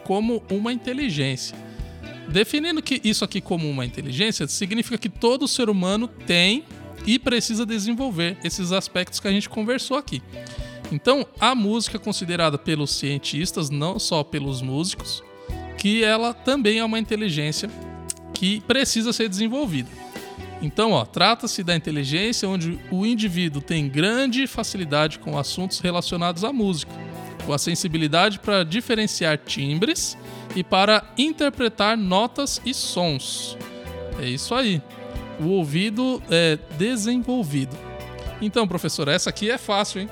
como 0.03 0.43
uma 0.51 0.73
inteligência. 0.73 1.55
Definindo 2.27 2.81
que 2.81 2.99
isso 3.05 3.23
aqui 3.23 3.39
como 3.39 3.69
uma 3.69 3.85
inteligência, 3.85 4.45
significa 4.49 4.97
que 4.97 5.07
todo 5.07 5.47
ser 5.47 5.69
humano 5.69 6.09
tem 6.09 6.65
e 7.05 7.17
precisa 7.17 7.65
desenvolver 7.65 8.37
esses 8.43 8.73
aspectos 8.73 9.21
que 9.21 9.29
a 9.29 9.31
gente 9.31 9.47
conversou 9.47 9.95
aqui. 9.95 10.21
Então, 10.91 11.25
a 11.39 11.53
música 11.53 11.97
é 11.97 11.99
considerada 11.99 12.57
pelos 12.57 12.91
cientistas, 12.91 13.69
não 13.69 13.99
só 13.99 14.23
pelos 14.23 14.61
músicos, 14.61 15.23
que 15.77 16.03
ela 16.03 16.33
também 16.33 16.79
é 16.79 16.85
uma 16.85 16.99
inteligência 16.99 17.69
que 18.33 18.61
precisa 18.61 19.11
ser 19.11 19.27
desenvolvida. 19.27 19.89
Então, 20.61 20.91
ó, 20.91 21.05
trata-se 21.05 21.63
da 21.63 21.75
inteligência 21.75 22.49
onde 22.49 22.79
o 22.89 23.05
indivíduo 23.05 23.61
tem 23.61 23.87
grande 23.87 24.47
facilidade 24.47 25.19
com 25.19 25.37
assuntos 25.37 25.79
relacionados 25.79 26.43
à 26.43 26.51
música, 26.51 26.91
com 27.45 27.53
a 27.53 27.57
sensibilidade 27.57 28.39
para 28.39 28.63
diferenciar 28.63 29.37
timbres 29.37 30.17
e 30.55 30.63
para 30.63 31.03
interpretar 31.17 31.95
notas 31.95 32.61
e 32.65 32.73
sons. 32.73 33.57
É 34.19 34.27
isso 34.27 34.55
aí. 34.55 34.81
O 35.39 35.49
ouvido 35.49 36.21
é 36.29 36.57
desenvolvido. 36.77 37.77
Então, 38.41 38.67
professor, 38.67 39.07
essa 39.07 39.29
aqui 39.29 39.51
é 39.51 39.57
fácil, 39.57 40.01
hein? 40.01 40.09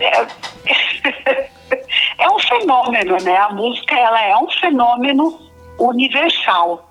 É, 0.00 1.50
é 2.18 2.30
um 2.30 2.38
fenômeno, 2.38 3.16
né? 3.22 3.36
A 3.36 3.50
música 3.50 3.94
ela 3.96 4.22
é 4.22 4.36
um 4.36 4.50
fenômeno 4.50 5.40
universal. 5.78 6.88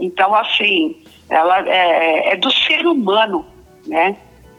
Então, 0.00 0.34
assim, 0.34 1.04
ela 1.28 1.66
é, 1.68 2.32
é 2.32 2.36
do 2.36 2.50
ser 2.50 2.86
humano, 2.86 3.46
né? 3.86 4.16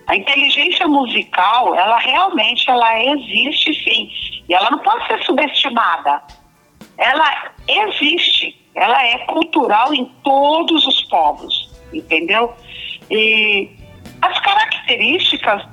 A 0.07 0.15
inteligência 0.15 0.87
musical, 0.87 1.73
ela 1.75 1.97
realmente 1.97 2.69
ela 2.69 3.03
existe 3.03 3.73
sim. 3.83 4.09
E 4.47 4.53
ela 4.53 4.69
não 4.69 4.79
pode 4.79 5.07
ser 5.07 5.23
subestimada. 5.23 6.21
Ela 6.97 7.51
existe. 7.67 8.55
Ela 8.75 9.03
é 9.03 9.19
cultural 9.19 9.93
em 9.93 10.05
todos 10.23 10.85
os 10.85 11.01
povos, 11.05 11.71
entendeu? 11.91 12.53
E 13.09 13.71
as 14.21 14.39
características 14.39 15.65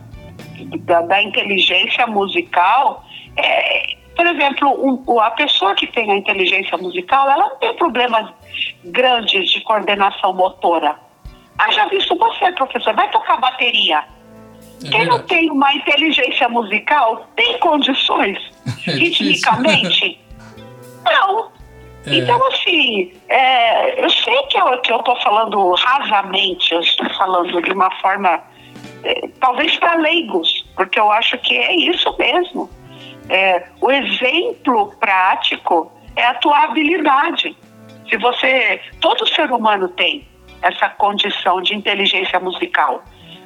da, 0.81 1.03
da 1.03 1.23
inteligência 1.23 2.07
musical, 2.07 3.05
é, 3.37 3.97
por 4.15 4.27
exemplo, 4.27 4.69
um, 5.09 5.21
a 5.21 5.31
pessoa 5.33 5.75
que 5.75 5.87
tem 5.87 6.11
a 6.11 6.17
inteligência 6.17 6.77
musical, 6.79 7.31
ela 7.31 7.49
não 7.49 7.57
tem 7.57 7.75
problemas 7.75 8.31
grandes 8.85 9.51
de 9.51 9.61
coordenação 9.63 10.33
motora. 10.33 10.97
Ah, 11.59 11.71
já 11.71 11.87
visto 11.87 12.17
você, 12.17 12.53
professor, 12.53 12.95
vai 12.95 13.11
tocar 13.11 13.39
bateria. 13.39 14.05
É 14.85 14.89
Quem 14.89 15.07
não 15.07 15.21
tem 15.21 15.51
uma 15.51 15.73
inteligência 15.75 16.49
musical 16.49 17.27
tem 17.37 17.59
condições, 17.59 18.39
é 18.87 18.91
ritmicamente? 18.93 20.19
Não. 21.05 21.51
É. 22.07 22.17
Então, 22.17 22.47
assim, 22.49 23.13
é, 23.29 24.05
eu 24.05 24.11
sei 24.11 24.43
que 24.45 24.59
eu 24.59 24.75
estou 24.75 25.21
falando 25.21 25.73
rasamente, 25.75 26.75
eu 26.75 26.81
estou 26.81 27.09
falando 27.15 27.63
de 27.63 27.73
uma 27.73 27.91
forma, 28.01 28.43
talvez 29.41 29.77
para 29.77 29.95
leigos, 29.95 30.65
porque 30.77 30.99
eu 30.99 31.11
acho 31.11 31.37
que 31.39 31.57
é 31.57 31.75
isso 31.75 32.15
mesmo. 32.19 32.71
É, 33.29 33.67
o 33.81 33.91
exemplo 33.91 34.93
prático 34.99 35.93
é 36.17 36.25
a 36.27 36.35
tua 36.35 36.65
habilidade. 36.65 37.57
Se 38.09 38.17
você, 38.19 38.81
todo 39.01 39.27
ser 39.29 39.51
humano 39.51 39.89
tem 39.89 40.27
essa 40.63 40.89
condição 40.91 41.61
de 41.61 41.75
inteligência 41.75 42.39
musical, 42.39 43.03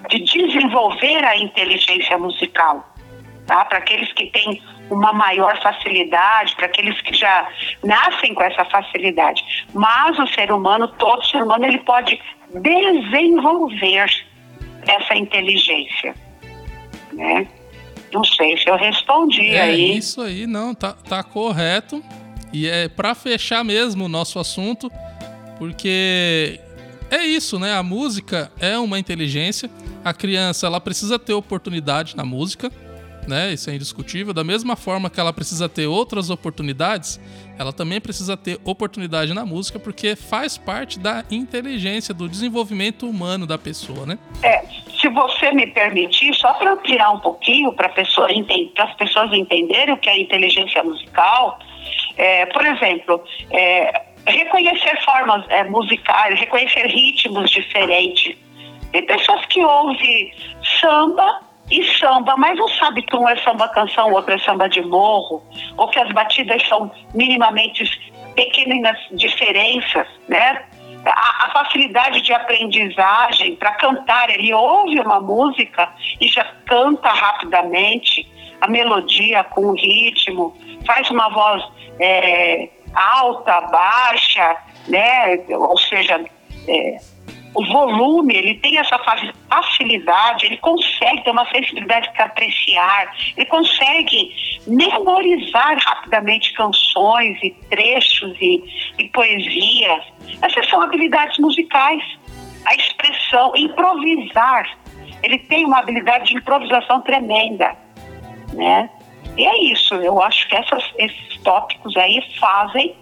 de 0.09 0.19
desenvolver 0.21 1.25
a 1.25 1.37
inteligência 1.37 2.19
musical. 2.19 2.85
tá? 3.47 3.65
Para 3.65 3.79
aqueles 3.79 4.13
que 4.13 4.27
têm 4.27 4.63
uma 4.91 5.13
maior 5.13 5.61
facilidade, 5.63 6.55
para 6.57 6.67
aqueles 6.67 7.01
que 7.01 7.15
já 7.15 7.49
nascem 7.83 8.35
com 8.35 8.43
essa 8.43 8.65
facilidade. 8.65 9.67
Mas 9.73 10.19
o 10.19 10.27
ser 10.29 10.53
humano, 10.53 10.89
todo 10.89 11.25
ser 11.27 11.43
humano, 11.43 11.65
ele 11.65 11.79
pode 11.79 12.21
desenvolver 12.53 14.07
essa 14.87 15.14
inteligência, 15.14 16.14
né? 17.12 17.47
Não 18.12 18.24
sei 18.24 18.57
se 18.57 18.68
eu 18.68 18.76
respondi 18.76 19.51
é 19.51 19.62
aí. 19.62 19.91
É 19.93 19.95
isso 19.95 20.20
aí, 20.20 20.47
não, 20.47 20.74
tá, 20.74 20.93
tá 20.93 21.22
correto. 21.22 22.03
E 22.53 22.68
é 22.68 22.89
para 22.89 23.14
fechar 23.14 23.64
mesmo 23.64 24.05
o 24.05 24.09
nosso 24.09 24.39
assunto, 24.39 24.91
porque 25.59 26.61
é 27.11 27.24
isso, 27.24 27.59
né? 27.59 27.74
A 27.74 27.82
música 27.82 28.51
é 28.59 28.78
uma 28.78 28.99
inteligência. 28.99 29.70
A 30.05 30.14
criança, 30.14 30.66
ela 30.66 30.80
precisa 30.80 31.18
ter 31.18 31.34
oportunidade 31.34 32.16
na 32.16 32.24
música 32.24 32.70
né? 33.29 33.53
Isso 33.53 33.70
é 33.70 33.74
indiscutível. 33.74 34.33
Da 34.33 34.45
mesma 34.45 34.77
forma 34.77 35.11
que 35.11 35.20
ela 35.20 35.33
precisa 35.33 35.68
ter 35.68 35.87
outras 35.87 36.31
oportunidades, 36.31 37.20
ela 37.59 37.72
também 37.72 38.01
precisa 38.01 38.37
ter 38.37 38.59
oportunidade 38.64 39.33
na 39.35 39.45
música, 39.45 39.79
porque 39.79 40.14
faz 40.16 40.57
parte 40.59 40.99
da 40.99 41.24
inteligência, 41.31 42.12
do 42.12 42.29
desenvolvimento 42.29 43.09
humano 43.09 43.47
da 43.47 43.59
pessoa, 43.59 44.07
né? 44.07 44.18
É, 44.43 44.62
se 45.01 45.09
você 45.09 45.53
me 45.53 45.66
permitir, 45.68 46.35
só 46.35 46.53
para 46.55 46.72
ampliar 46.72 47.11
um 47.11 47.20
pouquinho, 47.20 47.72
para 47.72 47.89
pessoa, 47.91 48.29
as 48.79 48.95
pessoas 48.95 49.33
entenderem 49.33 49.95
o 49.95 49.97
que 49.99 50.09
é 50.09 50.20
inteligência 50.20 50.83
musical, 50.83 51.59
é, 52.16 52.47
por 52.47 52.64
exemplo, 52.64 53.22
é, 53.51 54.03
reconhecer 54.27 54.99
formas 55.05 55.45
é, 55.49 55.64
musicais, 55.64 56.39
reconhecer 56.39 56.87
ritmos 56.87 57.51
diferentes. 57.51 58.37
Tem 58.93 59.05
pessoas 59.05 59.45
que 59.47 59.62
ouvem 59.64 60.33
samba 60.81 61.45
e 61.71 61.85
samba, 61.99 62.37
mas 62.37 62.57
não 62.57 62.69
sabe 62.69 63.03
que 63.03 63.17
um 63.17 63.29
é 63.29 63.37
samba 63.43 63.69
canção, 63.69 64.12
outro 64.12 64.33
é 64.33 64.39
samba 64.39 64.69
de 64.69 64.81
morro, 64.83 65.43
ou 65.77 65.89
que 65.89 65.99
as 65.99 66.11
batidas 66.12 66.62
são 66.69 66.91
minimamente 67.14 67.85
pequenas 68.35 68.97
diferenças, 69.12 70.07
né? 70.29 70.64
A, 71.05 71.47
a 71.47 71.51
facilidade 71.53 72.21
de 72.21 72.33
aprendizagem 72.33 73.57
para 73.57 73.73
cantar, 73.75 74.31
ele 74.31 74.53
ouve 74.53 75.01
uma 75.01 75.21
música 75.21 75.93
e 76.21 76.29
já 76.29 76.45
canta 76.67 77.09
rapidamente 77.09 78.29
a 78.61 78.69
melodia 78.69 79.45
com 79.45 79.67
o 79.67 79.75
ritmo, 79.75 80.57
faz 80.87 81.11
uma 81.11 81.29
voz 81.29 81.62
é, 82.01 82.69
alta, 82.95 83.61
baixa, 83.62 84.57
né? 84.89 85.45
Ou 85.49 85.79
seja, 85.79 86.25
é, 86.69 86.97
o 87.55 87.64
volume, 87.64 88.34
ele 88.34 88.55
tem 88.57 88.78
essa 88.78 88.99
facilidade, 89.49 90.47
ele 90.47 90.59
consegue 90.59 91.24
ter 91.24 91.30
uma 91.30 91.47
sensibilidade 91.51 92.11
para 92.12 92.26
apreciar, 92.26 93.14
ele 93.36 93.47
consegue 93.47 94.34
memorizar 94.66 95.78
rapidamente 95.78 96.53
canções 96.53 97.38
e 97.42 97.51
trechos 97.70 98.36
e, 98.40 98.62
e 98.99 99.09
poesias. 99.09 100.05
Essas 100.42 100.68
são 100.68 100.82
habilidades 100.82 101.38
musicais. 101.38 102.03
A 102.66 102.74
expressão, 102.74 103.53
improvisar. 103.55 104.76
Ele 105.22 105.38
tem 105.38 105.64
uma 105.64 105.78
habilidade 105.78 106.26
de 106.26 106.36
improvisação 106.36 107.01
tremenda, 107.01 107.76
né? 108.53 108.90
E 109.36 109.47
é 109.47 109.64
isso, 109.64 109.94
eu 109.97 110.20
acho 110.22 110.49
que 110.49 110.57
essas, 110.57 110.82
esses 110.97 111.36
tópicos 111.42 111.97
aí 111.97 112.22
fazem 112.40 112.97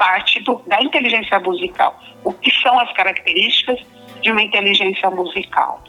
parte 0.00 0.40
do, 0.40 0.62
da 0.66 0.80
inteligência 0.80 1.38
musical. 1.38 2.02
O 2.24 2.32
que 2.32 2.50
são 2.62 2.80
as 2.80 2.90
características 2.94 3.78
de 4.22 4.32
uma 4.32 4.42
inteligência 4.42 5.10
musical. 5.10 5.84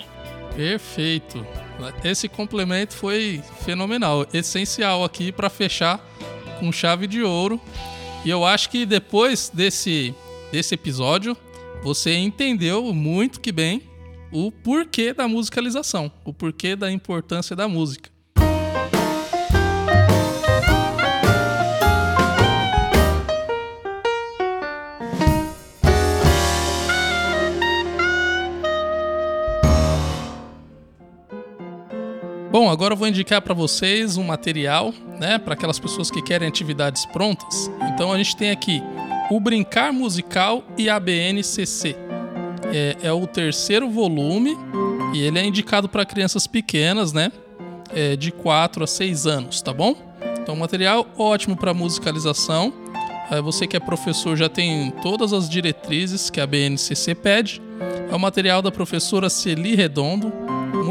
Perfeito. 0.54 1.48
Esse 2.04 2.28
complemento 2.28 2.94
foi 2.94 3.42
fenomenal, 3.64 4.28
essencial 4.34 5.06
aqui 5.06 5.32
para 5.32 5.50
fechar 5.50 5.98
com 6.60 6.72
chave 6.74 7.08
de 7.08 7.24
ouro. 7.24 7.60
E 8.26 8.30
eu 8.30 8.46
acho 8.46 8.70
que 8.70 8.86
depois 8.86 9.50
desse, 9.50 10.14
desse 10.52 10.76
episódio, 10.76 11.36
você 11.82 12.14
entendeu 12.18 12.94
muito 12.94 13.40
que 13.40 13.52
bem 13.52 13.82
o 14.30 14.52
porquê 14.52 15.14
da 15.14 15.28
musicalização, 15.28 16.12
o 16.26 16.34
porquê 16.34 16.76
da 16.76 16.92
importância 16.92 17.56
da 17.56 17.68
música. 17.68 18.12
Bom, 32.52 32.70
agora 32.70 32.94
eu 32.94 32.98
vou 32.98 33.08
indicar 33.08 33.42
para 33.42 33.54
vocês 33.54 34.18
um 34.18 34.24
material, 34.26 34.94
né, 35.18 35.38
para 35.38 35.54
aquelas 35.54 35.80
pessoas 35.80 36.12
que 36.12 36.22
querem 36.22 36.46
atividades 36.46 37.06
prontas. 37.06 37.72
Então 37.94 38.12
a 38.12 38.18
gente 38.18 38.36
tem 38.36 38.52
aqui 38.52 38.84
o 39.30 39.40
Brincar 39.40 39.94
Musical 39.94 40.62
e 40.78 40.90
a. 40.90 41.02
É, 42.74 42.98
é 43.04 43.14
o 43.14 43.26
terceiro 43.26 43.90
volume 43.90 44.58
e 45.14 45.22
ele 45.22 45.40
é 45.40 45.46
indicado 45.46 45.88
para 45.88 46.06
crianças 46.06 46.46
pequenas, 46.46 47.14
né, 47.14 47.32
é, 47.94 48.18
de 48.18 48.34
4 48.34 48.84
a 48.84 48.88
6 48.88 49.28
anos, 49.28 49.62
tá 49.62 49.72
bom? 49.72 49.96
Então, 50.42 50.54
material 50.54 51.08
ótimo 51.18 51.56
para 51.56 51.74
musicalização. 51.74 52.74
Você 53.44 53.66
que 53.66 53.78
é 53.78 53.80
professor 53.80 54.36
já 54.36 54.50
tem 54.50 54.92
todas 55.02 55.32
as 55.32 55.50
diretrizes 55.50 56.30
que 56.30 56.42
a 56.42 56.46
BNCC 56.46 57.16
pede. 57.16 57.62
É 58.12 58.14
o 58.14 58.20
material 58.20 58.62
da 58.62 58.70
professora 58.70 59.30
Celi 59.30 59.74
Redondo, 59.74 60.34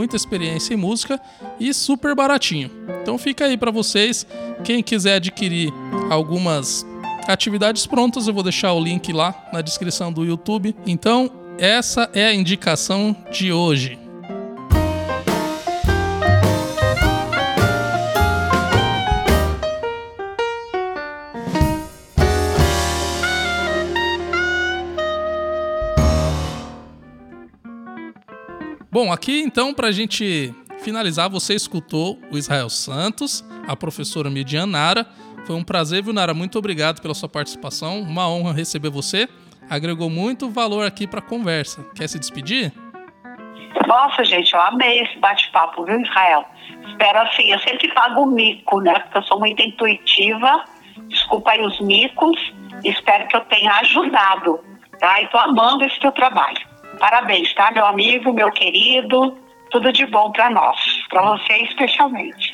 muita 0.00 0.16
experiência 0.16 0.72
em 0.72 0.78
música 0.78 1.20
e 1.58 1.74
super 1.74 2.14
baratinho. 2.14 2.70
Então 3.02 3.18
fica 3.18 3.44
aí 3.44 3.58
para 3.58 3.70
vocês, 3.70 4.26
quem 4.64 4.82
quiser 4.82 5.16
adquirir 5.16 5.70
algumas 6.08 6.86
atividades 7.28 7.86
prontas, 7.86 8.26
eu 8.26 8.32
vou 8.32 8.42
deixar 8.42 8.72
o 8.72 8.82
link 8.82 9.12
lá 9.12 9.34
na 9.52 9.60
descrição 9.60 10.10
do 10.10 10.24
YouTube. 10.24 10.74
Então, 10.86 11.30
essa 11.58 12.08
é 12.14 12.24
a 12.24 12.34
indicação 12.34 13.14
de 13.30 13.52
hoje. 13.52 13.98
Bom, 29.02 29.10
aqui 29.10 29.40
então, 29.40 29.72
para 29.72 29.86
a 29.86 29.92
gente 29.92 30.54
finalizar, 30.80 31.30
você 31.30 31.54
escutou 31.54 32.18
o 32.30 32.36
Israel 32.36 32.68
Santos, 32.68 33.42
a 33.66 33.74
professora 33.74 34.28
Midian 34.28 34.66
Nara. 34.66 35.06
Foi 35.46 35.56
um 35.56 35.64
prazer, 35.64 36.02
viu, 36.02 36.12
Nara? 36.12 36.34
Muito 36.34 36.58
obrigado 36.58 37.00
pela 37.00 37.14
sua 37.14 37.26
participação. 37.26 38.02
Uma 38.02 38.28
honra 38.28 38.52
receber 38.52 38.90
você. 38.90 39.26
Agregou 39.70 40.10
muito 40.10 40.50
valor 40.50 40.86
aqui 40.86 41.06
para 41.06 41.20
a 41.20 41.22
conversa. 41.22 41.82
Quer 41.94 42.10
se 42.10 42.18
despedir? 42.18 42.74
Nossa, 43.86 44.22
gente, 44.22 44.52
eu 44.52 44.60
amei 44.60 45.00
esse 45.00 45.18
bate-papo, 45.18 45.82
viu, 45.86 45.98
Israel? 46.02 46.44
Espero 46.86 47.20
assim, 47.20 47.50
eu 47.50 47.58
sempre 47.60 47.88
pago 47.94 48.24
o 48.24 48.26
mico, 48.26 48.82
né? 48.82 48.98
Porque 48.98 49.16
eu 49.16 49.22
sou 49.22 49.38
muito 49.38 49.62
intuitiva. 49.62 50.62
Desculpa 51.08 51.52
aí 51.52 51.64
os 51.64 51.80
micos. 51.80 52.52
Espero 52.84 53.26
que 53.28 53.36
eu 53.36 53.40
tenha 53.46 53.72
ajudado, 53.76 54.60
tá? 54.98 55.22
E 55.22 55.26
tô 55.28 55.38
amando 55.38 55.86
esse 55.86 55.98
teu 56.00 56.12
trabalho. 56.12 56.68
Parabéns, 57.00 57.52
tá, 57.54 57.72
meu 57.72 57.86
amigo, 57.86 58.32
meu 58.32 58.52
querido. 58.52 59.36
Tudo 59.70 59.92
de 59.92 60.04
bom 60.06 60.30
para 60.32 60.50
nós, 60.50 60.78
para 61.08 61.22
você 61.22 61.54
especialmente. 61.62 62.52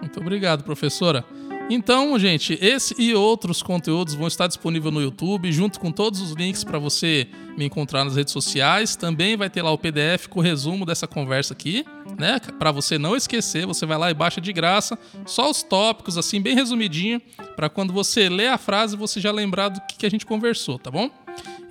Muito 0.00 0.18
obrigado, 0.18 0.64
professora. 0.64 1.24
Então, 1.70 2.18
gente, 2.18 2.58
esse 2.60 2.94
e 2.98 3.14
outros 3.14 3.62
conteúdos 3.62 4.14
vão 4.14 4.26
estar 4.26 4.46
disponíveis 4.46 4.92
no 4.92 5.00
YouTube, 5.00 5.50
junto 5.50 5.80
com 5.80 5.90
todos 5.90 6.20
os 6.20 6.32
links 6.32 6.62
para 6.62 6.78
você 6.78 7.26
me 7.56 7.64
encontrar 7.64 8.04
nas 8.04 8.16
redes 8.16 8.32
sociais. 8.32 8.96
Também 8.96 9.36
vai 9.36 9.48
ter 9.48 9.62
lá 9.62 9.70
o 9.70 9.78
PDF 9.78 10.26
com 10.28 10.40
o 10.40 10.42
resumo 10.42 10.84
dessa 10.84 11.06
conversa 11.06 11.54
aqui, 11.54 11.84
né? 12.18 12.38
Para 12.58 12.70
você 12.70 12.98
não 12.98 13.16
esquecer, 13.16 13.64
você 13.66 13.86
vai 13.86 13.96
lá 13.96 14.10
e 14.10 14.14
baixa 14.14 14.40
de 14.40 14.52
graça, 14.52 14.98
só 15.24 15.50
os 15.50 15.62
tópicos 15.62 16.18
assim 16.18 16.40
bem 16.40 16.54
resumidinho, 16.54 17.20
para 17.56 17.70
quando 17.70 17.92
você 17.92 18.28
ler 18.28 18.48
a 18.48 18.58
frase 18.58 18.96
você 18.96 19.20
já 19.20 19.32
lembrar 19.32 19.68
do 19.68 19.80
que 19.86 20.04
a 20.04 20.10
gente 20.10 20.26
conversou, 20.26 20.78
tá 20.78 20.90
bom? 20.90 21.10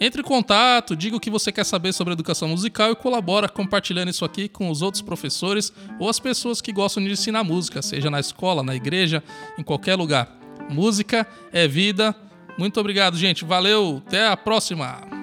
Entre 0.04 0.20
em 0.20 0.26
contato, 0.26 0.97
diga 0.97 1.16
o 1.16 1.20
que 1.20 1.30
você 1.30 1.49
quer 1.49 1.64
saber 1.64 1.93
sobre 1.93 2.12
educação 2.12 2.49
musical 2.49 2.91
e 2.91 2.95
colabora 2.95 3.47
compartilhando 3.47 4.10
isso 4.10 4.26
aqui 4.26 4.49
com 4.49 4.70
os 4.70 4.82
outros 4.82 5.01
professores 5.01 5.72
ou 5.97 6.10
as 6.10 6.20
pessoas 6.20 6.60
que 6.60 6.74
gostam 6.74 7.01
de 7.01 7.10
ensinar 7.10 7.41
música, 7.41 7.82
seja 7.82 8.12
na 8.12 8.20
escola, 8.20 8.62
na 8.62 8.76
igreja, 8.76 9.24
em 9.58 9.64
qualquer 9.64 9.95
lugar. 9.95 10.30
Música 10.70 11.26
é 11.54 11.70
vida. 11.70 12.14
Muito 12.58 12.78
obrigado, 12.82 13.16
gente. 13.16 13.45
Valeu. 13.45 14.04
Até 14.06 14.28
a 14.28 14.36
próxima. 14.36 15.22